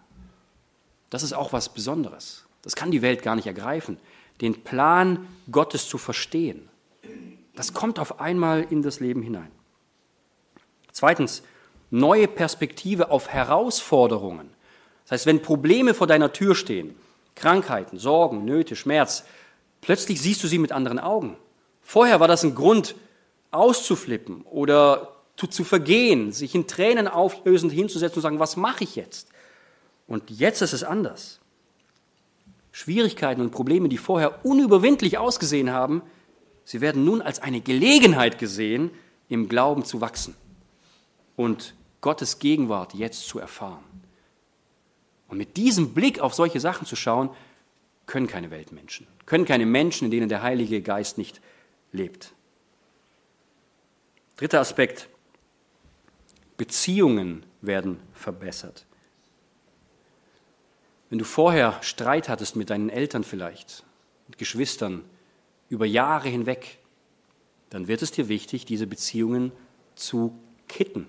Das 1.11 1.23
ist 1.23 1.33
auch 1.33 1.53
was 1.53 1.69
Besonderes. 1.69 2.45
Das 2.63 2.77
kann 2.77 2.91
die 2.91 3.03
Welt 3.03 3.23
gar 3.23 3.37
nicht 3.37 3.47
ergreifen, 3.47 3.99
den 4.41 4.63
Plan 4.63 5.27
Gottes 5.51 5.89
zu 5.89 5.99
verstehen. 5.99 6.69
Das 7.55 7.75
kommt 7.75 7.99
auf 7.99 8.21
einmal 8.21 8.67
in 8.71 8.83
das 8.83 9.01
Leben 9.01 9.23
hinein. 9.23 9.51
Zweitens, 10.93 11.43
neue 11.91 12.29
Perspektive 12.29 13.11
auf 13.11 13.29
Herausforderungen. 13.29 14.51
Das 15.05 15.13
heißt, 15.13 15.27
wenn 15.27 15.43
Probleme 15.43 15.95
vor 15.95 16.07
deiner 16.07 16.33
Tür 16.33 16.55
stehen, 16.55 16.95
Krankheiten, 17.35 17.99
Sorgen, 17.99 18.45
Nöte, 18.45 18.77
Schmerz, 18.77 19.25
plötzlich 19.81 20.21
siehst 20.21 20.43
du 20.43 20.49
sie 20.49 20.59
mit 20.59 20.73
anderen 20.73 20.99
Augen. 20.99 21.37
Vorher 21.81 22.21
war 22.21 22.29
das 22.29 22.45
ein 22.45 22.55
Grund, 22.55 22.95
auszuflippen 23.51 24.43
oder 24.43 25.17
zu 25.37 25.65
vergehen, 25.65 26.33
sich 26.33 26.55
in 26.55 26.67
Tränen 26.67 27.09
auflösend 27.09 27.73
hinzusetzen 27.73 28.17
und 28.17 28.23
sagen, 28.23 28.39
was 28.39 28.57
mache 28.57 28.85
ich 28.85 28.95
jetzt? 28.95 29.29
Und 30.07 30.31
jetzt 30.31 30.61
ist 30.61 30.75
es 30.75 30.85
anders. 30.85 31.41
Schwierigkeiten 32.73 33.41
und 33.41 33.51
Probleme, 33.51 33.89
die 33.89 33.97
vorher 33.97 34.45
unüberwindlich 34.45 35.19
ausgesehen 35.19 35.73
haben, 35.73 36.03
sie 36.65 36.81
werden 36.81 37.05
nun 37.05 37.23
als 37.23 37.41
eine 37.41 37.61
Gelegenheit 37.61 38.39
gesehen, 38.39 38.91
im 39.29 39.49
Glauben 39.49 39.85
zu 39.85 40.01
wachsen 40.01 40.35
und 41.37 41.75
Gottes 42.01 42.39
Gegenwart 42.39 42.95
jetzt 42.95 43.29
zu 43.29 43.39
erfahren. 43.39 43.85
Und 45.31 45.39
mit 45.39 45.57
diesem 45.57 45.95
Blick 45.95 46.21
auf 46.21 46.35
solche 46.35 46.61
Sachen 46.61 46.87
zu 46.87 46.97
schauen, 46.97 47.31
können 48.07 48.27
keine 48.27 48.51
Weltmenschen, 48.51 49.07
können 49.25 49.45
keine 49.45 49.65
Menschen, 49.65 50.07
in 50.07 50.11
denen 50.11 50.29
der 50.29 50.43
Heilige 50.43 50.83
Geist 50.83 51.17
nicht 51.17 51.41
lebt. 51.93 52.33
Dritter 54.37 54.61
Aspekt. 54.61 55.09
Beziehungen 56.57 57.45
werden 57.63 58.01
verbessert. 58.13 58.85
Wenn 61.09 61.19
du 61.19 61.25
vorher 61.25 61.79
Streit 61.83 62.29
hattest 62.29 62.57
mit 62.57 62.71
deinen 62.71 62.91
Eltern 62.91 63.25
vielleicht, 63.25 63.85
mit 64.29 64.39
Geschwistern, 64.39 65.05
über 65.69 65.87
Jahre 65.87 66.29
hinweg, 66.29 66.79
dann 67.71 67.87
wird 67.87 68.03
es 68.03 68.11
dir 68.11 68.29
wichtig, 68.29 68.67
diese 68.67 68.87
Beziehungen 68.87 69.53
zu 69.95 70.39
kitten, 70.69 71.07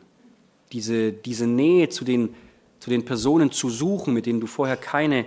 diese, 0.71 1.11
diese 1.11 1.47
Nähe 1.47 1.89
zu 1.89 2.05
den, 2.05 2.35
zu 2.81 2.89
den 2.89 3.05
Personen 3.05 3.51
zu 3.51 3.69
suchen, 3.69 4.13
mit 4.13 4.25
denen 4.25 4.41
du 4.41 4.47
vorher 4.47 4.75
keine, 4.75 5.25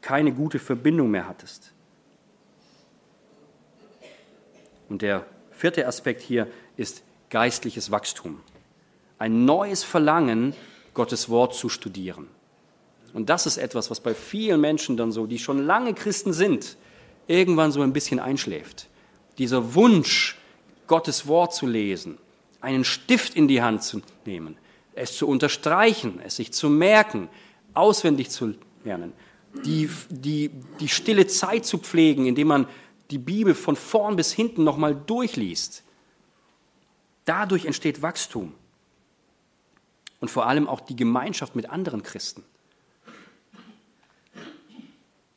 keine 0.00 0.32
gute 0.32 0.58
Verbindung 0.58 1.10
mehr 1.10 1.28
hattest. 1.28 1.72
Und 4.88 5.02
der 5.02 5.26
vierte 5.50 5.86
Aspekt 5.86 6.22
hier 6.22 6.48
ist 6.78 7.02
geistliches 7.28 7.90
Wachstum. 7.90 8.40
Ein 9.18 9.44
neues 9.44 9.84
Verlangen, 9.84 10.54
Gottes 10.94 11.28
Wort 11.28 11.54
zu 11.54 11.68
studieren. 11.68 12.26
Und 13.12 13.28
das 13.28 13.44
ist 13.44 13.58
etwas, 13.58 13.90
was 13.90 14.00
bei 14.00 14.14
vielen 14.14 14.60
Menschen 14.60 14.96
dann 14.96 15.12
so, 15.12 15.26
die 15.26 15.38
schon 15.38 15.58
lange 15.66 15.92
Christen 15.92 16.32
sind, 16.32 16.78
irgendwann 17.26 17.70
so 17.70 17.82
ein 17.82 17.92
bisschen 17.92 18.18
einschläft. 18.18 18.88
Dieser 19.36 19.74
Wunsch, 19.74 20.38
Gottes 20.86 21.26
Wort 21.26 21.54
zu 21.54 21.66
lesen, 21.66 22.16
einen 22.62 22.84
Stift 22.84 23.34
in 23.34 23.46
die 23.46 23.60
Hand 23.60 23.82
zu 23.82 24.00
nehmen, 24.24 24.56
es 24.98 25.16
zu 25.16 25.26
unterstreichen, 25.26 26.20
es 26.24 26.36
sich 26.36 26.52
zu 26.52 26.68
merken, 26.68 27.28
auswendig 27.74 28.30
zu 28.30 28.54
lernen, 28.84 29.12
die, 29.64 29.88
die, 30.10 30.50
die 30.80 30.88
stille 30.88 31.26
Zeit 31.26 31.64
zu 31.64 31.78
pflegen, 31.78 32.26
indem 32.26 32.48
man 32.48 32.66
die 33.10 33.18
Bibel 33.18 33.54
von 33.54 33.76
vorn 33.76 34.16
bis 34.16 34.32
hinten 34.32 34.64
nochmal 34.64 34.94
durchliest. 34.94 35.82
Dadurch 37.24 37.64
entsteht 37.64 38.02
Wachstum. 38.02 38.54
Und 40.20 40.30
vor 40.30 40.46
allem 40.46 40.66
auch 40.66 40.80
die 40.80 40.96
Gemeinschaft 40.96 41.54
mit 41.54 41.70
anderen 41.70 42.02
Christen. 42.02 42.42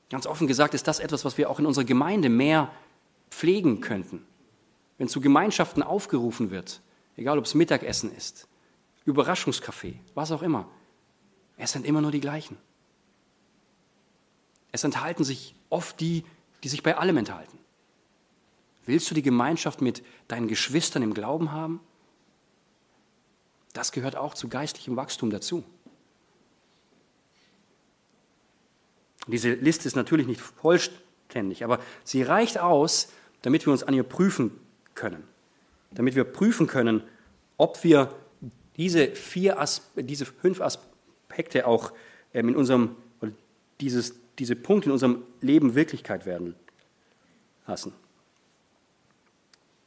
Ganz 0.09 0.25
offen 0.25 0.47
gesagt 0.47 0.73
ist 0.73 0.87
das 0.87 0.99
etwas, 0.99 1.23
was 1.23 1.37
wir 1.37 1.49
auch 1.49 1.59
in 1.59 1.65
unserer 1.65 1.85
Gemeinde 1.85 2.29
mehr 2.29 2.71
pflegen 3.29 3.79
könnten. 3.81 4.25
wenn 4.97 5.07
zu 5.07 5.21
Gemeinschaften 5.21 5.81
aufgerufen 5.81 6.51
wird, 6.51 6.81
egal 7.15 7.39
ob 7.39 7.45
es 7.45 7.55
Mittagessen 7.55 8.15
ist, 8.15 8.47
Überraschungskaffee, 9.05 9.99
was 10.13 10.31
auch 10.31 10.41
immer, 10.41 10.69
es 11.57 11.71
sind 11.71 11.85
immer 11.85 12.01
nur 12.01 12.11
die 12.11 12.21
gleichen. 12.21 12.57
Es 14.71 14.83
enthalten 14.83 15.23
sich 15.23 15.55
oft 15.69 15.99
die, 15.99 16.23
die 16.63 16.69
sich 16.69 16.83
bei 16.83 16.97
allem 16.97 17.17
enthalten. 17.17 17.57
Willst 18.85 19.09
du 19.09 19.15
die 19.15 19.21
Gemeinschaft 19.21 19.81
mit 19.81 20.03
deinen 20.27 20.47
Geschwistern 20.47 21.03
im 21.03 21.13
Glauben 21.13 21.51
haben? 21.51 21.79
Das 23.73 23.91
gehört 23.91 24.15
auch 24.15 24.33
zu 24.33 24.49
geistlichem 24.49 24.95
Wachstum 24.95 25.29
dazu. 25.29 25.63
Diese 29.27 29.53
Liste 29.53 29.87
ist 29.87 29.95
natürlich 29.95 30.27
nicht 30.27 30.41
vollständig, 30.41 31.63
aber 31.63 31.79
sie 32.03 32.23
reicht 32.23 32.57
aus, 32.57 33.13
damit 33.43 33.65
wir 33.65 33.71
uns 33.71 33.83
an 33.83 33.93
ihr 33.93 34.03
prüfen 34.03 34.59
können. 34.95 35.23
Damit 35.91 36.15
wir 36.15 36.23
prüfen 36.23 36.67
können, 36.67 37.03
ob 37.57 37.83
wir 37.83 38.13
diese, 38.77 39.07
vier 39.07 39.63
diese 39.95 40.25
fünf 40.25 40.61
Aspekte 40.61 41.67
auch 41.67 41.91
ähm, 42.33 42.49
in 42.49 42.55
unserem, 42.55 42.95
dieses, 43.79 44.15
diese 44.39 44.55
Punkte 44.55 44.89
in 44.89 44.93
unserem 44.93 45.23
Leben 45.41 45.75
Wirklichkeit 45.75 46.25
werden 46.25 46.55
lassen. 47.67 47.93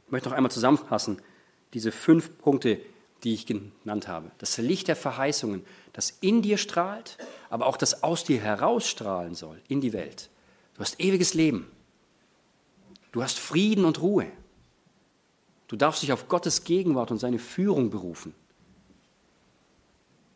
Ich 0.07 0.12
möchte 0.12 0.28
noch 0.28 0.37
einmal 0.37 0.53
zusammenfassen, 0.53 1.20
diese 1.72 1.93
fünf 1.93 2.39
Punkte, 2.39 2.80
die 3.24 3.35
ich 3.35 3.47
genannt 3.47 4.07
habe. 4.07 4.30
Das 4.39 4.59
Licht 4.59 4.89
der 4.89 4.97
Verheißungen, 4.97 5.64
das 5.93 6.18
in 6.20 6.43
dir 6.43 6.59
strahlt, 6.59 7.16
aber 7.49 7.66
auch 7.66 7.76
das 7.76 8.03
aus 8.03 8.24
dir 8.24 8.41
herausstrahlen 8.41 9.35
soll 9.35 9.61
in 9.68 9.80
die 9.80 9.93
Welt. 9.93 10.28
Du 10.74 10.80
hast 10.80 11.01
ewiges 11.01 11.35
Leben. 11.35 11.70
Du 13.12 13.22
hast 13.22 13.39
Frieden 13.39 13.85
und 13.85 14.03
Ruhe. 14.03 14.26
Du 15.68 15.76
darfst 15.76 16.03
dich 16.03 16.12
auf 16.12 16.28
Gottes 16.28 16.64
Gegenwart 16.64 17.11
und 17.11 17.18
seine 17.18 17.39
Führung 17.39 17.91
berufen. 17.91 18.35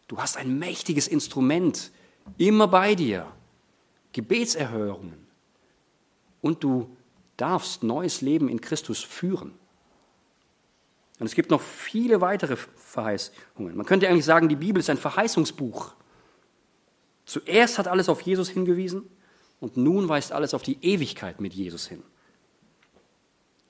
Du 0.08 0.18
hast 0.18 0.36
ein 0.38 0.58
mächtiges 0.58 1.06
Instrument 1.06 1.92
immer 2.38 2.66
bei 2.66 2.94
dir, 2.94 3.30
Gebetserhörungen. 4.12 5.26
Und 6.40 6.64
du 6.64 6.96
darfst 7.36 7.82
neues 7.82 8.20
Leben 8.22 8.48
in 8.48 8.60
Christus 8.60 9.02
führen. 9.02 9.52
Und 11.18 11.26
es 11.26 11.34
gibt 11.34 11.50
noch 11.50 11.60
viele 11.60 12.20
weitere 12.20 12.56
Verheißungen. 12.56 13.76
Man 13.76 13.86
könnte 13.86 14.08
eigentlich 14.08 14.24
sagen, 14.24 14.48
die 14.48 14.56
Bibel 14.56 14.80
ist 14.80 14.90
ein 14.90 14.98
Verheißungsbuch. 14.98 15.94
Zuerst 17.26 17.78
hat 17.78 17.88
alles 17.88 18.08
auf 18.08 18.22
Jesus 18.22 18.48
hingewiesen 18.48 19.02
und 19.60 19.76
nun 19.76 20.08
weist 20.08 20.32
alles 20.32 20.54
auf 20.54 20.62
die 20.62 20.78
Ewigkeit 20.82 21.40
mit 21.40 21.52
Jesus 21.52 21.86
hin. 21.86 22.02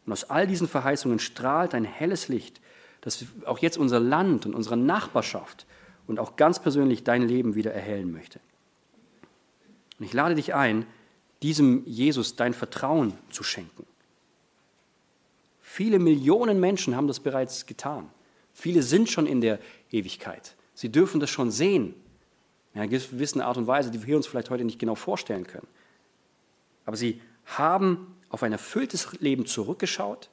Und 0.06 0.12
aus 0.12 0.24
all 0.24 0.46
diesen 0.46 0.68
Verheißungen 0.68 1.18
strahlt 1.18 1.74
ein 1.74 1.84
helles 1.84 2.28
Licht, 2.28 2.60
das 3.00 3.24
auch 3.44 3.58
jetzt 3.58 3.78
unser 3.78 3.98
Land 3.98 4.46
und 4.46 4.54
unsere 4.54 4.76
Nachbarschaft 4.76 5.66
und 6.08 6.18
auch 6.18 6.34
ganz 6.34 6.60
persönlich 6.60 7.04
dein 7.04 7.22
Leben 7.22 7.54
wieder 7.54 7.72
erhellen 7.72 8.10
möchte. 8.10 8.40
Und 9.98 10.06
ich 10.06 10.12
lade 10.12 10.34
dich 10.34 10.54
ein, 10.54 10.86
diesem 11.42 11.84
Jesus 11.86 12.34
dein 12.34 12.54
Vertrauen 12.54 13.12
zu 13.30 13.44
schenken. 13.44 13.86
Viele 15.60 15.98
Millionen 15.98 16.58
Menschen 16.58 16.96
haben 16.96 17.06
das 17.06 17.20
bereits 17.20 17.66
getan. 17.66 18.10
Viele 18.52 18.82
sind 18.82 19.08
schon 19.08 19.26
in 19.26 19.40
der 19.40 19.60
Ewigkeit. 19.92 20.56
Sie 20.74 20.90
dürfen 20.90 21.20
das 21.20 21.30
schon 21.30 21.50
sehen. 21.50 21.94
In 22.74 22.80
einer 22.80 22.90
gewissen 22.90 23.40
Art 23.40 23.56
und 23.56 23.66
Weise, 23.66 23.90
die 23.90 24.04
wir 24.04 24.16
uns 24.16 24.26
vielleicht 24.26 24.50
heute 24.50 24.64
nicht 24.64 24.78
genau 24.78 24.94
vorstellen 24.94 25.46
können. 25.46 25.68
Aber 26.86 26.96
sie 26.96 27.20
haben 27.44 28.16
auf 28.30 28.42
ein 28.42 28.52
erfülltes 28.52 29.20
Leben 29.20 29.46
zurückgeschaut 29.46 30.30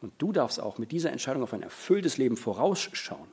und 0.00 0.12
du 0.18 0.32
darfst 0.32 0.60
auch 0.60 0.78
mit 0.78 0.92
dieser 0.92 1.12
Entscheidung 1.12 1.42
auf 1.42 1.52
ein 1.52 1.62
erfülltes 1.62 2.16
Leben 2.16 2.36
vorausschauen. 2.36 3.28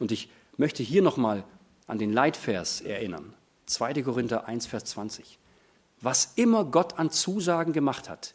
Und 0.00 0.10
ich 0.56 0.58
möchte 0.58 0.82
hier 0.82 1.02
nochmal 1.02 1.44
an 1.86 1.98
den 1.98 2.14
Leitvers 2.14 2.80
erinnern. 2.80 3.34
2. 3.66 4.00
Korinther 4.02 4.48
1, 4.48 4.64
Vers 4.64 4.86
20. 4.86 5.38
Was 6.00 6.32
immer 6.36 6.64
Gott 6.64 6.98
an 6.98 7.10
Zusagen 7.10 7.74
gemacht 7.74 8.08
hat, 8.08 8.32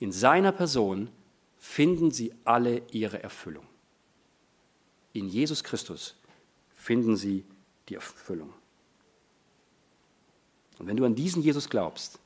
in 0.00 0.10
seiner 0.10 0.50
Person 0.50 1.08
finden 1.58 2.10
sie 2.10 2.34
alle 2.44 2.82
ihre 2.90 3.22
Erfüllung. 3.22 3.64
In 5.12 5.28
Jesus 5.28 5.62
Christus 5.62 6.16
finden 6.74 7.16
sie 7.16 7.44
die 7.88 7.94
Erfüllung. 7.94 8.52
Und 10.80 10.88
wenn 10.88 10.96
du 10.96 11.04
an 11.04 11.14
diesen 11.14 11.42
Jesus 11.44 11.70
glaubst, 11.70 12.18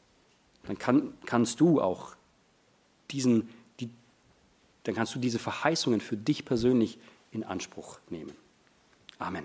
dann 0.62 0.78
kann, 0.78 1.12
kannst 1.26 1.61
du 1.61 1.82
auch 1.82 2.16
diesen, 3.11 3.51
die, 3.80 3.91
dann 4.84 4.95
kannst 4.95 5.14
du 5.14 5.18
diese 5.18 5.39
Verheißungen 5.39 6.01
für 6.01 6.16
dich 6.16 6.47
persönlich 6.47 6.99
in 7.32 7.45
Anspruch 7.45 7.99
nehmen. 8.09 8.34
Amen. 9.20 9.44